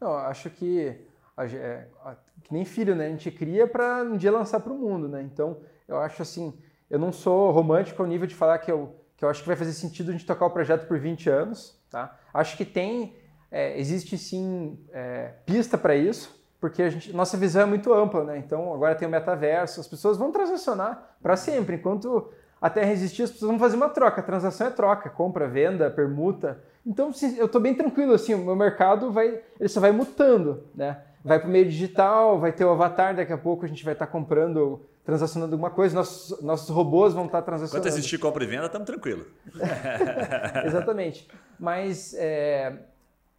Não, 0.00 0.14
acho 0.14 0.48
que, 0.50 0.96
é, 1.36 1.86
que 2.44 2.52
nem 2.52 2.64
filho, 2.64 2.94
né? 2.94 3.06
A 3.06 3.10
gente 3.10 3.30
cria 3.30 3.66
para 3.66 4.02
um 4.02 4.16
dia 4.16 4.30
lançar 4.32 4.60
para 4.60 4.72
o 4.72 4.78
mundo, 4.78 5.08
né? 5.08 5.22
Então, 5.22 5.58
eu 5.86 5.98
acho 5.98 6.22
assim, 6.22 6.56
eu 6.88 6.98
não 6.98 7.12
sou 7.12 7.50
romântico 7.50 8.02
ao 8.02 8.08
nível 8.08 8.26
de 8.26 8.34
falar 8.34 8.58
que 8.58 8.70
eu, 8.70 8.94
que 9.16 9.24
eu 9.24 9.28
acho 9.28 9.42
que 9.42 9.48
vai 9.48 9.56
fazer 9.56 9.72
sentido 9.72 10.10
a 10.10 10.12
gente 10.12 10.24
tocar 10.26 10.46
o 10.46 10.50
projeto 10.50 10.86
por 10.86 10.98
20 10.98 11.28
anos, 11.28 11.78
tá? 11.90 12.18
Acho 12.32 12.56
que 12.56 12.64
tem, 12.64 13.16
é, 13.50 13.78
existe 13.78 14.16
sim 14.16 14.78
é, 14.92 15.34
pista 15.44 15.76
para 15.76 15.94
isso, 15.94 16.38
porque 16.60 16.82
a 16.82 16.90
gente, 16.90 17.12
nossa 17.12 17.36
visão 17.36 17.62
é 17.62 17.66
muito 17.66 17.92
ampla, 17.92 18.24
né? 18.24 18.38
Então, 18.38 18.72
agora 18.72 18.94
tem 18.94 19.06
o 19.08 19.10
metaverso, 19.10 19.80
as 19.80 19.88
pessoas 19.88 20.16
vão 20.16 20.30
transacionar 20.32 21.16
para 21.22 21.36
sempre, 21.36 21.76
enquanto 21.76 22.32
a 22.60 22.68
Terra 22.68 22.92
existir, 22.92 23.22
as 23.22 23.30
pessoas 23.30 23.50
vão 23.50 23.58
fazer 23.58 23.76
uma 23.76 23.88
troca. 23.88 24.20
A 24.20 24.24
transação 24.24 24.66
é 24.66 24.70
troca, 24.70 25.08
compra, 25.08 25.48
venda, 25.48 25.90
permuta. 25.90 26.58
Então, 26.84 27.10
eu 27.38 27.46
estou 27.46 27.60
bem 27.60 27.74
tranquilo, 27.74 28.12
assim, 28.12 28.34
o 28.34 28.38
meu 28.38 28.56
mercado 28.56 29.10
vai, 29.10 29.40
ele 29.58 29.68
só 29.68 29.80
vai 29.80 29.92
mutando, 29.92 30.64
né? 30.74 30.98
Vai 31.24 31.38
para 31.38 31.48
o 31.48 31.50
meio 31.50 31.66
digital, 31.66 32.38
vai 32.38 32.52
ter 32.52 32.64
o 32.64 32.70
avatar, 32.70 33.14
daqui 33.14 33.32
a 33.32 33.38
pouco 33.38 33.64
a 33.64 33.68
gente 33.68 33.84
vai 33.84 33.92
estar 33.92 34.06
comprando, 34.06 34.80
transacionando 35.04 35.54
alguma 35.54 35.70
coisa, 35.70 35.94
nossos, 35.94 36.42
nossos 36.42 36.70
robôs 36.70 37.12
vão 37.12 37.26
estar 37.26 37.42
transacionando. 37.42 37.86
Enquanto 37.86 37.98
existir 37.98 38.18
compra 38.18 38.44
e 38.44 38.46
venda, 38.46 38.66
estamos 38.66 38.86
tranquilo. 38.86 39.26
Exatamente. 40.64 41.28
Mas 41.58 42.14
é, 42.14 42.72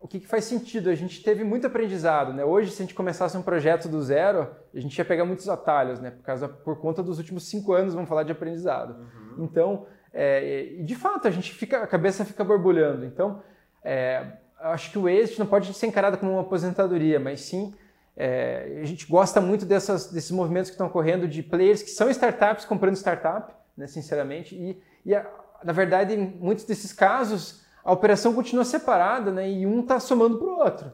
o 0.02 0.08
que, 0.08 0.20
que 0.20 0.28
faz 0.28 0.46
sentido? 0.46 0.90
A 0.90 0.96
gente 0.96 1.22
teve 1.24 1.44
muito 1.44 1.68
aprendizado, 1.68 2.34
né? 2.34 2.44
Hoje, 2.44 2.72
se 2.72 2.82
a 2.82 2.86
gente 2.86 2.96
começasse 2.96 3.38
um 3.38 3.42
projeto 3.42 3.88
do 3.88 4.02
zero, 4.02 4.48
a 4.74 4.80
gente 4.80 4.98
ia 4.98 5.06
pegar 5.06 5.24
muitos 5.26 5.48
atalhos, 5.48 6.00
né? 6.00 6.10
Por, 6.12 6.24
causa, 6.24 6.48
por 6.50 6.80
conta 6.80 7.04
dos 7.04 7.18
últimos 7.20 7.48
cinco 7.48 7.72
anos, 7.74 7.94
vamos 7.94 8.10
falar 8.10 8.24
de 8.24 8.32
aprendizado. 8.32 8.96
Então, 9.38 9.86
é, 10.14 10.78
de 10.84 10.96
fato, 10.96 11.28
a 11.28 11.32
gente 11.32 11.54
fica, 11.54 11.84
a 11.84 11.88
cabeça 11.88 12.26
fica 12.26 12.44
borbulhando. 12.44 13.06
Então, 13.06 13.42
é, 13.84 14.26
acho 14.60 14.92
que 14.92 14.98
o 14.98 15.08
êxito 15.08 15.40
não 15.40 15.46
pode 15.48 15.72
ser 15.74 15.88
encarado 15.88 16.18
como 16.18 16.32
uma 16.34 16.42
aposentadoria, 16.42 17.20
mas 17.20 17.42
sim 17.42 17.74
é, 18.18 18.80
a 18.82 18.86
gente 18.86 19.08
gosta 19.08 19.40
muito 19.40 19.66
dessas, 19.66 20.12
desses 20.12 20.32
movimentos 20.32 20.70
que 20.70 20.74
estão 20.74 20.88
ocorrendo 20.88 21.28
de 21.28 21.42
players 21.42 21.82
que 21.82 21.92
são 21.92 22.10
startups 22.10 22.66
comprando 22.66 22.96
startup, 22.96 23.54
né, 23.78 23.88
sinceramente, 23.88 24.54
e, 24.54 24.82
e 25.06 25.16
a- 25.16 25.26
na 25.64 25.72
verdade, 25.72 26.14
em 26.14 26.18
muitos 26.40 26.66
desses 26.66 26.92
casos, 26.92 27.61
a 27.84 27.92
operação 27.92 28.34
continua 28.34 28.64
separada 28.64 29.32
né, 29.32 29.50
e 29.50 29.66
um 29.66 29.82
está 29.82 30.00
somando 30.00 30.38
para 30.38 30.48
o 30.48 30.60
outro. 30.60 30.92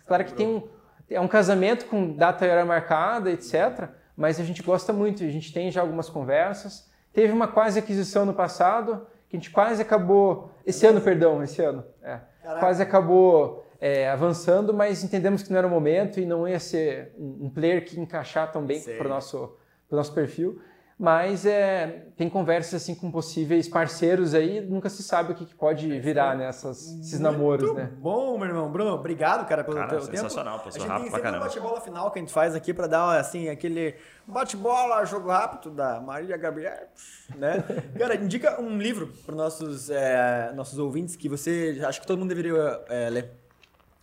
né. 0.00 0.06
Claro 0.06 0.24
que 0.24 0.34
tem 0.34 0.46
um, 0.46 0.62
é 1.10 1.20
um 1.20 1.28
casamento 1.28 1.86
com 1.86 2.12
data 2.12 2.46
e 2.46 2.50
hora 2.50 2.64
marcada, 2.64 3.30
etc., 3.30 3.88
mas 4.16 4.40
a 4.40 4.42
gente 4.42 4.62
gosta 4.62 4.92
muito, 4.92 5.22
a 5.22 5.28
gente 5.28 5.52
tem 5.52 5.70
já 5.70 5.80
algumas 5.80 6.08
conversas. 6.08 6.90
Teve 7.12 7.32
uma 7.32 7.46
quase 7.46 7.78
aquisição 7.78 8.26
no 8.26 8.34
passado, 8.34 9.06
que 9.28 9.36
a 9.36 9.38
gente 9.38 9.50
quase 9.50 9.80
acabou. 9.80 10.50
Esse 10.66 10.86
ano, 10.86 11.00
perdão, 11.00 11.42
esse 11.42 11.62
ano. 11.62 11.84
é, 12.02 12.58
quase 12.58 12.82
acabou 12.82 13.64
é, 13.80 14.08
avançando, 14.10 14.74
mas 14.74 15.04
entendemos 15.04 15.42
que 15.42 15.50
não 15.50 15.58
era 15.58 15.66
o 15.66 15.70
momento 15.70 16.18
e 16.18 16.26
não 16.26 16.48
ia 16.48 16.58
ser 16.58 17.14
um, 17.16 17.48
player 17.48 17.84
que 17.84 17.98
encaixar 17.98 18.50
tão 18.50 18.64
bem 18.64 18.80
para 18.80 19.06
o 19.06 19.08
nosso, 19.08 19.56
pro 19.88 19.96
nosso 19.96 20.12
perfil. 20.12 20.60
Mas 21.00 21.46
é, 21.46 22.06
tem 22.16 22.28
conversas 22.28 22.82
assim 22.82 22.92
com 22.92 23.08
possíveis 23.08 23.68
parceiros 23.68 24.34
aí, 24.34 24.60
nunca 24.60 24.88
se 24.88 25.00
sabe 25.04 25.30
o 25.30 25.34
que, 25.36 25.46
que 25.46 25.54
pode 25.54 26.00
virar 26.00 26.36
nessas, 26.36 26.88
esses 27.00 27.20
namoros, 27.20 27.72
né? 27.72 27.88
bom, 27.98 28.36
meu 28.36 28.48
irmão. 28.48 28.68
Bruno, 28.68 28.94
obrigado, 28.94 29.46
cara, 29.46 29.62
pelo 29.62 29.76
Cara, 29.76 29.90
teu 29.90 30.00
tempo. 30.00 30.16
sensacional, 30.16 30.56
A 30.56 30.58
passou 30.58 30.80
gente 30.80 30.88
rápido 30.88 31.02
tem 31.04 31.10
pra 31.12 31.16
sempre 31.18 31.28
um 31.28 31.32
caramba. 31.32 31.46
bate-bola 31.46 31.80
final 31.80 32.10
que 32.10 32.18
a 32.18 32.22
gente 32.22 32.32
faz 32.32 32.52
aqui 32.52 32.74
pra 32.74 32.88
dar, 32.88 33.16
assim, 33.20 33.48
aquele 33.48 33.94
bate-bola, 34.26 35.04
jogo 35.04 35.28
rápido 35.28 35.70
da 35.70 36.00
Maria 36.00 36.36
Gabriel, 36.36 36.88
né? 37.36 37.62
cara, 37.96 38.16
indica 38.16 38.60
um 38.60 38.76
livro 38.76 39.06
para 39.24 39.36
nossos, 39.36 39.88
é, 39.90 40.50
nossos 40.56 40.80
ouvintes 40.80 41.14
que 41.14 41.28
você 41.28 41.80
acha 41.86 42.00
que 42.00 42.08
todo 42.08 42.18
mundo 42.18 42.28
deveria 42.30 42.82
é, 42.88 43.08
ler. 43.08 43.30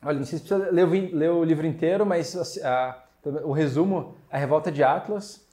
Olha, 0.01 0.17
não 0.17 0.25
sei 0.25 0.39
se 0.39 0.45
precisa 0.45 0.71
ler 0.71 0.85
ler 1.13 1.29
o 1.31 1.43
livro 1.43 1.65
inteiro, 1.67 2.05
mas 2.05 2.33
assim, 2.37 2.61
a- 2.63 3.03
o 3.43 3.51
resumo, 3.51 4.15
A 4.31 4.37
Revolta 4.37 4.71
de 4.71 4.81
Atlas, 4.81 5.44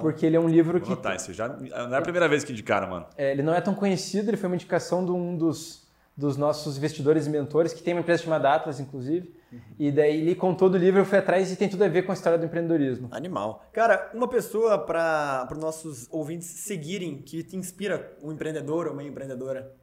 Porque 0.00 0.24
ele 0.24 0.36
é 0.36 0.40
um 0.40 0.48
livro 0.48 0.72
Vou 0.72 0.80
que 0.80 0.90
notar 0.90 1.16
isso. 1.16 1.32
Já, 1.32 1.48
não 1.48 1.94
é 1.94 1.98
a 1.98 2.02
primeira 2.02 2.28
vez 2.28 2.44
que 2.44 2.52
indicaram, 2.52 2.88
mano. 2.88 3.06
é, 3.16 3.32
ele 3.32 3.42
não 3.42 3.54
é 3.54 3.60
tão 3.60 3.74
conhecido, 3.74 4.30
ele 4.30 4.36
foi 4.36 4.48
uma 4.48 4.56
indicação 4.56 5.04
de 5.04 5.10
um 5.10 5.36
dos, 5.36 5.86
dos 6.16 6.36
nossos 6.36 6.76
investidores 6.78 7.26
e 7.26 7.30
mentores, 7.30 7.72
que 7.72 7.82
tem 7.82 7.94
uma 7.94 8.00
empresa 8.00 8.22
chamada 8.22 8.54
Atlas, 8.54 8.80
inclusive, 8.80 9.34
e 9.78 9.90
daí 9.90 10.20
ele 10.20 10.34
contou 10.34 10.68
do 10.68 10.76
livro, 10.76 11.00
eu 11.00 11.04
fui 11.04 11.18
atrás 11.18 11.50
e 11.50 11.56
tem 11.56 11.68
tudo 11.68 11.82
a 11.84 11.88
ver 11.88 12.02
com 12.02 12.12
a 12.12 12.14
história 12.14 12.38
do 12.38 12.44
empreendedorismo. 12.44 13.08
Animal. 13.10 13.64
Cara, 13.72 14.10
uma 14.14 14.28
pessoa 14.28 14.78
para 14.78 15.48
os 15.50 15.58
nossos 15.58 16.06
ouvintes 16.10 16.48
seguirem 16.48 17.22
que 17.22 17.42
te 17.42 17.56
inspira, 17.56 18.16
um 18.22 18.30
empreendedor 18.32 18.86
ou 18.86 18.92
uma 18.92 19.02
empreendedora. 19.02 19.74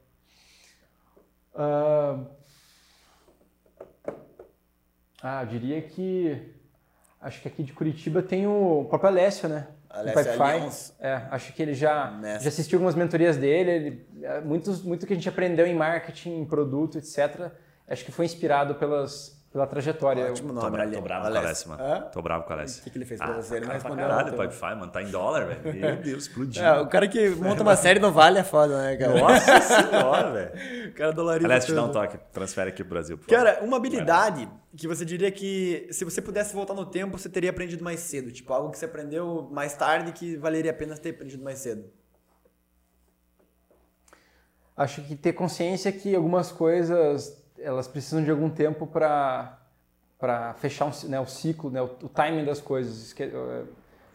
Ah, 1.54 2.24
ah, 5.22 5.42
eu 5.42 5.48
diria 5.48 5.82
que. 5.82 6.54
Acho 7.26 7.42
que 7.42 7.48
aqui 7.48 7.64
de 7.64 7.72
Curitiba 7.72 8.22
tem 8.22 8.46
o 8.46 8.86
próprio 8.88 9.10
Alessio, 9.10 9.48
né? 9.48 9.66
Alessio. 9.90 10.94
É, 11.00 11.22
acho 11.28 11.52
que 11.52 11.60
ele 11.60 11.74
já, 11.74 12.16
já 12.40 12.48
assistiu 12.48 12.76
algumas 12.76 12.94
mentorias 12.94 13.36
dele. 13.36 13.70
Ele, 13.70 14.06
é, 14.22 14.40
muitos, 14.42 14.80
muito 14.80 15.04
que 15.04 15.12
a 15.12 15.16
gente 15.16 15.28
aprendeu 15.28 15.66
em 15.66 15.74
marketing, 15.74 16.42
em 16.42 16.44
produto, 16.44 16.98
etc. 16.98 17.50
Acho 17.88 18.04
que 18.04 18.12
foi 18.12 18.26
inspirado 18.26 18.76
pelas, 18.76 19.35
pela 19.56 19.66
trajetória. 19.66 20.30
Ótimo 20.30 20.48
Tô, 20.52 20.60
nome, 20.60 20.80
Ali- 20.82 20.96
tô 20.96 21.00
bravo 21.00 21.22
com 21.22 21.26
o 21.26 21.30
Alessio. 21.30 21.46
Alessio, 21.46 21.68
mano. 21.70 21.82
Hã? 21.82 22.00
Tô 22.12 22.20
bravo 22.20 22.44
com 22.44 22.50
o 22.50 22.56
O 22.56 22.58
Alessio. 22.58 22.84
que, 22.84 22.90
que 22.90 22.98
ele 22.98 23.04
fez 23.06 23.18
pra 23.18 23.30
Ah, 23.30 23.32
você? 23.40 23.54
Ele 23.56 23.60
não 23.60 23.68
cara 23.68 23.80
pra 23.80 23.88
respondeu. 23.88 24.08
caralho, 24.08 24.36
não. 24.36 24.38
Pipefy, 24.48 24.74
mano. 24.76 24.92
Tá 24.92 25.02
em 25.02 25.10
dólar, 25.10 25.46
velho. 25.46 25.74
Meu 25.80 25.96
Deus, 25.96 26.22
explodiu. 26.24 26.62
É, 26.62 26.80
o 26.80 26.86
cara 26.88 27.08
que 27.08 27.30
monta 27.30 27.62
uma 27.62 27.74
série 27.74 27.98
não 27.98 28.12
vale 28.12 28.38
é 28.38 28.44
foda, 28.44 28.82
né, 28.82 28.96
cara? 28.96 29.18
Nossa 29.18 29.60
senhora, 29.62 30.30
velho. 30.32 30.90
O 30.90 30.94
cara 30.94 31.12
dolariza 31.12 31.46
Aliás, 31.46 31.64
te 31.64 31.72
dá 31.74 31.84
um 31.84 31.90
toque. 31.90 32.18
Transfere 32.32 32.68
aqui 32.68 32.84
pro 32.84 32.90
Brasil. 32.90 33.16
por 33.16 33.24
favor. 33.28 33.44
Cara, 33.44 33.64
uma 33.64 33.78
habilidade 33.78 34.46
que 34.76 34.86
você 34.86 35.04
diria 35.06 35.30
que 35.32 35.88
se 35.90 36.04
você 36.04 36.20
pudesse 36.20 36.54
voltar 36.54 36.74
no 36.74 36.84
tempo, 36.84 37.16
você 37.18 37.28
teria 37.30 37.48
aprendido 37.48 37.82
mais 37.82 38.00
cedo. 38.00 38.30
Tipo, 38.30 38.52
algo 38.52 38.70
que 38.70 38.78
você 38.78 38.84
aprendeu 38.84 39.48
mais 39.50 39.74
tarde 39.74 40.12
que 40.12 40.36
valeria 40.36 40.70
a 40.70 40.74
pena 40.74 40.94
ter 40.98 41.10
aprendido 41.10 41.42
mais 41.42 41.58
cedo. 41.60 41.84
Acho 44.76 45.00
que 45.00 45.16
ter 45.16 45.32
consciência 45.32 45.90
que 45.90 46.14
algumas 46.14 46.52
coisas 46.52 47.42
elas 47.58 47.86
precisam 47.88 48.22
de 48.22 48.30
algum 48.30 48.50
tempo 48.50 48.86
para 48.86 49.58
para 50.18 50.54
fechar 50.54 50.86
um 50.86 51.08
né, 51.08 51.20
o 51.20 51.26
ciclo, 51.26 51.70
né, 51.70 51.82
o, 51.82 51.90
o 52.02 52.08
timing 52.08 52.44
das 52.44 52.60
coisas. 52.60 53.14
Eu- 53.20 53.68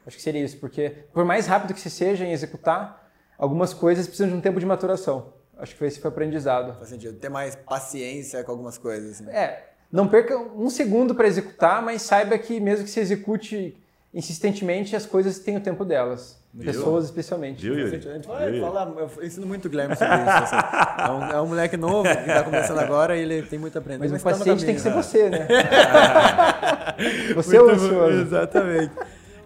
acho 0.06 0.18
que 0.18 0.22
seria 0.24 0.44
isso, 0.44 0.58
porque 0.58 0.90
por 1.14 1.24
mais 1.24 1.46
rápido 1.46 1.76
que 1.76 1.80
você 1.80 1.92
seja 1.92 2.26
em 2.26 2.32
executar, 2.32 3.12
algumas 3.38 3.72
coisas 3.72 4.08
precisam 4.08 4.30
de 4.30 4.36
um 4.36 4.42
tempo 4.42 4.60
de 4.60 4.66
maturação. 4.66 5.34
Acho 5.58 5.74
que 5.74 5.78
foi 5.78 5.88
esse 5.90 6.00
foi 6.00 6.10
o 6.10 6.14
aprendizado. 6.14 6.76
Faz 6.76 6.90
sentido. 6.90 7.20
Ter 7.20 7.30
mais 7.30 7.56
paciência 7.56 8.44
com 8.44 8.52
algumas 8.52 8.80
coisas. 8.80 9.22
Assim. 9.22 9.30
É, 9.30 9.70
não 9.92 10.08
perca 10.08 10.36
um 10.36 10.72
segundo 10.72 11.14
para 11.14 11.28
executar, 11.28 11.84
mas 11.84 12.02
saiba 12.02 12.36
que 12.40 12.60
mesmo 12.60 12.84
que 12.86 12.90
você 12.90 13.00
execute 13.00 13.78
insistentemente, 14.12 14.96
as 14.96 15.06
coisas 15.06 15.38
têm 15.38 15.58
o 15.58 15.62
tempo 15.62 15.86
delas. 15.86 16.41
Pessoas 16.60 17.06
especialmente. 17.06 17.62
Viu, 17.62 17.74
A 17.76 17.78
Yuri? 17.78 18.00
vai 18.28 18.48
Yuri? 18.48 18.60
falar, 18.60 18.88
eu 18.98 19.10
ensino 19.26 19.48
muito 19.48 19.66
o 19.66 19.70
Guilherme 19.70 19.96
sobre 19.96 20.16
isso. 20.18 20.30
assim. 20.30 20.56
É, 21.00 21.10
um, 21.10 21.24
é 21.38 21.42
um 21.42 21.48
moleque 21.48 21.78
novo 21.78 22.04
que 22.10 22.26
tá 22.26 22.44
começando 22.44 22.80
agora 22.80 23.16
e 23.16 23.22
ele 23.22 23.44
tem 23.44 23.58
muito 23.58 23.78
a 23.78 23.80
aprender. 23.80 24.00
Mas 24.10 24.12
o 24.12 24.24
tá 24.24 24.32
no 24.32 24.38
paciente 24.38 24.66
tem 24.66 24.76
que 24.76 24.82
ser 24.82 24.92
você, 24.92 25.30
né? 25.30 25.48
você 27.36 27.56
é 27.58 27.62
o 27.62 27.66
Muito 27.68 27.80
bom, 27.80 27.86
ansioso. 27.86 28.22
Exatamente. 28.22 28.92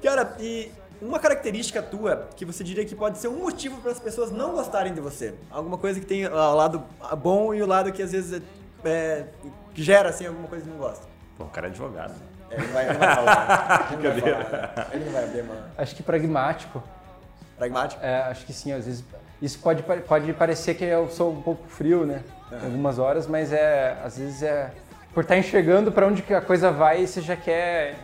Cara, 0.01 0.35
e 0.39 0.71
uma 1.01 1.19
característica 1.19 1.81
tua 1.81 2.27
que 2.35 2.43
você 2.43 2.63
diria 2.63 2.83
que 2.83 2.95
pode 2.95 3.19
ser 3.19 3.27
um 3.27 3.37
motivo 3.39 3.79
para 3.81 3.91
as 3.91 3.99
pessoas 3.99 4.31
não 4.31 4.53
gostarem 4.53 4.93
de 4.93 4.99
você? 5.01 5.35
Alguma 5.51 5.77
coisa 5.77 5.99
que 5.99 6.05
tem 6.05 6.25
o 6.25 6.33
lado 6.55 6.83
bom 7.17 7.53
e 7.53 7.61
o 7.61 7.67
lado 7.67 7.91
que 7.91 8.01
às 8.01 8.11
vezes 8.13 8.41
é, 8.83 9.25
que 9.73 9.83
gera 9.83 10.09
assim 10.09 10.25
alguma 10.25 10.47
coisa 10.47 10.63
que 10.65 10.71
não 10.71 10.77
gosta? 10.77 11.05
Pô, 11.37 11.43
o 11.43 11.49
cara 11.49 11.67
é 11.67 11.69
advogado. 11.69 12.13
É, 12.49 12.55
Ele 12.55 12.65
não 12.67 12.73
vai, 12.73 12.83
ele 12.85 12.93
não 12.93 12.99
vai 12.99 13.15
falar. 13.15 13.87
Ele 13.93 14.03
não 14.07 14.11
vai 14.11 14.21
falar. 14.21 14.89
Ele 14.93 15.05
não 15.05 15.11
vai 15.11 15.23
abrir, 15.23 15.43
mano. 15.43 15.61
Acho 15.77 15.95
que 15.95 16.03
pragmático. 16.03 16.83
Pragmático? 17.57 18.03
É, 18.03 18.23
acho 18.23 18.45
que 18.45 18.53
sim, 18.53 18.71
às 18.71 18.85
vezes. 18.85 19.03
Isso 19.41 19.59
pode, 19.59 19.83
pode 19.83 20.33
parecer 20.33 20.75
que 20.75 20.83
eu 20.83 21.09
sou 21.09 21.31
um 21.31 21.41
pouco 21.41 21.67
frio, 21.67 22.05
né? 22.05 22.21
Em 22.51 22.65
algumas 22.65 22.99
horas, 22.99 23.27
mas 23.27 23.51
é. 23.51 23.97
Às 24.03 24.17
vezes 24.17 24.43
é. 24.43 24.71
Por 25.13 25.23
estar 25.23 25.37
enxergando 25.37 25.91
para 25.91 26.05
onde 26.07 26.21
que 26.21 26.33
a 26.33 26.41
coisa 26.41 26.71
vai, 26.71 27.05
você 27.07 27.21
já 27.21 27.35
quer 27.37 27.95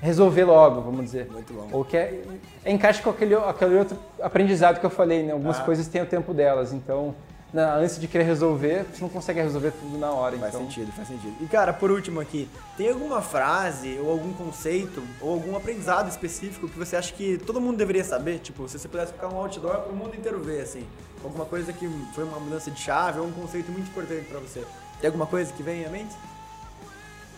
resolver 0.00 0.44
logo, 0.44 0.80
vamos 0.80 1.04
dizer. 1.04 1.28
Muito 1.30 1.52
bom. 1.52 1.68
Ou 1.72 1.84
quer. 1.84 2.20
É, 2.64 2.72
encaixa 2.72 3.02
com 3.02 3.10
aquele, 3.10 3.34
aquele 3.34 3.76
outro 3.76 3.98
aprendizado 4.20 4.80
que 4.80 4.86
eu 4.86 4.90
falei, 4.90 5.22
né? 5.22 5.32
Algumas 5.32 5.60
Ah. 5.60 5.64
coisas 5.64 5.86
têm 5.88 6.02
o 6.02 6.06
tempo 6.06 6.34
delas. 6.34 6.72
Então, 6.72 7.14
na, 7.52 7.76
antes 7.76 7.98
de 7.98 8.08
querer 8.08 8.24
resolver, 8.24 8.84
você 8.84 9.00
não 9.00 9.08
consegue 9.08 9.40
resolver 9.40 9.70
tudo 9.70 9.98
na 9.98 10.10
hora. 10.10 10.36
Faz 10.36 10.54
então, 10.54 10.66
sentido, 10.66 10.92
faz 10.92 11.08
sentido. 11.08 11.34
E 11.40 11.46
cara, 11.46 11.72
por 11.72 11.90
último 11.90 12.20
aqui, 12.20 12.48
tem 12.76 12.90
alguma 12.90 13.22
frase 13.22 13.98
ou 14.00 14.10
algum 14.10 14.32
conceito 14.32 15.02
ou 15.20 15.32
algum 15.32 15.56
aprendizado 15.56 16.08
específico 16.08 16.68
que 16.68 16.78
você 16.78 16.96
acha 16.96 17.12
que 17.12 17.38
todo 17.38 17.60
mundo 17.60 17.76
deveria 17.76 18.04
saber? 18.04 18.40
Tipo, 18.40 18.68
se 18.68 18.78
você 18.78 18.88
pudesse 18.88 19.12
ficar 19.12 19.28
um 19.28 19.36
outdoor 19.36 19.82
para 19.82 19.92
o 19.92 19.96
mundo 19.96 20.14
inteiro 20.16 20.40
ver, 20.40 20.62
assim. 20.62 20.84
Alguma 21.24 21.44
coisa 21.44 21.72
que 21.72 21.88
foi 22.14 22.24
uma 22.24 22.38
mudança 22.38 22.70
de 22.70 22.80
chave 22.80 23.20
ou 23.20 23.26
um 23.26 23.32
conceito 23.32 23.70
muito 23.72 23.88
importante 23.88 24.26
para 24.26 24.38
você. 24.38 24.64
Tem 25.00 25.08
alguma 25.08 25.26
coisa 25.26 25.52
que 25.52 25.62
vem 25.62 25.84
à 25.84 25.88
mente? 25.88 26.14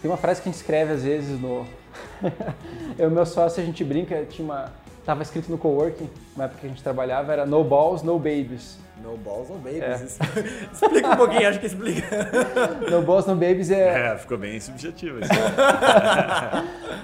Tem 0.01 0.11
uma 0.11 0.17
frase 0.17 0.41
que 0.41 0.49
a 0.49 0.53
gente 0.53 0.61
escreve 0.61 0.93
às 0.93 1.03
vezes 1.03 1.41
no. 1.41 1.67
Eu 2.99 3.11
e 3.11 3.13
meu 3.13 3.27
sócio, 3.27 3.63
a 3.63 3.67
gente 3.67 3.85
brinca, 3.85 4.25
tinha 4.27 4.45
uma. 4.45 4.73
Tava 5.05 5.23
escrito 5.23 5.51
no 5.51 5.57
coworking, 5.57 6.09
na 6.37 6.45
época 6.45 6.61
que 6.61 6.67
a 6.67 6.69
gente 6.69 6.83
trabalhava, 6.83 7.33
era 7.33 7.47
no 7.47 7.65
balls, 7.65 8.03
no 8.03 8.19
babies. 8.19 8.79
No 9.03 9.17
balls 9.17 9.49
or 9.51 9.57
babies. 9.59 9.83
É. 9.83 9.95
Isso- 10.05 10.19
explica 10.73 11.09
um 11.11 11.17
pouquinho, 11.17 11.49
acho 11.49 11.61
que 11.61 11.67
explica. 11.67 12.07
No 12.91 13.03
balls, 13.03 13.27
no 13.27 13.35
babies 13.35 13.71
é, 13.71 14.13
É, 14.13 14.19
ficou 14.19 14.37
bem 14.37 14.59
subjetivo 14.61 15.21
isso. 15.23 15.31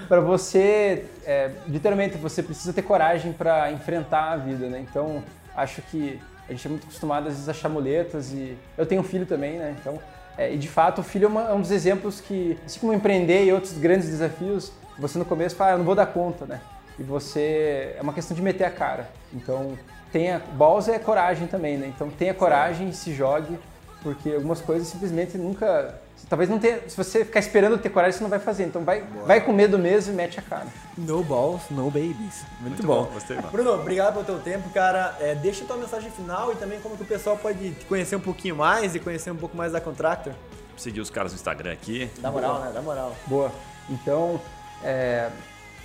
para 0.07 0.19
você, 0.21 1.05
é, 1.25 1.51
literalmente, 1.67 2.17
você 2.17 2.43
precisa 2.43 2.73
ter 2.73 2.81
coragem 2.81 3.33
para 3.33 3.71
enfrentar 3.71 4.33
a 4.33 4.37
vida, 4.37 4.67
né? 4.67 4.85
Então, 4.89 5.23
acho 5.55 5.81
que 5.83 6.19
a 6.47 6.51
gente 6.51 6.67
é 6.67 6.69
muito 6.69 6.83
acostumado 6.83 7.27
às 7.27 7.33
vezes 7.33 7.47
a 7.47 7.51
achar 7.51 7.69
muletas 7.69 8.31
e 8.31 8.57
eu 8.77 8.85
tenho 8.85 9.01
um 9.01 9.03
filho 9.03 9.25
também, 9.25 9.57
né? 9.57 9.75
Então, 9.79 9.99
é, 10.37 10.53
e 10.53 10.57
de 10.57 10.67
fato, 10.67 10.99
o 10.99 11.03
filho 11.03 11.25
é, 11.25 11.27
uma- 11.27 11.49
é 11.49 11.53
um 11.53 11.61
dos 11.61 11.71
exemplos 11.71 12.19
que, 12.21 12.57
assim 12.65 12.79
como 12.79 12.93
empreender 12.93 13.45
e 13.45 13.51
outros 13.53 13.73
grandes 13.73 14.09
desafios, 14.09 14.71
você 14.99 15.17
no 15.17 15.25
começo 15.25 15.55
fala, 15.55 15.71
ah, 15.71 15.73
eu 15.73 15.77
não 15.79 15.85
vou 15.85 15.95
dar 15.95 16.05
conta, 16.07 16.45
né? 16.45 16.59
E 16.99 17.03
você, 17.03 17.95
é 17.97 18.01
uma 18.01 18.13
questão 18.13 18.35
de 18.35 18.41
meter 18.41 18.63
a 18.65 18.69
cara. 18.71 19.09
Então, 19.33 19.77
tenha, 20.15 20.41
balls 20.53 20.87
é 20.87 20.97
coragem 20.97 21.45
também, 21.45 21.77
né? 21.77 21.91
Então, 21.93 22.09
tenha 22.09 22.33
coragem 22.33 22.87
e 22.87 22.93
se 22.93 23.13
jogue, 23.13 23.59
porque 24.01 24.31
algumas 24.31 24.61
coisas 24.61 24.87
simplesmente 24.87 25.37
nunca, 25.37 25.99
talvez 26.29 26.49
não 26.49 26.57
tenha, 26.57 26.87
se 26.87 26.95
você 26.95 27.25
ficar 27.25 27.41
esperando 27.41 27.77
ter 27.77 27.89
coragem, 27.89 28.17
você 28.17 28.23
não 28.23 28.29
vai 28.29 28.39
fazer. 28.39 28.63
Então, 28.63 28.81
vai, 28.81 29.03
vai 29.25 29.41
com 29.41 29.51
medo 29.51 29.77
mesmo 29.77 30.13
e 30.13 30.15
mete 30.15 30.39
a 30.39 30.41
cara. 30.41 30.67
No 30.97 31.21
balls, 31.21 31.63
no 31.69 31.91
babies. 31.91 32.45
Muito, 32.61 32.81
bom. 32.87 33.03
Gostei, 33.13 33.35
mano. 33.35 33.49
Bruno, 33.51 33.73
obrigado 33.73 34.13
pelo 34.13 34.23
teu 34.23 34.39
tempo, 34.39 34.69
cara. 34.69 35.17
É, 35.19 35.35
deixa 35.35 35.65
tua 35.65 35.75
mensagem 35.75 36.09
final 36.09 36.49
e 36.53 36.55
também 36.55 36.79
como 36.79 36.95
que 36.95 37.03
o 37.03 37.05
pessoal 37.05 37.35
pode 37.35 37.71
te 37.71 37.83
conhecer 37.83 38.15
um 38.15 38.21
pouquinho 38.21 38.55
mais 38.55 38.95
e 38.95 39.01
conhecer 39.01 39.31
um 39.31 39.35
pouco 39.35 39.57
mais 39.57 39.73
da 39.73 39.81
Contractor. 39.81 40.31
Seguir 40.77 41.01
os 41.01 41.09
caras 41.09 41.33
no 41.33 41.35
Instagram 41.35 41.73
aqui. 41.73 42.09
Dá 42.19 42.31
moral, 42.31 42.61
né? 42.61 42.71
Dá 42.73 42.81
moral. 42.81 43.13
Boa. 43.27 43.51
Então, 43.89 44.39
é, 44.81 45.29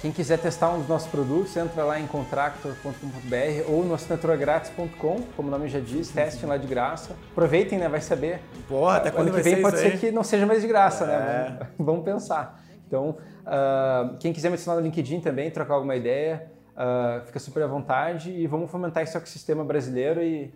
quem 0.00 0.10
quiser 0.10 0.38
testar 0.38 0.70
um 0.70 0.78
dos 0.78 0.88
nossos 0.88 1.08
produtos, 1.08 1.54
entra 1.56 1.84
lá 1.84 2.00
em 2.00 2.06
contractor.com.br 2.06 3.68
ou 3.68 3.84
no 3.84 3.94
assinaturagrátis.com, 3.94 5.20
como 5.36 5.48
o 5.48 5.50
nome 5.50 5.68
já 5.68 5.78
diz, 5.78 6.08
testem 6.08 6.48
lá 6.48 6.56
de 6.56 6.66
graça. 6.66 7.14
Aproveitem, 7.32 7.78
né? 7.78 7.88
Vai 7.88 8.00
saber. 8.00 8.40
Porra, 8.66 8.96
até 8.96 9.10
quando 9.10 9.28
ano 9.28 9.36
que 9.36 9.42
vem 9.42 9.60
pode 9.60 9.78
ser 9.78 9.98
que 9.98 10.10
não 10.10 10.24
seja 10.24 10.46
mais 10.46 10.62
de 10.62 10.68
graça, 10.68 11.04
É. 11.04 11.06
né? 11.06 11.58
Vamos, 11.78 12.02
pensar. 12.02 12.62
Então, 12.86 13.18
ah, 13.44 14.14
quem 14.18 14.32
quiser 14.32 14.48
me 14.48 14.54
adicionar 14.54 14.80
no 14.80 14.86
LinkedIn 14.86 15.20
também, 15.20 15.50
trocar 15.50 15.74
alguma 15.74 15.94
ideia, 15.94 16.50
ah, 16.74 17.20
fica 17.26 17.38
super 17.38 17.62
à 17.62 17.66
vontade 17.66 18.30
e 18.30 18.46
vamos 18.46 18.70
fomentar 18.70 19.02
esse 19.02 19.16
ecossistema 19.16 19.62
brasileiro 19.64 20.22
e 20.22 20.52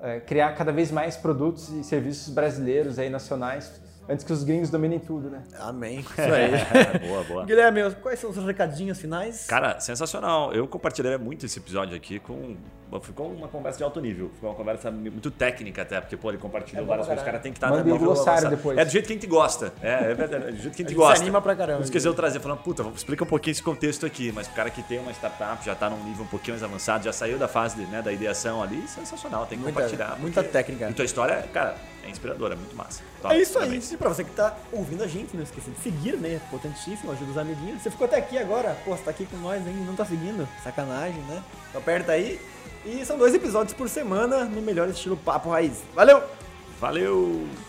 eh, 0.00 0.20
criar 0.20 0.54
cada 0.54 0.70
vez 0.70 0.92
mais 0.92 1.16
produtos 1.16 1.68
e 1.70 1.82
serviços 1.82 2.32
brasileiros 2.32 2.98
aí, 3.00 3.10
nacionais, 3.10 3.80
antes 4.08 4.24
que 4.24 4.32
os 4.32 4.42
gringos 4.44 4.70
dominem 4.70 4.98
tudo, 4.98 5.28
né? 5.30 5.42
Amém. 5.60 6.00
Isso 6.10 6.20
aí. 6.20 6.50
boa, 7.08 7.24
boa. 7.24 7.44
Guilherme, 7.44 7.90
quais 8.02 8.18
são 8.18 8.30
os 8.30 8.34
seus 8.34 8.46
recadinhos 8.46 8.98
finais? 9.00 9.46
Cara, 9.46 9.78
sensacional. 9.80 10.52
Eu 10.52 10.66
compartilharia 10.66 11.18
muito 11.18 11.46
esse 11.46 11.58
episódio 11.58 11.96
aqui 11.96 12.18
com. 12.18 12.56
Ficou 13.02 13.30
uma 13.30 13.48
conversa 13.48 13.76
de 13.76 13.84
alto 13.84 14.00
nível. 14.00 14.30
Ficou 14.34 14.48
uma 14.48 14.56
conversa 14.56 14.90
muito 14.90 15.30
técnica 15.30 15.82
até, 15.82 16.00
porque, 16.00 16.16
pô, 16.16 16.30
ele 16.30 16.38
compartilhou 16.38 16.84
É 16.84 16.86
várias 16.88 17.06
coisas. 17.06 17.22
O 17.22 17.26
cara 17.26 17.38
tem 17.38 17.52
que 17.52 17.58
estar 17.58 17.68
Manda 17.68 17.84
no 17.84 17.90
um 17.90 17.92
nível 17.92 18.06
glossário 18.06 18.30
avançado. 18.46 18.56
depois. 18.56 18.78
É 18.78 18.84
do 18.86 18.90
jeito 18.90 19.06
que 19.06 19.12
a 19.12 19.16
gente 19.16 19.26
gosta. 19.26 19.72
É, 19.82 20.10
é 20.10 20.14
verdade. 20.14 20.44
É 20.48 20.50
do 20.52 20.56
jeito 20.56 20.74
que 20.74 20.82
a 20.82 20.86
A 20.86 20.88
gente 20.88 20.88
gente 20.88 20.94
gosta. 20.94 21.16
se 21.16 21.22
anima 21.22 21.42
pra 21.42 21.54
caramba. 21.54 21.82
Isso 21.82 21.92
que 21.92 21.98
eu 21.98 22.14
trazer, 22.14 22.40
falando, 22.40 22.60
puta, 22.62 22.82
vamos 22.82 22.98
explica 23.00 23.24
um 23.24 23.26
pouquinho 23.26 23.52
esse 23.52 23.62
contexto 23.62 24.06
aqui. 24.06 24.32
Mas 24.32 24.46
o 24.46 24.52
cara 24.52 24.70
que 24.70 24.82
tem 24.82 24.98
uma 24.98 25.12
startup, 25.12 25.62
já 25.62 25.74
tá 25.74 25.90
num 25.90 26.02
nível 26.02 26.24
um 26.24 26.28
pouquinho 26.28 26.54
mais 26.54 26.62
avançado, 26.62 27.04
já 27.04 27.12
saiu 27.12 27.36
da 27.38 27.46
fase 27.46 27.78
né, 27.82 28.00
da 28.00 28.10
ideação 28.10 28.62
ali, 28.62 28.88
sensacional. 28.88 29.44
Tem 29.44 29.58
que 29.58 29.64
Muita- 29.64 29.80
compartilhar. 29.82 30.16
muita 30.18 30.42
porque- 30.42 30.52
técnica. 30.56 30.88
E 30.88 30.94
tua 30.94 31.04
história, 31.04 31.42
cara, 31.52 31.74
é 32.08 32.12
inspiradora, 32.12 32.54
é 32.54 32.56
muito 32.56 32.74
massa. 32.76 33.02
Top, 33.22 33.34
É 33.34 33.38
isso 33.38 33.58
aí. 33.58 33.80
E 33.92 33.96
pra 33.96 34.08
você 34.08 34.24
que 34.24 34.30
tá 34.30 34.56
ouvindo 34.72 35.02
a 35.02 35.06
gente, 35.06 35.36
não 35.36 35.42
esqueça 35.42 35.70
de 35.70 35.78
seguir, 35.80 36.16
né? 36.16 36.40
Potentíssimo, 36.50 37.12
ajuda 37.12 37.30
os 37.30 37.38
amiguinhos. 37.38 37.82
Você 37.82 37.90
ficou 37.90 38.06
até 38.06 38.16
aqui 38.16 38.38
agora, 38.38 38.76
pô, 38.84 38.96
você 38.96 39.02
tá 39.02 39.10
aqui 39.10 39.26
com 39.26 39.36
nós 39.38 39.66
ainda 39.66 39.84
não 39.84 39.94
tá 39.94 40.04
seguindo. 40.04 40.48
Sacanagem, 40.62 41.20
né? 41.22 41.42
Então 41.68 41.80
aperta 41.80 42.12
aí. 42.12 42.40
E 42.84 43.04
são 43.04 43.18
dois 43.18 43.34
episódios 43.34 43.74
por 43.74 43.88
semana 43.88 44.44
no 44.44 44.62
melhor 44.62 44.88
estilo 44.88 45.16
Papo 45.16 45.50
Raiz. 45.50 45.82
Valeu! 45.94 46.22
Valeu! 46.80 47.67